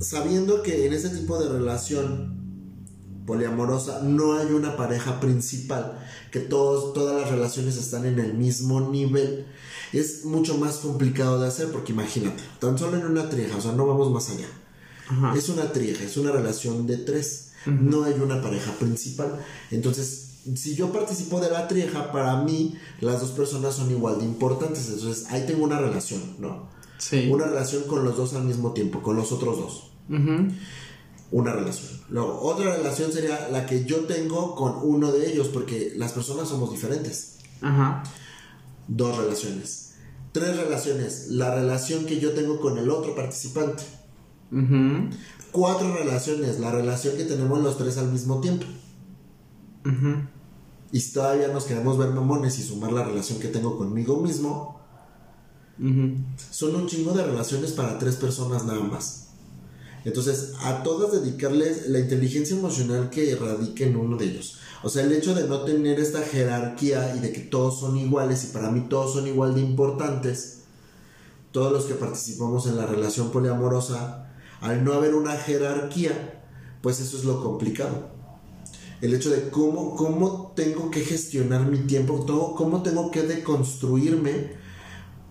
sabiendo 0.00 0.64
que 0.64 0.86
en 0.86 0.92
ese 0.92 1.10
tipo 1.10 1.38
de 1.38 1.48
relación 1.56 2.35
poliamorosa 3.26 4.00
no 4.02 4.34
hay 4.38 4.46
una 4.46 4.76
pareja 4.76 5.20
principal, 5.20 5.98
que 6.30 6.40
todos, 6.40 6.94
todas 6.94 7.20
las 7.20 7.30
relaciones 7.30 7.76
están 7.76 8.06
en 8.06 8.18
el 8.18 8.34
mismo 8.34 8.80
nivel, 8.80 9.46
es 9.92 10.24
mucho 10.24 10.56
más 10.58 10.76
complicado 10.76 11.40
de 11.40 11.48
hacer 11.48 11.70
porque 11.72 11.92
imagínate, 11.92 12.42
tan 12.60 12.78
solo 12.78 12.96
en 12.96 13.06
una 13.06 13.28
trieja, 13.28 13.56
o 13.56 13.60
sea, 13.60 13.72
no 13.72 13.86
vamos 13.86 14.10
más 14.10 14.30
allá. 14.30 14.48
Ajá. 15.08 15.34
Es 15.36 15.48
una 15.48 15.72
trieja, 15.72 16.04
es 16.04 16.16
una 16.16 16.32
relación 16.32 16.86
de 16.86 16.98
tres. 16.98 17.42
No 17.66 18.04
hay 18.04 18.14
una 18.14 18.40
pareja 18.40 18.70
principal. 18.78 19.44
Entonces, 19.72 20.26
si 20.54 20.76
yo 20.76 20.92
participo 20.92 21.40
de 21.40 21.50
la 21.50 21.66
trieja, 21.66 22.12
para 22.12 22.42
mí 22.42 22.76
las 23.00 23.20
dos 23.20 23.30
personas 23.30 23.74
son 23.74 23.90
igual 23.90 24.18
de 24.18 24.24
importantes. 24.24 24.88
Entonces, 24.88 25.26
ahí 25.30 25.44
tengo 25.46 25.64
una 25.64 25.80
relación, 25.80 26.36
¿no? 26.38 26.68
Sí. 26.98 27.28
Una 27.28 27.46
relación 27.46 27.82
con 27.84 28.04
los 28.04 28.16
dos 28.16 28.34
al 28.34 28.44
mismo 28.44 28.72
tiempo, 28.72 29.02
con 29.02 29.16
los 29.16 29.32
otros 29.32 29.58
dos. 29.58 29.90
Ujú. 30.08 30.52
Una 31.30 31.52
relación. 31.52 32.00
Luego, 32.08 32.40
otra 32.40 32.76
relación 32.76 33.12
sería 33.12 33.48
la 33.50 33.66
que 33.66 33.84
yo 33.84 34.04
tengo 34.04 34.54
con 34.54 34.76
uno 34.82 35.10
de 35.10 35.30
ellos, 35.30 35.48
porque 35.48 35.92
las 35.96 36.12
personas 36.12 36.48
somos 36.48 36.70
diferentes. 36.70 37.38
Ajá. 37.60 38.04
Dos 38.86 39.16
relaciones. 39.18 39.94
Tres 40.32 40.56
relaciones. 40.56 41.28
La 41.30 41.54
relación 41.54 42.04
que 42.06 42.20
yo 42.20 42.32
tengo 42.32 42.60
con 42.60 42.78
el 42.78 42.90
otro 42.90 43.14
participante. 43.14 43.82
Cuatro 45.50 45.94
relaciones. 45.96 46.60
La 46.60 46.70
relación 46.70 47.16
que 47.16 47.24
tenemos 47.24 47.60
los 47.60 47.76
tres 47.76 47.98
al 47.98 48.12
mismo 48.12 48.40
tiempo. 48.40 48.66
Y 50.92 51.00
si 51.00 51.12
todavía 51.12 51.48
nos 51.48 51.64
queremos 51.64 51.98
ver 51.98 52.10
mamones 52.10 52.58
y 52.58 52.62
sumar 52.62 52.92
la 52.92 53.04
relación 53.04 53.40
que 53.40 53.48
tengo 53.48 53.76
conmigo 53.76 54.20
mismo, 54.20 54.80
son 56.50 56.76
un 56.76 56.86
chingo 56.86 57.12
de 57.12 57.24
relaciones 57.24 57.72
para 57.72 57.98
tres 57.98 58.16
personas 58.16 58.64
nada 58.64 58.80
más. 58.80 59.25
Entonces, 60.06 60.52
a 60.60 60.84
todas 60.84 61.10
dedicarles 61.10 61.88
la 61.88 61.98
inteligencia 61.98 62.56
emocional 62.56 63.10
que 63.10 63.34
radique 63.34 63.88
en 63.88 63.96
uno 63.96 64.16
de 64.16 64.26
ellos. 64.26 64.58
O 64.84 64.88
sea, 64.88 65.02
el 65.02 65.10
hecho 65.10 65.34
de 65.34 65.48
no 65.48 65.62
tener 65.62 65.98
esta 65.98 66.22
jerarquía 66.22 67.16
y 67.16 67.18
de 67.18 67.32
que 67.32 67.40
todos 67.40 67.80
son 67.80 67.96
iguales 67.96 68.44
y 68.44 68.52
para 68.52 68.70
mí 68.70 68.86
todos 68.88 69.14
son 69.14 69.26
igual 69.26 69.56
de 69.56 69.62
importantes, 69.62 70.58
todos 71.50 71.72
los 71.72 71.86
que 71.86 71.94
participamos 71.94 72.68
en 72.68 72.76
la 72.76 72.86
relación 72.86 73.32
poliamorosa, 73.32 74.28
al 74.60 74.84
no 74.84 74.92
haber 74.92 75.16
una 75.16 75.32
jerarquía, 75.32 76.40
pues 76.82 77.00
eso 77.00 77.16
es 77.16 77.24
lo 77.24 77.42
complicado. 77.42 78.10
El 79.00 79.12
hecho 79.12 79.30
de 79.30 79.50
cómo, 79.50 79.96
cómo 79.96 80.52
tengo 80.54 80.88
que 80.88 81.00
gestionar 81.00 81.66
mi 81.66 81.78
tiempo, 81.78 82.22
todo, 82.24 82.54
cómo 82.54 82.84
tengo 82.84 83.10
que 83.10 83.22
deconstruirme 83.22 84.52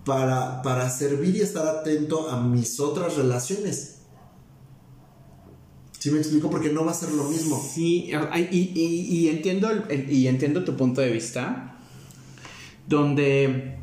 para, 0.04 0.60
para 0.60 0.90
servir 0.90 1.34
y 1.34 1.40
estar 1.40 1.66
atento 1.66 2.28
a 2.28 2.42
mis 2.42 2.78
otras 2.78 3.16
relaciones. 3.16 3.95
¿Sí 6.06 6.12
me 6.12 6.18
explico? 6.18 6.48
Porque 6.50 6.70
no 6.70 6.84
va 6.84 6.92
a 6.92 6.94
ser 6.94 7.10
lo 7.10 7.24
mismo. 7.24 7.60
Sí, 7.60 8.12
y, 8.52 8.56
y- 8.56 9.08
y 9.10 9.28
entiendo 9.28 9.68
el- 9.68 10.08
y 10.08 10.28
entiendo 10.28 10.62
tu 10.62 10.76
punto 10.76 11.00
de 11.00 11.10
vista, 11.10 11.78
donde 12.86 13.78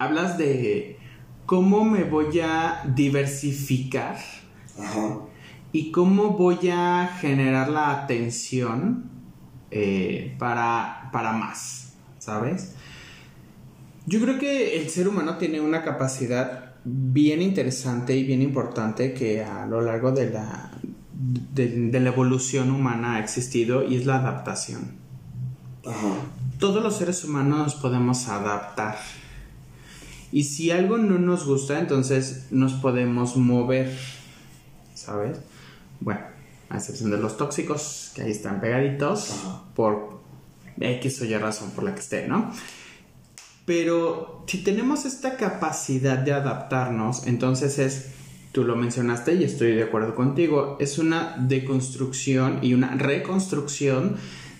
hablas 0.00 0.36
de 0.36 0.98
cómo 1.46 1.84
me 1.84 2.02
voy 2.02 2.40
a 2.40 2.82
diversificar 2.96 4.16
Ajá. 4.80 5.18
y 5.70 5.92
cómo 5.92 6.30
voy 6.30 6.58
a 6.72 7.16
generar 7.20 7.68
la 7.68 8.02
atención 8.02 9.04
eh, 9.70 10.34
para, 10.40 11.08
para 11.12 11.30
más, 11.34 11.92
¿sabes? 12.18 12.74
Yo 14.06 14.20
creo 14.20 14.40
que 14.40 14.80
el 14.80 14.90
ser 14.90 15.06
humano 15.06 15.36
tiene 15.38 15.60
una 15.60 15.84
capacidad 15.84 16.74
bien 16.84 17.40
interesante 17.42 18.16
y 18.16 18.24
bien 18.24 18.42
importante 18.42 19.12
que 19.14 19.44
a 19.44 19.66
lo 19.66 19.80
largo 19.82 20.10
de 20.10 20.30
la, 20.30 20.72
de, 21.54 21.90
de 21.90 22.00
la 22.00 22.10
evolución 22.10 22.70
humana 22.70 23.16
ha 23.16 23.20
existido 23.20 23.84
y 23.84 23.96
es 23.96 24.06
la 24.06 24.16
adaptación. 24.16 24.92
Ajá. 25.86 26.14
Todos 26.58 26.82
los 26.82 26.96
seres 26.96 27.24
humanos 27.24 27.74
podemos 27.74 28.28
adaptar. 28.28 28.98
Y 30.32 30.44
si 30.44 30.70
algo 30.70 30.98
no 30.98 31.18
nos 31.18 31.44
gusta, 31.44 31.78
entonces 31.78 32.46
nos 32.50 32.74
podemos 32.74 33.36
mover. 33.36 33.96
¿Sabes? 34.94 35.38
Bueno, 36.00 36.20
a 36.68 36.76
excepción 36.76 37.10
de 37.10 37.18
los 37.18 37.36
tóxicos, 37.36 38.12
que 38.14 38.22
ahí 38.22 38.30
están 38.30 38.60
pegaditos 38.60 39.30
Ajá. 39.30 39.62
por 39.74 40.20
X 40.78 41.22
o 41.22 41.24
Y 41.24 41.36
razón 41.36 41.70
por 41.70 41.84
la 41.84 41.94
que 41.94 42.00
esté, 42.00 42.28
¿no? 42.28 42.52
Pero 43.66 44.44
si 44.46 44.58
tenemos 44.58 45.04
esta 45.04 45.36
capacidad 45.36 46.18
de 46.18 46.32
adaptarnos, 46.32 47.26
entonces 47.26 47.78
es, 47.78 48.10
tú 48.52 48.64
lo 48.64 48.76
mencionaste 48.76 49.34
y 49.34 49.44
estoy 49.44 49.72
de 49.72 49.84
acuerdo 49.84 50.14
contigo, 50.14 50.76
es 50.80 50.98
una 50.98 51.36
deconstrucción 51.38 52.58
y 52.62 52.74
una 52.74 52.94
reconstrucción 52.96 54.16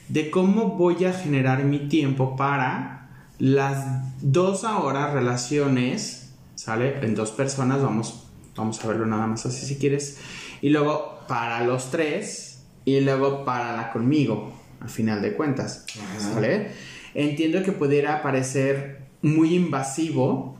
de 0.09 0.31
cómo 0.31 0.77
voy 0.77 1.05
a 1.05 1.13
generar 1.13 1.65
mi 1.65 1.89
tiempo 1.89 2.37
para 2.37 3.09
las 3.39 3.85
dos 4.23 4.65
ahora 4.65 5.13
relaciones, 5.13 6.33
¿sale? 6.55 7.05
En 7.05 7.15
dos 7.15 7.31
personas, 7.31 7.83
vamos, 7.83 8.27
vamos 8.57 8.85
a 8.85 8.89
verlo 8.89 9.07
nada 9.07 9.27
más 9.27 9.47
así 9.47 9.67
si 9.67 9.77
quieres. 9.77 10.19
Y 10.61 10.71
luego 10.71 11.21
para 11.27 11.65
los 11.65 11.91
tres 11.91 12.63
y 12.85 13.01
luego 13.01 13.45
para 13.45 13.77
la 13.77 13.93
conmigo, 13.93 14.53
al 14.81 14.91
final 14.91 15.23
de 15.23 15.35
cuentas, 15.35 15.87
Ajá. 15.97 16.35
¿sale? 16.35 16.73
Entiendo 17.15 17.63
que 17.63 17.73
pudiera 17.73 18.23
parecer 18.23 19.01
muy 19.23 19.55
invasivo, 19.55 20.59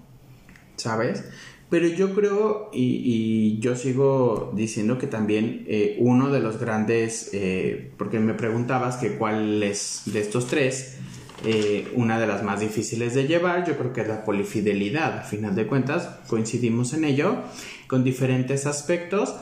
¿sabes? 0.77 1.25
Pero 1.71 1.87
yo 1.87 2.13
creo, 2.15 2.69
y, 2.73 3.61
yo 3.61 3.77
sigo 3.77 4.53
diciendo 4.57 4.99
que 4.99 5.07
también 5.07 5.65
eh, 5.69 5.97
uno 6.01 6.29
de 6.31 6.41
los 6.41 6.59
grandes, 6.59 7.31
eh, 7.33 7.93
porque 7.97 8.19
me 8.19 8.35
preguntabas 8.35 8.97
que 8.97 9.15
cuál 9.15 9.63
es 9.63 10.03
de 10.07 10.21
estos 10.21 10.49
tres, 10.49 10.99
eh, 11.45 11.87
una 11.95 12.19
de 12.19 12.27
las 12.27 12.43
más 12.43 12.59
difíciles 12.59 13.15
de 13.15 13.29
llevar, 13.29 13.67
yo 13.69 13.79
creo 13.79 13.93
que 13.93 14.01
es 14.01 14.09
la 14.09 14.25
polifidelidad, 14.25 15.19
a 15.19 15.23
final 15.23 15.55
de 15.55 15.69
cuentas, 15.69 16.19
coincidimos 16.27 16.93
en 16.93 17.05
ello, 17.05 17.37
con 17.87 18.03
diferentes 18.03 18.67
aspectos, 18.67 19.37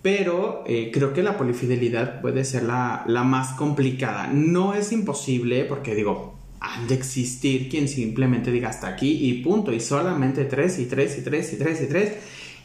pero 0.00 0.64
creo 0.66 1.14
que 1.14 1.22
la 1.22 1.38
polifidelidad 1.38 2.20
puede 2.20 2.44
ser 2.44 2.64
la, 2.64 3.04
la 3.06 3.24
más 3.24 3.54
complicada. 3.54 4.26
No 4.26 4.74
es 4.74 4.92
imposible, 4.92 5.64
porque 5.64 5.94
digo, 5.94 6.33
han 6.64 6.88
de 6.88 6.94
existir 6.94 7.68
quien 7.68 7.88
simplemente 7.88 8.50
diga 8.50 8.70
hasta 8.70 8.88
aquí 8.88 9.28
y 9.28 9.42
punto, 9.42 9.72
y 9.72 9.80
solamente 9.80 10.44
tres 10.44 10.78
y 10.78 10.86
tres 10.86 11.18
y 11.18 11.22
tres 11.22 11.52
y 11.52 11.56
tres 11.56 11.82
y 11.82 11.86
tres, 11.86 12.12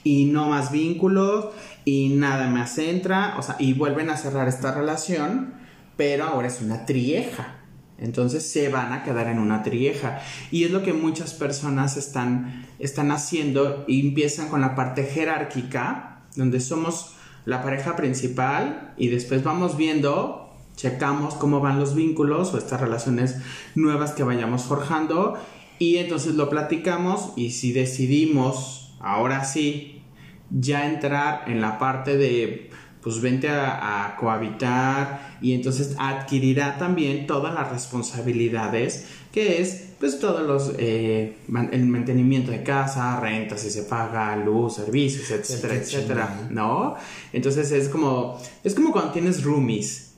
y 0.04 0.26
no 0.26 0.50
más 0.50 0.72
vínculos 0.72 1.50
y 1.84 2.10
nada 2.10 2.48
más 2.48 2.78
entra, 2.78 3.36
o 3.38 3.42
sea, 3.42 3.56
y 3.60 3.74
vuelven 3.74 4.10
a 4.10 4.18
cerrar 4.18 4.48
esta 4.48 4.74
relación, 4.74 5.54
pero 5.98 6.26
ahora 6.26 6.48
es 6.48 6.62
una 6.62 6.86
trieja. 6.86 7.56
Entonces 7.98 8.50
se 8.50 8.70
van 8.70 8.94
a 8.94 9.04
quedar 9.04 9.28
en 9.28 9.40
una 9.40 9.62
trieja. 9.62 10.22
Y 10.52 10.64
es 10.64 10.72
lo 10.72 10.84
que 10.84 10.94
muchas 10.94 11.34
personas 11.34 11.98
están, 11.98 12.66
están 12.80 13.12
haciendo 13.12 13.84
y 13.90 14.08
empiezan 14.08 14.48
con 14.48 14.62
la 14.62 14.74
parte 14.76 15.04
jerárquica, 15.04 16.22
donde 16.38 16.62
somos 16.62 17.16
la 17.44 17.62
pareja 17.62 17.98
principal 17.98 18.94
y 18.98 19.10
después 19.10 19.44
vamos 19.44 19.76
viendo, 19.76 20.49
checamos 20.80 21.34
cómo 21.34 21.60
van 21.60 21.78
los 21.78 21.94
vínculos 21.94 22.54
o 22.54 22.58
estas 22.58 22.80
relaciones 22.80 23.36
nuevas 23.76 24.14
que 24.14 24.24
vayamos 24.24 24.64
forjando 24.64 25.38
y 25.78 25.98
entonces 25.98 26.36
lo 26.36 26.50
platicamos 26.50 27.34
y 27.36 27.52
si 27.52 27.74
decidimos 27.74 28.96
ahora 29.02 29.44
sí 29.44 30.02
ya 30.50 30.90
entrar 30.90 31.44
en 31.48 31.60
la 31.60 31.80
parte 31.80 32.16
de 32.16 32.70
pues 33.02 33.22
vente 33.22 33.50
a, 33.50 34.16
cohabitar 34.18 35.38
y 35.42 35.54
entonces 35.54 35.96
adquirirá 36.00 36.78
también 36.78 37.28
todas 37.28 37.54
las 37.54 37.72
responsabilidades 37.72 39.06
que 39.34 39.62
es 39.62 39.96
pues 40.00 40.20
todos 40.20 40.48
los 40.48 40.76
eh, 40.78 41.36
el 41.72 41.86
mantenimiento 41.88 42.52
de 42.52 42.64
casa, 42.64 43.20
renta 43.20 43.58
si 43.58 43.70
se 43.70 43.84
paga, 43.84 44.34
luz, 44.38 44.76
servicios, 44.76 45.30
etcétera, 45.30 45.76
etcétera, 45.76 46.48
¿no? 46.50 46.96
Entonces 47.34 47.72
es 47.74 47.90
como 47.90 48.40
es 48.64 48.76
como 48.76 48.94
cuando 48.94 49.12
tienes 49.12 49.44
roomies. 49.44 50.09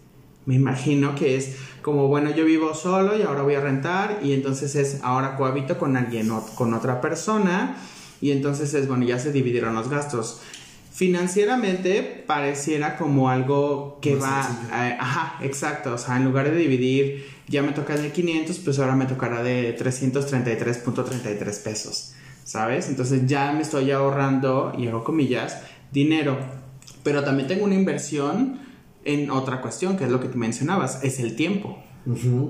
Me 0.45 0.55
imagino 0.55 1.15
que 1.15 1.35
es 1.35 1.57
como 1.81 2.07
bueno, 2.07 2.31
yo 2.31 2.45
vivo 2.45 2.73
solo 2.73 3.17
y 3.17 3.21
ahora 3.21 3.43
voy 3.43 3.55
a 3.55 3.61
rentar 3.61 4.19
y 4.23 4.33
entonces 4.33 4.75
es 4.75 4.99
ahora 5.03 5.35
cohabito 5.35 5.77
con 5.77 5.97
alguien 5.97 6.29
o 6.31 6.45
con 6.55 6.73
otra 6.73 7.01
persona 7.01 7.77
y 8.21 8.31
entonces 8.31 8.73
es 8.73 8.87
bueno, 8.87 9.05
ya 9.05 9.19
se 9.19 9.31
dividieron 9.31 9.73
los 9.75 9.89
gastos. 9.89 10.41
Financieramente 10.93 12.23
pareciera 12.27 12.97
como 12.97 13.29
algo 13.29 13.99
que 14.01 14.15
va, 14.15 14.41
ajá, 14.99 15.37
exacto, 15.41 15.93
o 15.93 15.97
sea, 15.97 16.17
en 16.17 16.25
lugar 16.25 16.51
de 16.51 16.57
dividir 16.57 17.25
ya 17.47 17.63
me 17.63 17.71
toca 17.71 17.97
de 17.97 18.11
500, 18.11 18.59
pues 18.59 18.79
ahora 18.79 18.95
me 18.95 19.05
tocará 19.05 19.41
de 19.43 19.77
333.33 19.77 21.63
pesos, 21.63 22.13
¿sabes? 22.43 22.87
Entonces 22.87 23.25
ya 23.25 23.51
me 23.51 23.61
estoy 23.61 23.91
ahorrando, 23.91 24.73
y 24.77 24.87
hago 24.87 25.03
comillas, 25.03 25.57
dinero. 25.91 26.37
Pero 27.03 27.23
también 27.23 27.47
tengo 27.47 27.65
una 27.65 27.75
inversión 27.75 28.59
en 29.05 29.31
otra 29.31 29.61
cuestión, 29.61 29.97
que 29.97 30.05
es 30.05 30.11
lo 30.11 30.19
que 30.19 30.27
tú 30.27 30.37
mencionabas, 30.37 31.03
es 31.03 31.19
el 31.19 31.35
tiempo. 31.35 31.77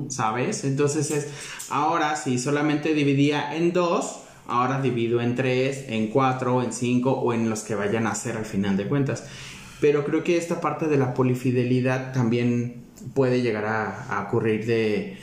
¿Sabes? 0.09 0.63
Entonces 0.63 1.11
es, 1.11 1.27
ahora 1.69 2.15
si 2.15 2.39
solamente 2.39 2.93
dividía 2.93 3.55
en 3.55 3.73
dos, 3.73 4.21
ahora 4.47 4.81
divido 4.81 5.21
en 5.21 5.35
tres, 5.35 5.85
en 5.87 6.07
cuatro, 6.07 6.63
en 6.63 6.71
cinco 6.71 7.11
o 7.11 7.33
en 7.33 7.49
los 7.49 7.63
que 7.63 7.75
vayan 7.75 8.07
a 8.07 8.11
hacer 8.11 8.37
al 8.37 8.45
final 8.45 8.77
de 8.77 8.87
cuentas. 8.87 9.25
Pero 9.81 10.05
creo 10.05 10.23
que 10.23 10.37
esta 10.37 10.61
parte 10.61 10.87
de 10.87 10.97
la 10.97 11.13
polifidelidad 11.13 12.13
también 12.13 12.85
puede 13.13 13.41
llegar 13.41 13.65
a, 13.65 14.25
ocurrir 14.27 14.65
de, 14.65 15.17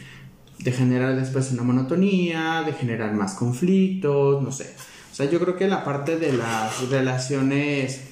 generar 0.72 1.16
después 1.16 1.52
una 1.52 1.62
monotonía, 1.62 2.62
de 2.66 2.72
generar 2.72 3.14
más 3.14 3.34
conflictos, 3.34 4.42
no 4.42 4.50
sé. 4.50 4.74
O 5.12 5.14
sea, 5.14 5.30
yo 5.30 5.40
creo 5.40 5.56
que 5.56 5.68
la 5.68 5.84
parte 5.84 6.18
de 6.18 6.32
las 6.32 6.88
relaciones, 6.90 8.07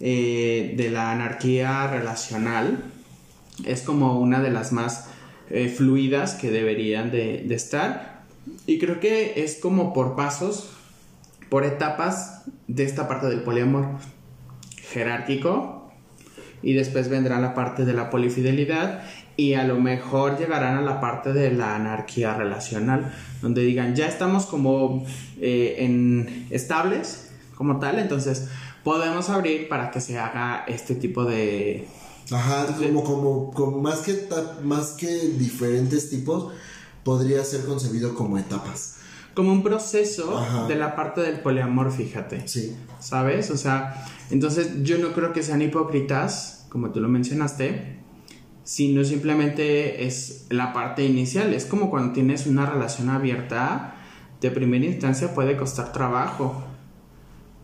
eh, 0.00 0.74
de 0.76 0.90
la 0.90 1.12
anarquía 1.12 1.86
relacional, 1.86 2.84
es 3.64 3.82
como 3.82 4.20
una 4.20 4.40
de 4.40 4.50
las 4.50 4.72
más 4.72 5.08
eh, 5.48 5.68
fluidas 5.68 6.34
que 6.34 6.50
deberían 6.50 7.10
de, 7.10 7.46
estar. 7.54 8.22
Y 8.66 8.78
creo 8.78 9.00
que 9.00 9.42
es 9.42 9.56
como 9.56 9.92
por 9.92 10.14
pasos, 10.16 10.70
por 11.48 11.64
etapas 11.64 12.44
de 12.66 12.84
esta 12.84 13.08
parte 13.08 13.28
del 13.28 13.40
poliamor 13.40 13.88
jerárquico, 14.92 15.90
y 16.62 16.74
después 16.74 17.08
vendrá 17.08 17.40
la 17.40 17.54
parte 17.54 17.84
de 17.84 17.92
la 17.92 18.10
polifidelidad 18.10 19.02
y 19.36 19.54
a 19.54 19.64
lo 19.64 19.78
mejor 19.78 20.38
llegarán 20.38 20.76
a 20.76 20.80
la 20.80 21.00
parte 21.00 21.32
de 21.32 21.52
la 21.52 21.76
anarquía 21.76 22.34
relacional, 22.34 23.12
donde 23.42 23.62
digan, 23.62 23.94
ya 23.94 24.08
estamos 24.08 24.46
como 24.46 25.04
eh, 25.40 25.76
en 25.78 26.46
estables 26.50 27.25
como 27.56 27.78
tal, 27.80 27.98
entonces 27.98 28.48
podemos 28.84 29.28
abrir 29.30 29.68
para 29.68 29.90
que 29.90 30.00
se 30.00 30.18
haga 30.18 30.64
este 30.68 30.94
tipo 30.94 31.24
de... 31.24 31.88
Ajá, 32.30 32.66
como, 33.04 33.50
como, 33.52 33.78
más, 33.78 34.00
que, 34.00 34.28
más 34.62 34.90
que 34.92 35.28
diferentes 35.38 36.10
tipos, 36.10 36.52
podría 37.02 37.42
ser 37.44 37.64
concebido 37.64 38.14
como 38.14 38.38
etapas 38.38 38.96
como 39.36 39.52
un 39.52 39.62
proceso 39.62 40.42
de 40.66 40.76
la 40.76 40.96
parte 40.96 41.20
del 41.20 41.40
poliamor, 41.40 41.92
fíjate. 41.92 42.48
Sí. 42.48 42.74
¿Sabes? 43.00 43.50
O 43.50 43.58
sea, 43.58 44.02
entonces 44.30 44.82
yo 44.82 44.96
no 44.96 45.12
creo 45.12 45.34
que 45.34 45.42
sean 45.42 45.60
hipócritas, 45.60 46.64
como 46.70 46.90
tú 46.90 47.00
lo 47.00 47.08
mencionaste, 47.08 47.98
sino 48.64 49.04
simplemente 49.04 50.06
es 50.06 50.46
la 50.48 50.72
parte 50.72 51.04
inicial. 51.04 51.52
Es 51.52 51.66
como 51.66 51.90
cuando 51.90 52.14
tienes 52.14 52.46
una 52.46 52.64
relación 52.64 53.10
abierta, 53.10 53.96
de 54.40 54.50
primera 54.50 54.86
instancia 54.86 55.34
puede 55.34 55.58
costar 55.58 55.92
trabajo, 55.92 56.64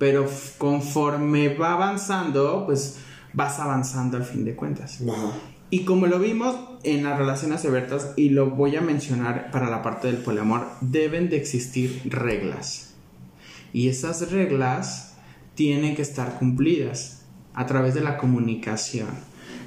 pero 0.03 0.29
conforme 0.59 1.55
va 1.55 1.75
avanzando, 1.75 2.67
pues 2.67 2.99
vas 3.35 3.61
avanzando 3.61 4.17
al 4.17 4.25
fin 4.25 4.45
de 4.45 4.57
cuentas. 4.57 5.01
Ajá. 5.01 5.31
Y 5.71 5.85
como 5.85 6.09
lo 6.09 6.19
vimos 6.19 6.57
en 6.83 7.05
las 7.05 7.17
relaciones 7.17 7.65
abiertas, 7.65 8.11
y 8.17 8.31
lo 8.31 8.51
voy 8.51 8.75
a 8.75 8.81
mencionar 8.81 9.53
para 9.53 9.71
la 9.71 9.81
parte 9.81 10.09
del 10.09 10.17
poliamor, 10.17 10.67
deben 10.81 11.29
de 11.29 11.37
existir 11.37 12.03
reglas. 12.07 12.95
Y 13.73 13.91
esas 13.91 14.33
reglas 14.33 15.15
tienen 15.55 15.95
que 15.95 16.03
estar 16.03 16.37
cumplidas 16.37 17.23
a 17.55 17.67
través 17.67 17.95
de 17.95 18.01
la 18.01 18.19
comunicación. 18.19 19.07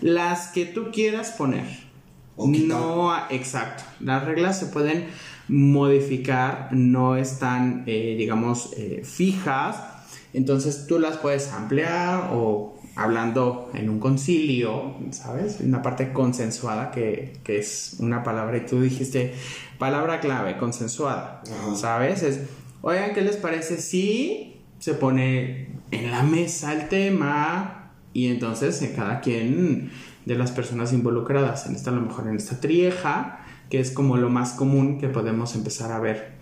Las 0.01 0.47
que 0.47 0.65
tú 0.65 0.91
quieras 0.91 1.31
poner. 1.31 1.65
No, 2.35 3.13
exacto. 3.29 3.85
Las 4.01 4.25
reglas 4.25 4.59
se 4.59 4.65
pueden 4.65 5.05
modificar, 5.47 6.73
no 6.73 7.15
están, 7.15 7.85
eh, 7.87 8.15
digamos, 8.17 8.73
eh, 8.75 9.01
fijas. 9.05 9.94
Entonces 10.35 10.85
tú 10.87 10.99
las 10.99 11.17
puedes 11.17 11.51
ampliar 11.53 12.29
o 12.33 12.75
hablando 12.95 13.71
en 13.73 13.89
un 13.89 13.99
concilio, 13.99 14.95
¿sabes? 15.11 15.59
Una 15.61 15.81
parte 15.81 16.11
consensuada 16.11 16.91
que, 16.91 17.39
es 17.47 17.95
una 17.99 18.23
palabra 18.23 18.57
y 18.57 18.65
tú 18.65 18.81
dijiste 18.81 19.33
palabra 19.77 20.19
clave, 20.19 20.57
consensuada, 20.57 21.41
¿sabes? 21.75 22.23
Es, 22.23 22.41
oigan, 22.81 23.13
¿qué 23.13 23.21
les 23.21 23.37
parece 23.37 23.77
si 23.77 24.61
se 24.79 24.93
pone 24.93 25.69
en 25.91 26.11
la 26.11 26.23
mesa 26.23 26.73
el 26.73 26.89
tema 26.89 27.91
y 28.13 28.27
entonces 28.27 28.81
en 28.81 28.93
cada 28.93 29.21
quien 29.21 29.91
de 30.25 30.35
las 30.35 30.51
personas 30.51 30.91
involucradas 30.91 31.65
en 31.67 31.75
esta, 31.75 31.91
a 31.91 31.93
lo 31.93 32.01
mejor 32.01 32.27
en 32.27 32.35
esta 32.35 32.59
trieja, 32.59 33.45
que 33.69 33.79
es 33.79 33.91
como 33.91 34.17
lo 34.17 34.29
más 34.29 34.51
común 34.51 34.99
que 34.99 35.07
podemos 35.07 35.55
empezar 35.55 35.91
a 35.91 35.99
ver 35.99 36.34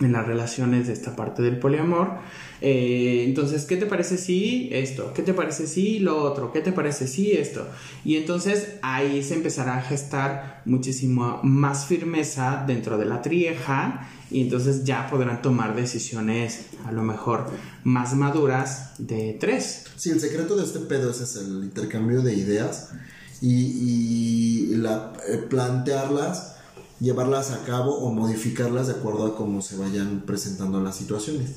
en 0.00 0.12
las 0.12 0.26
relaciones 0.26 0.88
de 0.88 0.92
esta 0.92 1.14
parte 1.14 1.42
del 1.42 1.58
poliamor. 1.58 2.18
Eh, 2.60 3.24
entonces, 3.26 3.64
¿qué 3.64 3.76
te 3.76 3.86
parece 3.86 4.16
si 4.16 4.68
esto? 4.72 5.12
¿Qué 5.14 5.22
te 5.22 5.34
parece 5.34 5.66
si 5.66 5.98
lo 5.98 6.22
otro? 6.22 6.52
¿Qué 6.52 6.60
te 6.60 6.72
parece 6.72 7.06
si 7.06 7.32
esto? 7.32 7.68
Y 8.04 8.16
entonces 8.16 8.76
ahí 8.82 9.22
se 9.22 9.34
empezará 9.34 9.78
a 9.78 9.82
gestar 9.82 10.62
muchísimo 10.64 11.40
más 11.42 11.86
firmeza 11.86 12.64
dentro 12.66 12.98
de 12.98 13.04
la 13.04 13.22
trieja 13.22 14.08
y 14.30 14.42
entonces 14.42 14.84
ya 14.84 15.08
podrán 15.08 15.42
tomar 15.42 15.76
decisiones 15.76 16.66
a 16.84 16.92
lo 16.92 17.02
mejor 17.02 17.46
más 17.84 18.14
maduras 18.14 18.94
de 18.98 19.36
tres. 19.38 19.84
Sí, 19.96 20.10
el 20.10 20.20
secreto 20.20 20.56
de 20.56 20.64
este 20.64 20.80
pedo 20.80 21.10
es 21.10 21.36
el 21.36 21.64
intercambio 21.64 22.22
de 22.22 22.34
ideas 22.34 22.92
y, 23.40 24.74
la, 24.76 25.12
eh, 25.28 25.36
plantearlas 25.36 26.53
llevarlas 27.00 27.50
a 27.50 27.64
cabo 27.64 27.98
o 27.98 28.12
modificarlas 28.12 28.86
de 28.86 28.94
acuerdo 28.94 29.26
a 29.26 29.36
cómo 29.36 29.62
se 29.62 29.76
vayan 29.76 30.22
presentando 30.26 30.80
las 30.80 30.96
situaciones. 30.96 31.56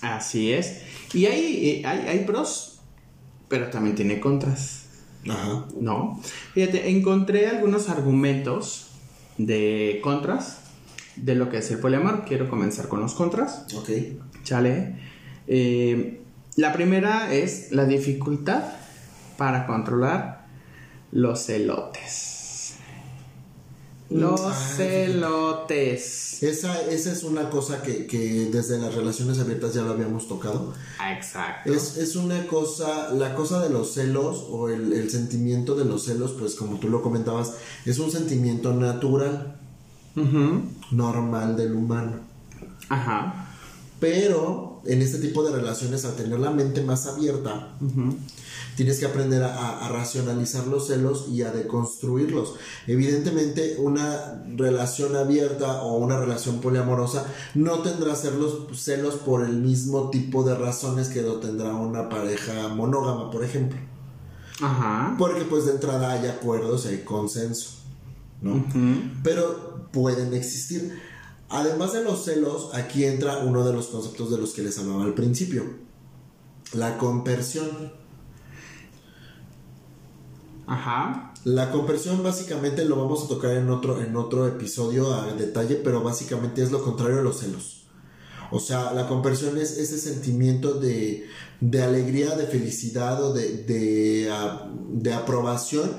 Así 0.00 0.52
es. 0.52 0.82
Y 1.12 1.26
hay, 1.26 1.68
eh, 1.68 1.86
hay, 1.86 2.06
hay 2.08 2.24
pros, 2.24 2.80
pero 3.48 3.70
también 3.70 3.96
tiene 3.96 4.20
contras. 4.20 4.84
Ajá. 5.28 5.66
¿No? 5.80 6.20
Fíjate, 6.54 6.90
encontré 6.90 7.48
algunos 7.48 7.88
argumentos 7.88 8.86
de 9.36 10.00
contras 10.02 10.58
de 11.16 11.34
lo 11.34 11.50
que 11.50 11.58
es 11.58 11.70
el 11.70 11.78
poliamor. 11.78 12.24
Quiero 12.24 12.48
comenzar 12.48 12.88
con 12.88 13.00
los 13.00 13.14
contras. 13.14 13.66
Ok. 13.74 13.90
Chale. 14.44 14.96
Eh, 15.46 16.20
la 16.56 16.72
primera 16.72 17.32
es 17.32 17.72
la 17.72 17.84
dificultad 17.84 18.62
para 19.36 19.66
controlar 19.66 20.46
los 21.12 21.46
celotes. 21.46 22.37
Los 24.10 24.40
Ay. 24.40 24.76
celotes. 24.76 26.42
Esa, 26.42 26.80
esa 26.88 27.12
es 27.12 27.24
una 27.24 27.50
cosa 27.50 27.82
que, 27.82 28.06
que 28.06 28.46
desde 28.50 28.78
las 28.78 28.94
relaciones 28.94 29.38
abiertas 29.38 29.74
ya 29.74 29.82
lo 29.82 29.90
habíamos 29.90 30.28
tocado. 30.28 30.72
Ah, 30.98 31.12
Exacto. 31.12 31.72
Es, 31.72 31.96
es 31.96 32.16
una 32.16 32.46
cosa, 32.46 33.12
la 33.12 33.34
cosa 33.34 33.60
de 33.62 33.70
los 33.70 33.92
celos 33.92 34.46
o 34.48 34.68
el, 34.68 34.92
el 34.92 35.10
sentimiento 35.10 35.74
de 35.74 35.84
los 35.84 36.04
celos, 36.04 36.34
pues 36.38 36.54
como 36.54 36.78
tú 36.78 36.88
lo 36.88 37.02
comentabas, 37.02 37.54
es 37.84 37.98
un 37.98 38.10
sentimiento 38.10 38.72
natural, 38.72 39.56
normal 40.90 41.56
del 41.56 41.74
humano. 41.74 42.20
Ajá. 42.88 43.48
Pero 44.00 44.77
en 44.84 45.02
este 45.02 45.18
tipo 45.18 45.42
de 45.42 45.54
relaciones, 45.54 46.04
al 46.04 46.14
tener 46.14 46.38
la 46.38 46.50
mente 46.50 46.82
más 46.82 47.06
abierta, 47.06 47.76
tienes 48.76 49.00
que 49.00 49.06
aprender 49.06 49.42
a, 49.42 49.88
racionalizar 49.88 50.66
los 50.66 50.86
celos 50.86 51.26
y 51.30 51.42
a 51.42 51.50
deconstruirlos. 51.50 52.54
Evidentemente, 52.86 53.76
una 53.78 54.44
relación 54.56 55.16
abierta 55.16 55.82
o 55.82 55.98
una 55.98 56.18
relación 56.18 56.60
poliamorosa 56.60 57.26
no 57.54 57.80
tendrá 57.80 58.14
celos, 58.14 58.66
celos 58.74 59.16
por 59.16 59.44
el 59.44 59.56
mismo 59.56 60.10
tipo 60.10 60.44
de 60.44 60.54
razones 60.54 61.08
que 61.08 61.22
lo 61.22 61.40
tendrá 61.40 61.74
una 61.74 62.08
pareja 62.08 62.68
monógama, 62.68 63.30
por 63.30 63.44
ejemplo. 63.44 63.78
Ajá. 64.60 65.16
Porque 65.18 65.42
pues 65.42 65.66
de 65.66 65.72
entrada 65.72 66.12
hay 66.12 66.28
acuerdos 66.28 66.86
hay 66.86 66.98
consenso, 66.98 67.78
¿no? 68.40 68.64
Pero 69.22 69.88
pueden 69.92 70.34
existir. 70.34 70.98
Además 71.50 71.94
de 71.94 72.04
los 72.04 72.24
celos, 72.24 72.70
aquí 72.74 73.04
entra 73.04 73.38
uno 73.38 73.64
de 73.64 73.72
los 73.72 73.86
conceptos 73.86 74.30
de 74.30 74.38
los 74.38 74.52
que 74.52 74.62
les 74.62 74.78
hablaba 74.78 75.04
al 75.04 75.14
principio. 75.14 75.64
La 76.74 76.98
compersión. 76.98 77.92
Ajá. 80.66 81.32
La 81.44 81.70
compersión 81.70 82.22
básicamente 82.22 82.84
lo 82.84 82.96
vamos 82.96 83.24
a 83.24 83.28
tocar 83.28 83.52
en 83.56 83.70
otro, 83.70 84.02
en 84.02 84.14
otro 84.16 84.46
episodio 84.46 85.14
a 85.14 85.32
detalle, 85.32 85.76
pero 85.76 86.02
básicamente 86.02 86.62
es 86.62 86.70
lo 86.70 86.84
contrario 86.84 87.20
a 87.20 87.22
los 87.22 87.38
celos. 87.38 87.86
O 88.50 88.60
sea, 88.60 88.92
la 88.92 89.08
compersión 89.08 89.56
es 89.56 89.78
ese 89.78 89.98
sentimiento 89.98 90.74
de, 90.74 91.26
de 91.60 91.82
alegría, 91.82 92.36
de 92.36 92.46
felicidad 92.46 93.22
o 93.22 93.32
de, 93.32 93.64
de, 93.64 94.30
ah, 94.30 94.70
de 94.90 95.14
aprobación 95.14 95.90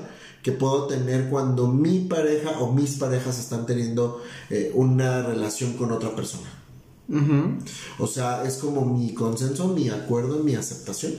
que 0.42 0.52
puedo 0.52 0.86
tener 0.86 1.28
cuando 1.28 1.68
mi 1.68 2.00
pareja 2.00 2.60
o 2.60 2.72
mis 2.72 2.96
parejas 2.96 3.38
están 3.38 3.66
teniendo 3.66 4.22
eh, 4.48 4.72
una 4.74 5.22
relación 5.22 5.74
con 5.74 5.92
otra 5.92 6.14
persona. 6.16 6.48
Ujú. 7.08 7.58
O 7.98 8.06
sea, 8.06 8.44
es 8.44 8.56
como 8.56 8.84
mi 8.84 9.12
consenso, 9.14 9.68
mi 9.68 9.88
acuerdo, 9.88 10.42
mi 10.42 10.54
aceptación. 10.54 11.12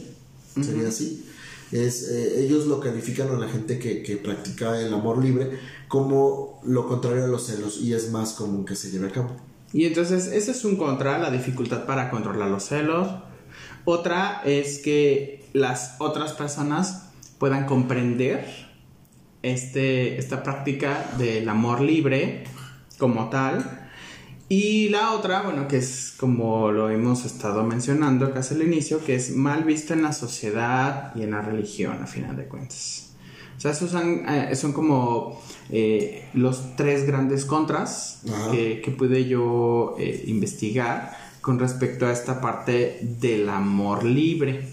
Sería 0.62 0.90
así. 0.90 1.26
Es, 1.72 2.10
eh, 2.10 2.44
ellos 2.44 2.66
lo 2.66 2.80
califican 2.80 3.30
a 3.30 3.38
la 3.38 3.48
gente 3.48 3.80
que, 3.80 4.04
que 4.04 4.18
practica 4.18 4.80
el 4.82 4.94
amor 4.94 5.24
libre 5.24 5.58
como 5.88 6.60
lo 6.66 6.88
contrario 6.88 7.24
a 7.24 7.28
los 7.28 7.46
celos 7.46 7.80
y 7.82 7.94
es 7.94 8.12
más 8.12 8.34
común 8.34 8.66
que 8.66 8.76
se 8.76 8.92
lleve 8.92 9.08
a 9.08 9.12
cabo. 9.12 9.32
Y 9.74 9.86
entonces 9.86 10.28
ese 10.28 10.52
es 10.52 10.66
un 10.66 10.76
contra, 10.76 11.18
la 11.18 11.32
dificultad 11.32 11.86
para 11.86 12.10
controlar 12.10 12.50
los 12.50 12.66
celos. 12.66 13.08
Otra 13.86 14.42
es 14.46 14.80
que 14.80 15.46
las 15.54 15.96
otras 16.00 16.34
personas 16.34 17.10
puedan 17.38 17.66
comprender 17.66 18.71
este, 19.44 20.18
esta 20.18 20.44
práctica 20.44 21.06
del 21.18 21.48
amor 21.50 21.82
libre 21.82 22.44
como 22.98 23.30
tal. 23.30 23.88
Y 24.50 24.89
la 24.89 25.14
otra, 25.14 25.44
bueno, 25.44 25.68
que 25.68 25.78
es 25.78 26.14
como 26.18 26.72
lo 26.72 26.89
hemos 26.89 27.26
estado 27.26 27.64
mencionando 27.64 28.34
casi 28.34 28.56
al 28.56 28.64
inicio, 28.64 29.04
que 29.04 29.16
es 29.16 29.34
mal 29.36 29.64
vista 29.64 29.94
en 29.94 30.04
la 30.04 30.12
sociedad 30.12 31.16
y 31.16 31.24
en 31.24 31.32
la 31.32 31.42
religión, 31.42 32.04
a 32.04 32.08
final 32.08 32.36
de 32.36 32.46
cuentas. 32.46 33.14
O 33.58 33.62
sea, 33.62 33.72
esos 33.72 33.92
son, 33.92 34.28
eh, 34.28 34.56
son 34.56 34.74
como 34.74 35.42
eh, 35.70 36.28
los 36.34 36.76
tres 36.76 37.06
grandes 37.06 37.46
contras 37.46 38.24
que 38.52 38.96
pude 38.98 39.26
yo 39.26 39.96
eh, 40.00 40.24
investigar 40.28 41.16
con 41.42 41.60
respecto 41.60 42.08
a 42.08 42.12
esta 42.12 42.42
parte 42.42 43.00
del 43.02 43.48
amor 43.48 44.04
libre. 44.04 44.68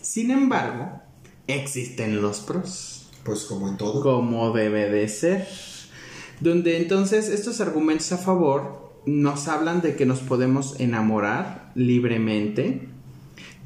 Sin 0.00 0.30
embargo, 0.30 1.00
existen 1.46 2.22
los 2.22 2.40
pros 2.40 2.91
Pues 3.24 3.44
como 3.44 3.68
en 3.68 3.76
todo. 3.76 4.02
como 4.02 4.52
debe 4.52 4.90
de 4.90 5.08
ser. 5.08 5.46
Donde 6.40 6.78
entonces 6.78 7.28
estos 7.28 7.60
argumentos 7.60 8.10
a 8.12 8.18
favor 8.18 8.92
nos 9.06 9.48
hablan 9.48 9.80
de 9.80 9.96
que 9.96 10.06
nos 10.06 10.20
podemos 10.20 10.78
enamorar 10.80 11.72
libremente, 11.74 12.88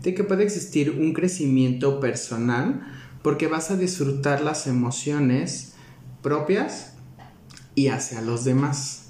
de 0.03 0.15
que 0.15 0.25
puede 0.25 0.45
existir 0.45 0.91
un 0.91 1.13
crecimiento 1.13 2.01
personal 2.01 2.87
porque 3.23 3.49
vas 3.49 3.71
a 3.71 3.77
disfrutar 3.77 4.41
las 4.41 4.67
emociones 4.67 5.75
propias 6.23 6.95
y 7.75 7.89
hacia 7.89 8.21
los 8.21 8.45
demás. 8.45 9.07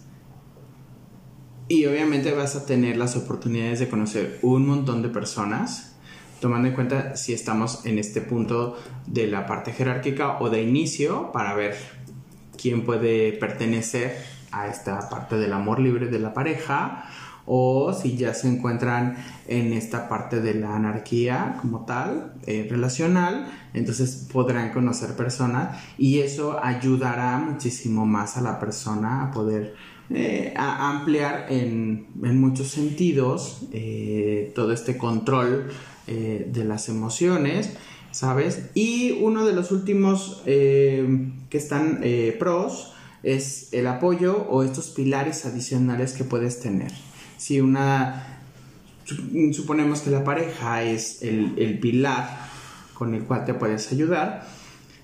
Y 1.68 1.86
obviamente 1.86 2.32
vas 2.32 2.54
a 2.54 2.64
tener 2.64 2.96
las 2.96 3.16
oportunidades 3.16 3.80
de 3.80 3.88
conocer 3.88 4.38
un 4.42 4.66
montón 4.66 5.02
de 5.02 5.08
personas, 5.08 5.95
tomando 6.40 6.68
en 6.68 6.74
cuenta 6.74 7.16
si 7.16 7.32
estamos 7.32 7.84
en 7.86 7.98
este 7.98 8.20
punto 8.20 8.76
de 9.06 9.26
la 9.26 9.46
parte 9.46 9.72
jerárquica 9.72 10.38
o 10.40 10.50
de 10.50 10.62
inicio 10.62 11.32
para 11.32 11.54
ver 11.54 11.76
quién 12.60 12.84
puede 12.84 13.32
pertenecer 13.32 14.16
a 14.52 14.68
esta 14.68 15.08
parte 15.08 15.36
del 15.36 15.52
amor 15.52 15.80
libre 15.80 16.06
de 16.06 16.18
la 16.18 16.32
pareja 16.34 17.04
o 17.46 17.92
si 17.92 18.16
ya 18.16 18.34
se 18.34 18.48
encuentran 18.48 19.16
en 19.46 19.72
esta 19.72 20.08
parte 20.08 20.40
de 20.40 20.54
la 20.54 20.74
anarquía 20.74 21.58
como 21.60 21.84
tal, 21.84 22.34
eh, 22.46 22.66
relacional, 22.68 23.46
entonces 23.72 24.28
podrán 24.32 24.72
conocer 24.72 25.14
personas 25.14 25.80
y 25.96 26.18
eso 26.18 26.58
ayudará 26.62 27.38
muchísimo 27.38 28.04
más 28.04 28.36
a 28.36 28.40
la 28.40 28.58
persona 28.58 29.22
a 29.22 29.30
poder 29.30 29.74
eh, 30.10 30.54
a 30.56 30.90
ampliar 30.90 31.46
en, 31.48 32.08
en 32.22 32.40
muchos 32.40 32.68
sentidos 32.68 33.66
eh, 33.72 34.52
todo 34.54 34.72
este 34.72 34.96
control 34.96 35.68
eh, 36.06 36.48
de 36.52 36.64
las 36.64 36.88
emociones, 36.88 37.70
¿sabes? 38.12 38.66
Y 38.74 39.12
uno 39.20 39.44
de 39.44 39.52
los 39.52 39.70
últimos 39.72 40.42
eh, 40.46 41.30
que 41.50 41.58
están 41.58 42.00
eh, 42.02 42.34
pros 42.38 42.92
es 43.22 43.68
el 43.72 43.86
apoyo 43.86 44.46
o 44.48 44.62
estos 44.62 44.88
pilares 44.88 45.44
adicionales 45.46 46.12
que 46.12 46.24
puedes 46.24 46.60
tener. 46.60 46.92
Si 47.38 47.60
una, 47.60 48.40
su- 49.04 49.52
suponemos 49.52 50.00
que 50.00 50.10
la 50.10 50.22
pareja 50.24 50.82
es 50.82 51.22
el, 51.22 51.54
el 51.58 51.78
pilar 51.80 52.46
con 52.94 53.14
el 53.14 53.24
cual 53.24 53.44
te 53.44 53.52
puedes 53.54 53.90
ayudar, 53.92 54.46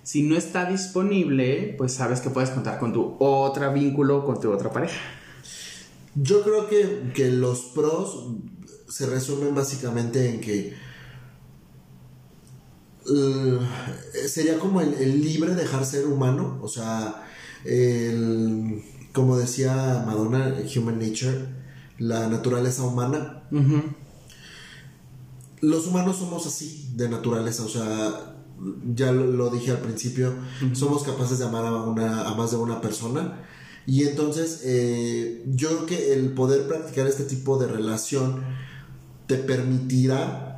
si 0.04 0.22
no 0.22 0.36
está 0.36 0.64
disponible, 0.64 1.74
pues 1.78 1.92
sabes 1.94 2.20
que 2.20 2.30
puedes 2.30 2.50
contar 2.50 2.78
con 2.78 2.92
tu 2.92 3.16
otro 3.18 3.72
vínculo, 3.72 4.24
con 4.24 4.40
tu 4.40 4.50
otra 4.50 4.70
pareja. 4.72 4.98
Yo 6.14 6.42
creo 6.42 6.68
que, 6.68 7.12
que 7.14 7.30
los 7.30 7.60
pros 7.74 8.28
se 8.88 9.06
resumen 9.06 9.54
básicamente 9.54 10.28
en 10.28 10.40
que 10.40 10.74
eh, 13.06 13.58
sería 14.28 14.58
como 14.58 14.80
el, 14.80 14.94
el 14.94 15.22
libre 15.22 15.54
dejar 15.54 15.84
ser 15.84 16.06
humano, 16.06 16.58
o 16.62 16.68
sea, 16.68 17.24
el, 17.64 18.82
como 19.12 19.36
decía 19.36 20.04
Madonna, 20.06 20.54
Human 20.74 20.98
Nature, 20.98 21.46
la 21.98 22.28
naturaleza 22.28 22.82
humana. 22.82 23.44
Los 25.60 25.86
humanos 25.86 26.16
somos 26.16 26.46
así, 26.46 26.90
de 26.96 27.08
naturaleza, 27.08 27.64
o 27.64 27.68
sea, 27.68 28.34
ya 28.94 29.12
lo, 29.12 29.26
lo 29.26 29.50
dije 29.50 29.70
al 29.70 29.78
principio, 29.78 30.34
somos 30.72 31.02
capaces 31.04 31.38
de 31.38 31.44
amar 31.44 31.64
a, 31.64 31.82
una, 31.82 32.28
a 32.28 32.34
más 32.34 32.50
de 32.50 32.56
una 32.56 32.80
persona. 32.80 33.40
Y 33.86 34.04
entonces, 34.04 34.60
eh, 34.64 35.44
yo 35.46 35.68
creo 35.68 35.86
que 35.86 36.12
el 36.14 36.32
poder 36.32 36.68
practicar 36.68 37.06
este 37.06 37.24
tipo 37.24 37.58
de 37.58 37.66
relación 37.66 38.42
te 39.26 39.36
permitirá 39.36 40.51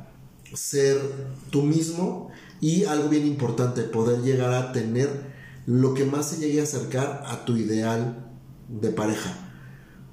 ser 0.55 0.99
tú 1.51 1.61
mismo 1.61 2.29
y 2.61 2.85
algo 2.85 3.09
bien 3.09 3.27
importante, 3.27 3.83
poder 3.83 4.21
llegar 4.21 4.53
a 4.53 4.71
tener 4.71 5.35
lo 5.65 5.93
que 5.93 6.05
más 6.05 6.29
se 6.29 6.37
llegue 6.37 6.61
a 6.61 6.63
acercar 6.63 7.23
a 7.27 7.45
tu 7.45 7.57
ideal 7.57 8.31
de 8.69 8.89
pareja. 8.89 9.33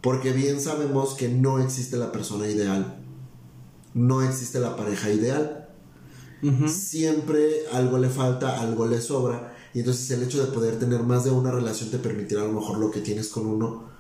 Porque 0.01 0.33
bien 0.33 0.61
sabemos 0.61 1.15
que 1.15 1.29
no 1.29 1.61
existe 1.61 1.97
la 1.97 2.11
persona 2.11 2.49
ideal, 2.49 2.99
no 3.95 4.23
existe 4.23 4.59
la 4.59 4.77
pareja 4.77 5.11
ideal. 5.11 5.69
Siempre 6.67 7.69
algo 7.73 7.99
le 7.99 8.09
falta, 8.09 8.61
algo 8.61 8.89
le 8.89 9.01
sobra. 9.01 9.55
Y 9.75 9.79
entonces 9.79 10.11
el 10.11 10.25
hecho 10.25 10.45
de 10.45 10.51
poder 10.51 10.77
tener 10.77 11.05
más 11.05 11.25
de 11.25 11.31
una 11.31 11.53
relación 11.53 11.91
te 11.91 11.99
permitirá 11.99 12.43
a 12.43 12.47
lo 12.47 12.53
mejor 12.53 12.79
lo 12.79 12.91
que 12.91 13.01
tienes 13.01 13.29
con 13.29 13.47
uno, 13.47 13.92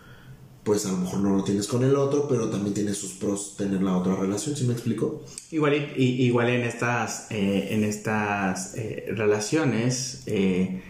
pues 0.65 0.87
a 0.87 0.93
lo 0.93 0.99
mejor 0.99 1.21
no 1.21 1.37
lo 1.37 1.43
tienes 1.45 1.67
con 1.67 1.83
el 1.83 1.97
otro, 1.97 2.29
pero 2.29 2.49
también 2.49 2.73
tiene 2.75 2.95
sus 2.95 3.13
pros 3.15 3.57
tener 3.57 3.83
la 3.83 3.97
otra 3.97 4.15
relación, 4.15 4.55
¿sí 4.55 4.65
me 4.65 4.73
explico? 4.75 5.23
Igual, 5.51 5.93
y- 5.97 6.25
igual 6.25 6.51
en 6.51 6.63
estas, 6.63 7.27
eh, 7.31 7.69
en 7.71 7.83
estas 7.83 8.77
eh, 8.77 9.07
relaciones, 9.15 10.23
eh, 10.27 10.81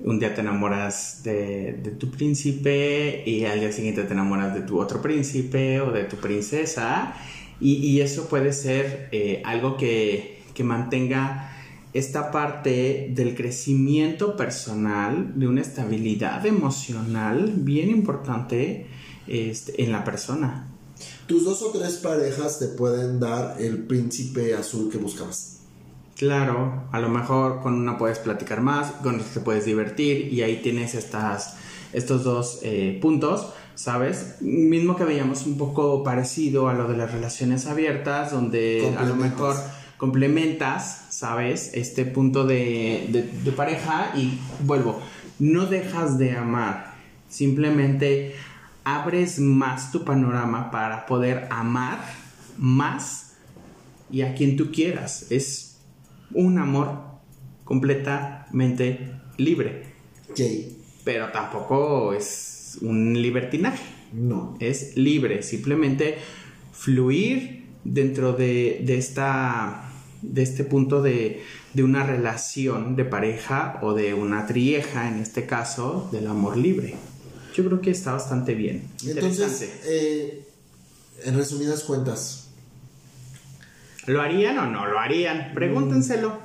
un 0.00 0.18
día 0.18 0.34
te 0.34 0.42
enamoras 0.42 1.22
de, 1.22 1.72
de 1.82 1.90
tu 1.92 2.10
príncipe 2.10 3.22
y 3.24 3.44
al 3.46 3.60
día 3.60 3.72
siguiente 3.72 4.02
te 4.02 4.12
enamoras 4.12 4.54
de 4.54 4.60
tu 4.60 4.78
otro 4.78 5.00
príncipe 5.00 5.80
o 5.80 5.90
de 5.90 6.04
tu 6.04 6.16
princesa 6.16 7.14
y, 7.60 7.76
y 7.76 8.00
eso 8.02 8.28
puede 8.28 8.52
ser 8.52 9.08
algo 9.44 9.78
que, 9.78 10.42
que 10.52 10.64
mantenga 10.64 11.50
esta 11.94 12.30
parte 12.32 13.08
del 13.14 13.34
crecimiento 13.36 14.36
personal, 14.36 15.32
de 15.38 15.46
una 15.46 15.60
estabilidad 15.62 16.44
emocional 16.44 17.52
bien 17.56 17.88
importante 17.88 18.86
este, 19.26 19.82
en 19.82 19.92
la 19.92 20.04
persona. 20.04 20.68
Tus 21.26 21.44
dos 21.44 21.62
o 21.62 21.70
tres 21.70 21.96
parejas 21.96 22.58
te 22.58 22.68
pueden 22.68 23.18
dar 23.18 23.56
el 23.58 23.78
príncipe 23.78 24.54
azul 24.54 24.90
que 24.90 24.98
buscabas. 24.98 25.54
Claro, 26.16 26.84
a 26.92 27.00
lo 27.00 27.08
mejor 27.08 27.60
con 27.60 27.74
una 27.74 27.98
puedes 27.98 28.18
platicar 28.18 28.60
más, 28.60 28.92
con 29.02 29.16
otra 29.16 29.26
te 29.34 29.40
puedes 29.40 29.64
divertir 29.64 30.32
y 30.32 30.42
ahí 30.42 30.60
tienes 30.62 30.94
estas, 30.94 31.56
estos 31.92 32.22
dos 32.22 32.60
eh, 32.62 32.98
puntos, 33.02 33.48
¿sabes? 33.74 34.36
Mismo 34.40 34.96
que 34.96 35.04
veíamos 35.04 35.44
un 35.46 35.58
poco 35.58 36.04
parecido 36.04 36.68
a 36.68 36.74
lo 36.74 36.86
de 36.86 36.96
las 36.96 37.10
relaciones 37.10 37.66
abiertas, 37.66 38.30
donde 38.30 38.94
a 38.96 39.04
lo 39.04 39.16
mejor 39.16 39.56
complementas, 39.96 41.06
¿sabes? 41.08 41.72
Este 41.74 42.04
punto 42.04 42.46
de, 42.46 43.28
de 43.42 43.52
pareja 43.52 44.12
y 44.14 44.38
vuelvo, 44.60 45.00
no 45.40 45.66
dejas 45.66 46.16
de 46.16 46.36
amar, 46.36 46.94
simplemente 47.28 48.36
abres 48.84 49.38
más 49.38 49.90
tu 49.90 50.04
panorama 50.04 50.70
para 50.70 51.06
poder 51.06 51.48
amar 51.50 51.98
más 52.58 53.36
y 54.10 54.22
a 54.22 54.34
quien 54.34 54.56
tú 54.56 54.70
quieras. 54.70 55.26
Es 55.30 55.78
un 56.32 56.58
amor 56.58 57.00
completamente 57.64 59.10
libre. 59.36 59.94
Pero 61.04 61.30
tampoco 61.32 62.12
es 62.12 62.78
un 62.82 63.20
libertinaje. 63.20 63.82
No. 64.12 64.56
Es 64.60 64.96
libre, 64.96 65.42
simplemente 65.42 66.18
fluir 66.72 67.66
dentro 67.84 68.32
de, 68.32 68.82
de 68.84 68.98
esta 68.98 69.90
de 70.22 70.42
este 70.42 70.64
punto 70.64 71.02
de, 71.02 71.42
de, 71.74 71.84
una 71.84 72.02
relación 72.02 72.96
de 72.96 73.04
pareja 73.04 73.78
o 73.82 73.92
de 73.92 74.14
una 74.14 74.46
trieja, 74.46 75.08
en 75.08 75.18
este 75.18 75.44
caso, 75.44 76.08
del 76.12 76.28
amor 76.28 76.56
libre. 76.56 76.94
Yo 77.54 77.64
creo 77.64 77.80
que 77.80 77.90
está 77.90 78.12
bastante 78.12 78.54
bien. 78.54 78.90
Entonces, 79.06 79.80
eh, 79.84 80.46
en 81.24 81.36
resumidas 81.36 81.84
cuentas, 81.84 82.44
¿Lo 84.06 84.20
harían 84.20 84.58
o 84.58 84.66
no 84.66 84.86
lo 84.86 84.98
harían? 84.98 85.52
Pregúntenselo. 85.54 86.38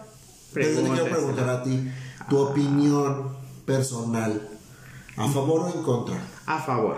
Pero 0.53 0.81
te 0.81 0.87
quiero 0.87 1.05
preguntar 1.05 1.49
a 1.49 1.63
ti, 1.63 1.79
tu 2.29 2.37
opinión 2.37 3.29
personal, 3.65 4.49
¿a 5.15 5.27
favor 5.27 5.61
o 5.61 5.77
en 5.77 5.83
contra? 5.83 6.17
A 6.45 6.59
favor. 6.59 6.97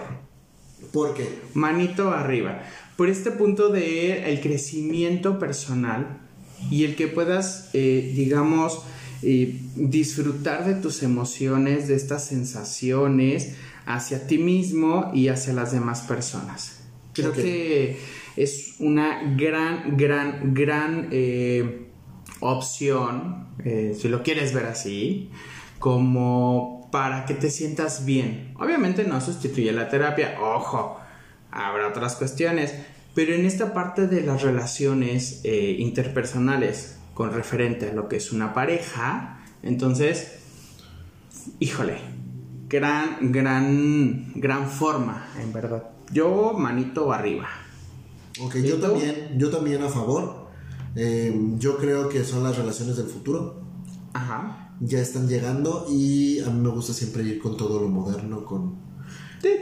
¿Por 0.93 1.13
qué? 1.13 1.41
Manito 1.53 2.11
arriba. 2.11 2.63
Por 2.95 3.09
este 3.09 3.31
punto 3.31 3.69
de 3.69 4.31
el 4.31 4.41
crecimiento 4.41 5.39
personal 5.39 6.19
y 6.69 6.85
el 6.85 6.95
que 6.95 7.07
puedas, 7.07 7.69
eh, 7.73 8.11
digamos, 8.15 8.81
eh, 9.23 9.59
disfrutar 9.75 10.65
de 10.65 10.75
tus 10.75 11.03
emociones, 11.03 11.87
de 11.87 11.95
estas 11.95 12.25
sensaciones 12.25 13.55
hacia 13.85 14.27
ti 14.27 14.37
mismo 14.37 15.11
y 15.13 15.27
hacia 15.29 15.53
las 15.53 15.71
demás 15.71 16.01
personas. 16.01 16.83
Creo 17.13 17.33
que 17.33 17.97
es 18.37 18.75
una 18.79 19.35
gran, 19.35 19.97
gran, 19.97 20.53
gran 20.53 21.09
eh, 21.11 21.87
opción, 22.39 23.47
eh, 23.63 23.95
si 23.99 24.07
lo 24.07 24.23
quieres 24.23 24.53
ver 24.53 24.65
así, 24.65 25.29
como 25.79 26.89
para 26.91 27.25
que 27.25 27.33
te 27.33 27.49
sientas 27.49 28.05
bien. 28.05 28.53
Obviamente 28.59 29.03
no 29.03 29.19
sustituye 29.21 29.71
la 29.71 29.89
terapia, 29.89 30.37
ojo, 30.39 30.99
habrá 31.51 31.87
otras 31.87 32.15
cuestiones, 32.15 32.73
pero 33.13 33.33
en 33.33 33.45
esta 33.45 33.73
parte 33.73 34.07
de 34.07 34.21
las 34.21 34.41
relaciones 34.41 35.41
eh, 35.43 35.75
interpersonales 35.79 36.97
con 37.13 37.33
referente 37.33 37.89
a 37.89 37.93
lo 37.93 38.07
que 38.07 38.17
es 38.17 38.31
una 38.31 38.53
pareja, 38.53 39.39
entonces, 39.63 40.39
híjole, 41.59 41.97
gran, 42.71 43.31
gran, 43.33 44.31
gran 44.35 44.69
forma, 44.69 45.27
en 45.41 45.51
verdad. 45.51 45.83
Yo 46.13 46.53
manito 46.53 47.11
arriba. 47.11 47.49
Ok, 48.39 48.57
yo 48.57 48.79
también, 48.79 49.37
yo 49.37 49.49
también 49.49 49.83
a 49.83 49.89
favor. 49.89 50.47
Em, 50.95 51.59
yo 51.59 51.77
creo 51.77 52.07
que 52.07 52.23
son 52.23 52.43
las 52.43 52.57
relaciones 52.57 52.95
del 52.95 53.07
futuro. 53.07 53.61
Ajá. 54.13 54.73
Ya 54.79 54.99
están 54.99 55.27
llegando 55.27 55.85
y 55.89 56.39
a 56.39 56.49
mí 56.49 56.61
me 56.61 56.69
gusta 56.69 56.93
siempre 56.93 57.23
ir 57.23 57.39
con 57.39 57.57
todo 57.57 57.79
lo 57.81 57.89
moderno, 57.89 58.45
con... 58.45 58.79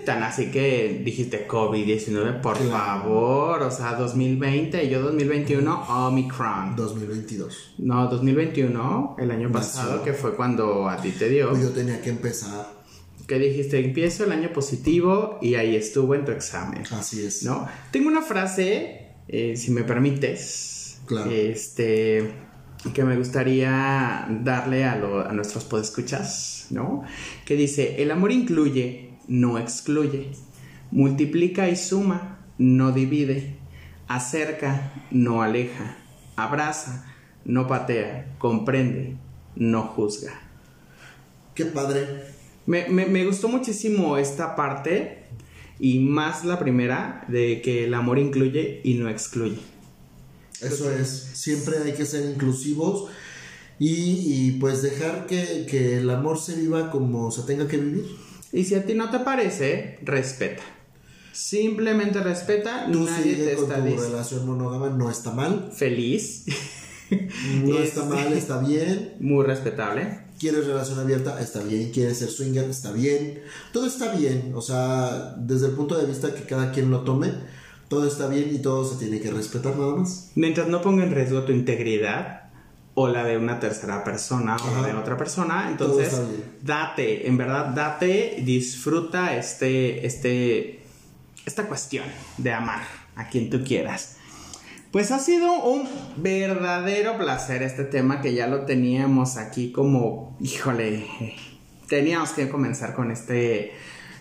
tan 0.05 0.23
así 0.23 0.51
que 0.51 1.01
dijiste 1.03 1.47
COVID-19, 1.47 2.41
por 2.41 2.57
favor, 2.57 3.63
o 3.63 3.71
sea, 3.71 3.95
2020, 3.95 4.87
yo 4.87 5.01
2021, 5.01 6.07
Omicron. 6.07 6.75
2022. 6.75 7.75
No, 7.79 8.07
2021, 8.07 9.15
el 9.17 9.31
año 9.31 9.51
pasado, 9.51 10.03
que 10.03 10.13
fue 10.13 10.35
cuando 10.35 10.87
a 10.87 10.97
ti 10.97 11.11
te 11.11 11.27
dio. 11.27 11.49
Pues 11.49 11.63
yo 11.63 11.69
tenía 11.71 12.01
que 12.01 12.11
empezar 12.11 12.78
que 13.29 13.37
dijiste, 13.37 13.79
empiezo 13.79 14.23
el 14.25 14.31
año 14.31 14.51
positivo 14.51 15.37
y 15.39 15.53
ahí 15.53 15.75
estuvo 15.75 16.15
en 16.15 16.25
tu 16.25 16.31
examen. 16.31 16.81
Así 16.89 17.23
es. 17.23 17.43
¿No? 17.43 17.67
Tengo 17.91 18.07
una 18.07 18.23
frase, 18.23 19.11
eh, 19.27 19.55
si 19.55 19.69
me 19.69 19.83
permites, 19.83 20.99
claro. 21.05 21.29
este, 21.29 22.31
que 22.91 23.03
me 23.03 23.15
gustaría 23.15 24.27
darle 24.41 24.83
a, 24.83 24.93
a 24.93 25.33
nuestros 25.33 25.63
podescuchas, 25.63 26.65
¿no? 26.71 27.03
Que 27.45 27.55
dice, 27.55 28.01
el 28.01 28.09
amor 28.09 28.31
incluye, 28.31 29.11
no 29.27 29.59
excluye, 29.59 30.31
multiplica 30.89 31.69
y 31.69 31.75
suma, 31.75 32.39
no 32.57 32.91
divide, 32.91 33.57
acerca, 34.07 34.91
no 35.11 35.43
aleja, 35.43 35.97
abraza, 36.35 37.05
no 37.45 37.67
patea, 37.67 38.33
comprende, 38.39 39.17
no 39.55 39.83
juzga. 39.83 40.33
Qué 41.53 41.65
padre. 41.65 42.38
Me, 42.69 43.25
gustó 43.25 43.47
muchísimo 43.47 44.19
esta 44.19 44.55
parte 44.55 45.23
y 45.79 45.97
más 45.97 46.45
la 46.45 46.59
primera 46.59 47.25
de 47.27 47.63
que 47.63 47.85
el 47.85 47.95
amor 47.95 48.19
incluye 48.19 48.81
y 48.83 48.93
no 48.93 49.09
excluye. 49.09 49.57
Eso 50.61 50.91
es, 50.91 51.09
siempre 51.33 51.77
hay 51.83 51.93
que 51.93 52.05
ser 52.05 52.29
inclusivos 52.29 53.09
y, 53.79 54.51
pues 54.59 54.83
dejar 54.83 55.25
que, 55.25 55.97
el 55.97 56.11
amor 56.11 56.37
se 56.37 56.57
viva 56.57 56.91
como 56.91 57.31
se 57.31 57.41
tenga 57.41 57.67
que 57.67 57.77
vivir. 57.77 58.05
Y 58.51 58.63
si 58.65 58.75
a 58.75 58.85
ti 58.85 58.93
no 58.93 59.09
te 59.09 59.17
parece, 59.19 59.97
respeta. 60.03 60.61
Simplemente 61.31 62.21
respeta. 62.21 62.87
Tú 62.91 63.05
nadie 63.05 63.35
sigue 63.35 63.55
con 63.55 63.67
tu 63.67 63.99
relación 63.99 64.45
monógama, 64.45 64.89
no 64.89 65.09
está 65.09 65.31
mal. 65.31 65.71
Feliz. 65.73 66.45
No 67.63 67.79
está 67.79 68.05
mal, 68.05 68.31
está 68.33 68.59
bien. 68.59 69.15
Muy 69.19 69.43
respetable 69.43 70.28
quieres 70.39 70.65
relación 70.65 70.99
abierta, 70.99 71.39
está 71.39 71.61
bien, 71.61 71.91
quieres 71.91 72.19
ser 72.19 72.29
swinger, 72.29 72.69
está 72.69 72.91
bien, 72.91 73.43
todo 73.73 73.85
está 73.85 74.13
bien, 74.13 74.53
o 74.55 74.61
sea, 74.61 75.35
desde 75.37 75.67
el 75.67 75.73
punto 75.73 75.97
de 75.97 76.05
vista 76.05 76.33
que 76.33 76.43
cada 76.43 76.71
quien 76.71 76.89
lo 76.89 77.01
tome, 77.01 77.33
todo 77.89 78.07
está 78.07 78.27
bien 78.27 78.49
y 78.53 78.59
todo 78.59 78.85
se 78.85 78.97
tiene 78.97 79.19
que 79.19 79.31
respetar 79.31 79.75
nada 79.75 79.95
más. 79.95 80.31
Mientras 80.35 80.67
no 80.67 80.81
ponga 80.81 81.03
en 81.03 81.13
riesgo 81.13 81.43
tu 81.43 81.51
integridad 81.51 82.49
o 82.93 83.07
la 83.07 83.23
de 83.23 83.37
una 83.37 83.59
tercera 83.59 84.03
persona 84.03 84.57
o 84.57 84.81
la 84.81 84.87
de 84.87 84.93
otra 84.93 85.17
persona, 85.17 85.67
entonces 85.69 86.21
date, 86.61 87.27
en 87.27 87.37
verdad 87.37 87.67
date, 87.67 88.41
disfruta 88.45 89.35
este, 89.35 90.05
este, 90.05 90.83
esta 91.45 91.67
cuestión 91.67 92.05
de 92.37 92.53
amar 92.53 92.81
a 93.15 93.27
quien 93.27 93.49
tú 93.49 93.63
quieras. 93.63 94.18
Pues 94.91 95.11
ha 95.11 95.19
sido 95.19 95.53
un 95.65 95.87
verdadero 96.17 97.15
placer 97.15 97.61
este 97.61 97.83
tema 97.83 98.21
que 98.21 98.33
ya 98.33 98.47
lo 98.47 98.65
teníamos 98.65 99.37
aquí 99.37 99.71
como, 99.71 100.35
híjole, 100.39 101.05
teníamos 101.87 102.31
que 102.31 102.49
comenzar 102.49 102.95
con 102.95 103.11
este 103.11 103.71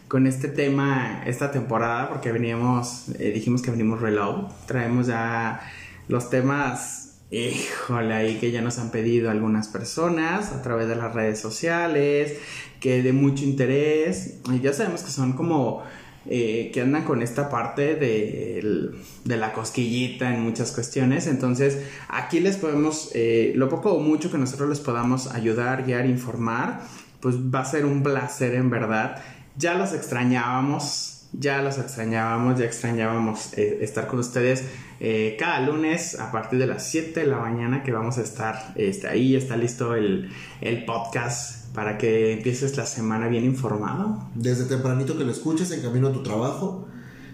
con 0.09 0.27
este 0.27 0.49
tema 0.49 1.23
esta 1.27 1.51
temporada 1.51 2.11
porque 2.11 2.33
veníamos, 2.33 3.09
eh, 3.19 3.33
dijimos 3.33 3.63
que 3.63 3.71
venimos 3.71 4.03
reload, 4.03 4.49
traemos 4.67 5.07
ya 5.07 5.61
los 6.07 6.29
temas, 6.29 7.19
híjole, 7.31 8.13
ahí 8.13 8.37
que 8.37 8.51
ya 8.51 8.61
nos 8.61 8.79
han 8.79 8.91
pedido 8.91 9.31
algunas 9.31 9.69
personas 9.69 10.53
a 10.53 10.61
través 10.61 10.87
de 10.87 10.97
las 10.97 11.15
redes 11.15 11.41
sociales, 11.41 12.39
que 12.81 13.03
de 13.03 13.15
mucho 13.15 13.45
interés, 13.45 14.39
y 14.53 14.61
ya 14.61 14.75
sabemos 14.75 15.03
que 15.03 15.11
son 15.11 15.33
como 15.33 15.83
eh, 16.27 16.71
que 16.75 16.81
andan 16.83 17.05
con 17.05 17.23
esta 17.23 17.49
parte 17.49 17.95
de, 17.95 18.91
la 19.25 19.53
cosquillita 19.53 20.35
en 20.35 20.43
muchas 20.43 20.73
cuestiones. 20.73 21.27
Entonces, 21.27 21.79
aquí 22.09 22.41
les 22.41 22.57
podemos, 22.57 23.11
eh, 23.15 23.53
lo 23.57 23.69
poco 23.69 23.93
o 23.93 24.01
mucho 24.01 24.31
que 24.31 24.39
nosotros 24.39 24.69
les 24.69 24.81
podamos 24.81 25.29
ayudar, 25.29 25.85
guiar, 25.87 26.07
informar, 26.07 26.83
pues 27.21 27.37
va 27.37 27.61
a 27.61 27.65
ser 27.65 27.87
un 27.87 28.03
placer 28.03 28.55
en 28.55 28.71
verdad. 28.71 29.23
Ya 29.57 29.75
los 29.75 29.93
extrañábamos, 29.93 31.18
ya 31.33 31.63
los 31.63 31.79
extrañábamos, 31.79 32.59
ya 32.59 32.65
extrañábamos 32.67 33.53
eh, 33.57 33.79
estar 33.83 34.07
con 34.07 34.19
ustedes 34.19 34.65
cada 35.39 35.61
lunes 35.61 36.19
a 36.19 36.33
partir 36.33 36.59
de 36.59 36.67
las 36.67 36.89
7 36.89 37.21
de 37.21 37.27
la 37.27 37.39
mañana 37.39 37.85
que 37.85 37.93
vamos 37.93 38.19
a 38.19 38.23
estar 38.23 38.73
este, 38.75 39.07
ahí, 39.07 39.37
está 39.37 39.57
listo 39.57 39.95
el, 39.95 40.29
el 40.61 40.85
podcast 40.85 41.73
para 41.73 41.99
que 41.99 42.33
empieces 42.33 42.77
la 42.77 42.85
semana 42.85 43.29
bien 43.29 43.45
informado. 43.45 44.29
Desde 44.35 44.65
tempranito 44.65 45.17
que 45.17 45.23
lo 45.23 45.31
escuches 45.31 45.71
en 45.71 45.83
camino 45.83 46.09
a 46.09 46.13
tu 46.13 46.25
trabajo 46.25 46.89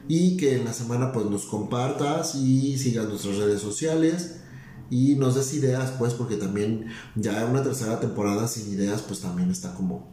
y 0.08 0.36
que 0.36 0.56
en 0.56 0.66
la 0.66 0.74
semana 0.74 1.12
pues 1.12 1.26
nos 1.26 1.46
compartas 1.46 2.34
y 2.34 2.76
sigas 2.76 3.08
nuestras 3.08 3.38
redes 3.38 3.62
sociales 3.62 4.40
y 4.90 5.14
nos 5.16 5.34
des 5.34 5.54
ideas, 5.54 5.92
pues, 5.98 6.14
porque 6.14 6.36
también 6.36 6.86
ya 7.14 7.46
una 7.46 7.62
tercera 7.62 8.00
temporada 8.00 8.46
sin 8.46 8.72
ideas, 8.72 9.02
pues 9.02 9.20
también 9.20 9.50
está 9.50 9.74
como, 9.74 10.06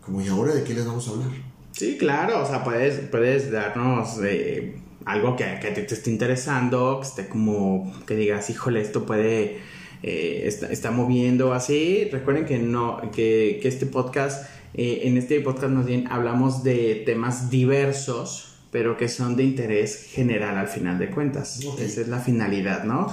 como, 0.00 0.22
¿y 0.22 0.28
ahora 0.28 0.54
de 0.54 0.62
qué 0.62 0.74
les 0.74 0.86
vamos 0.86 1.08
a 1.08 1.10
hablar? 1.10 1.30
Sí, 1.76 1.96
claro, 1.98 2.42
o 2.42 2.46
sea, 2.46 2.64
puedes, 2.64 3.00
puedes 3.10 3.50
darnos 3.50 4.18
eh, 4.24 4.76
algo 5.04 5.36
que, 5.36 5.58
que 5.60 5.70
te, 5.72 5.82
te 5.82 5.94
esté 5.94 6.10
interesando, 6.10 7.00
que 7.00 7.06
esté 7.06 7.28
como, 7.28 7.92
que 8.06 8.16
digas, 8.16 8.48
híjole, 8.48 8.80
esto 8.80 9.04
puede, 9.04 9.58
eh, 10.02 10.42
está, 10.46 10.68
está 10.72 10.90
moviendo 10.90 11.52
así. 11.52 12.08
Recuerden 12.10 12.46
que 12.46 12.58
no, 12.58 13.00
que, 13.12 13.58
que 13.60 13.68
este 13.68 13.84
podcast, 13.84 14.48
eh, 14.74 15.00
en 15.04 15.18
este 15.18 15.38
podcast 15.40 15.70
más 15.72 15.84
bien 15.84 16.06
hablamos 16.10 16.62
de 16.64 17.02
temas 17.04 17.50
diversos, 17.50 18.54
pero 18.70 18.96
que 18.96 19.08
son 19.08 19.36
de 19.36 19.44
interés 19.44 20.06
general 20.10 20.56
al 20.56 20.68
final 20.68 20.98
de 20.98 21.10
cuentas. 21.10 21.60
Esa 21.78 22.00
es 22.00 22.08
la 22.08 22.20
finalidad, 22.20 22.84
¿no? 22.84 23.12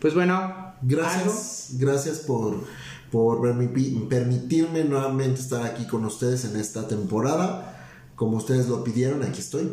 Pues 0.00 0.14
bueno, 0.14 0.68
Gracias, 0.82 1.72
gracias 1.78 2.20
por, 2.20 2.64
por 3.12 3.38
permi- 3.40 4.08
permitirme 4.08 4.82
nuevamente 4.84 5.38
estar 5.40 5.62
aquí 5.66 5.86
con 5.86 6.06
ustedes 6.06 6.44
en 6.46 6.58
esta 6.58 6.88
temporada. 6.88 7.76
Como 8.20 8.36
ustedes 8.36 8.68
lo 8.68 8.84
pidieron, 8.84 9.22
aquí 9.22 9.40
estoy. 9.40 9.66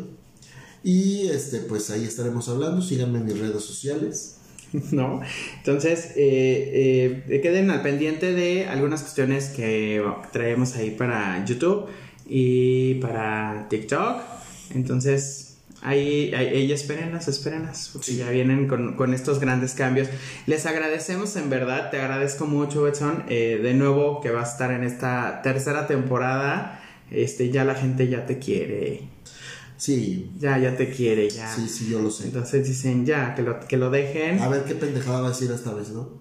Y 0.82 1.28
este, 1.28 1.58
pues 1.58 1.90
ahí 1.90 2.04
estaremos 2.04 2.48
hablando. 2.48 2.80
Síganme 2.80 3.18
en 3.18 3.26
mis 3.26 3.38
redes 3.38 3.62
sociales. 3.62 4.36
¿no? 4.90 5.20
Entonces, 5.58 6.12
eh, 6.16 7.24
eh, 7.28 7.40
queden 7.42 7.70
al 7.70 7.82
pendiente 7.82 8.32
de 8.32 8.66
algunas 8.66 9.02
cuestiones 9.02 9.50
que 9.50 10.02
traemos 10.32 10.76
ahí 10.76 10.92
para 10.92 11.44
YouTube 11.44 11.88
y 12.26 12.94
para 12.94 13.66
TikTok. 13.68 14.22
Entonces, 14.74 15.58
ahí, 15.82 16.32
ahí, 16.32 16.72
espérenos, 16.72 17.28
espérenos, 17.28 17.90
porque 17.92 18.14
ya 18.14 18.30
vienen 18.30 18.66
con, 18.66 18.96
con 18.96 19.12
estos 19.12 19.40
grandes 19.40 19.74
cambios. 19.74 20.08
Les 20.46 20.64
agradecemos, 20.64 21.36
en 21.36 21.50
verdad, 21.50 21.90
te 21.90 22.00
agradezco 22.00 22.46
mucho, 22.46 22.84
Betson, 22.84 23.24
eh, 23.28 23.60
de 23.62 23.74
nuevo 23.74 24.22
que 24.22 24.30
vas 24.30 24.48
a 24.48 24.52
estar 24.52 24.70
en 24.70 24.84
esta 24.84 25.42
tercera 25.42 25.86
temporada. 25.86 26.82
Este, 27.10 27.50
ya 27.50 27.64
la 27.64 27.74
gente 27.74 28.08
ya 28.08 28.26
te 28.26 28.38
quiere, 28.38 29.02
Sí, 29.76 30.32
ya, 30.38 30.58
ya 30.58 30.76
te 30.76 30.90
quiere, 30.90 31.30
ya. 31.30 31.54
sí, 31.54 31.68
sí, 31.68 31.88
yo 31.88 32.00
lo 32.02 32.10
sé. 32.10 32.24
Entonces 32.24 32.66
dicen 32.66 33.06
ya, 33.06 33.34
que 33.36 33.42
lo, 33.42 33.60
que 33.60 33.76
lo 33.76 33.90
dejen. 33.90 34.40
A 34.40 34.48
ver 34.48 34.64
qué 34.64 34.74
pendejada 34.74 35.20
va 35.20 35.26
a 35.26 35.30
decir 35.30 35.50
esta 35.52 35.72
vez, 35.72 35.90
¿no? 35.90 36.18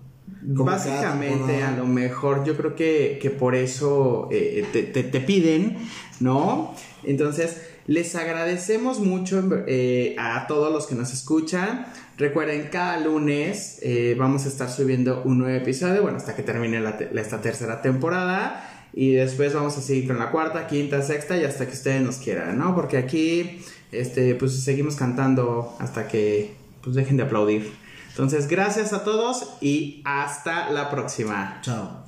Como 0.55 0.65
Básicamente, 0.65 1.63
a 1.63 1.71
lo 1.75 1.85
mejor 1.87 2.43
yo 2.45 2.55
creo 2.55 2.75
que, 2.75 3.17
que 3.19 3.31
por 3.31 3.55
eso 3.55 4.29
eh, 4.31 4.63
te, 4.71 4.83
te- 4.83 5.03
te 5.03 5.21
piden, 5.21 5.77
¿no? 6.19 6.75
Entonces, 7.03 7.57
les 7.87 8.13
agradecemos 8.15 8.99
mucho 8.99 9.43
eh, 9.67 10.15
a 10.19 10.45
todos 10.47 10.71
los 10.71 10.85
que 10.85 10.93
nos 10.93 11.11
escuchan. 11.11 11.87
Recuerden, 12.17 12.69
cada 12.71 12.99
lunes 12.99 13.79
eh, 13.81 14.15
vamos 14.19 14.45
a 14.45 14.49
estar 14.49 14.69
subiendo 14.69 15.23
un 15.23 15.39
nuevo 15.39 15.57
episodio, 15.57 16.03
bueno, 16.03 16.17
hasta 16.17 16.35
que 16.35 16.43
termine 16.43 16.79
la 16.79 16.97
te- 16.97 17.09
esta 17.19 17.41
tercera 17.41 17.81
temporada. 17.81 18.76
Y 18.93 19.13
después 19.13 19.53
vamos 19.53 19.77
a 19.77 19.81
seguir 19.81 20.07
con 20.07 20.17
la 20.17 20.31
cuarta, 20.31 20.67
quinta, 20.67 21.01
sexta 21.01 21.37
y 21.37 21.43
hasta 21.43 21.67
que 21.67 21.73
ustedes 21.73 22.01
nos 22.01 22.17
quieran, 22.17 22.57
¿no? 22.57 22.75
Porque 22.75 22.97
aquí, 22.97 23.61
este, 23.91 24.35
pues 24.35 24.63
seguimos 24.63 24.95
cantando 24.95 25.75
hasta 25.79 26.07
que, 26.07 26.55
pues 26.81 26.95
dejen 26.95 27.17
de 27.17 27.23
aplaudir. 27.23 27.71
Entonces, 28.09 28.47
gracias 28.47 28.93
a 28.93 29.03
todos 29.03 29.57
y 29.61 30.01
hasta 30.03 30.71
la 30.71 30.89
próxima. 30.89 31.61
Chao. 31.61 32.07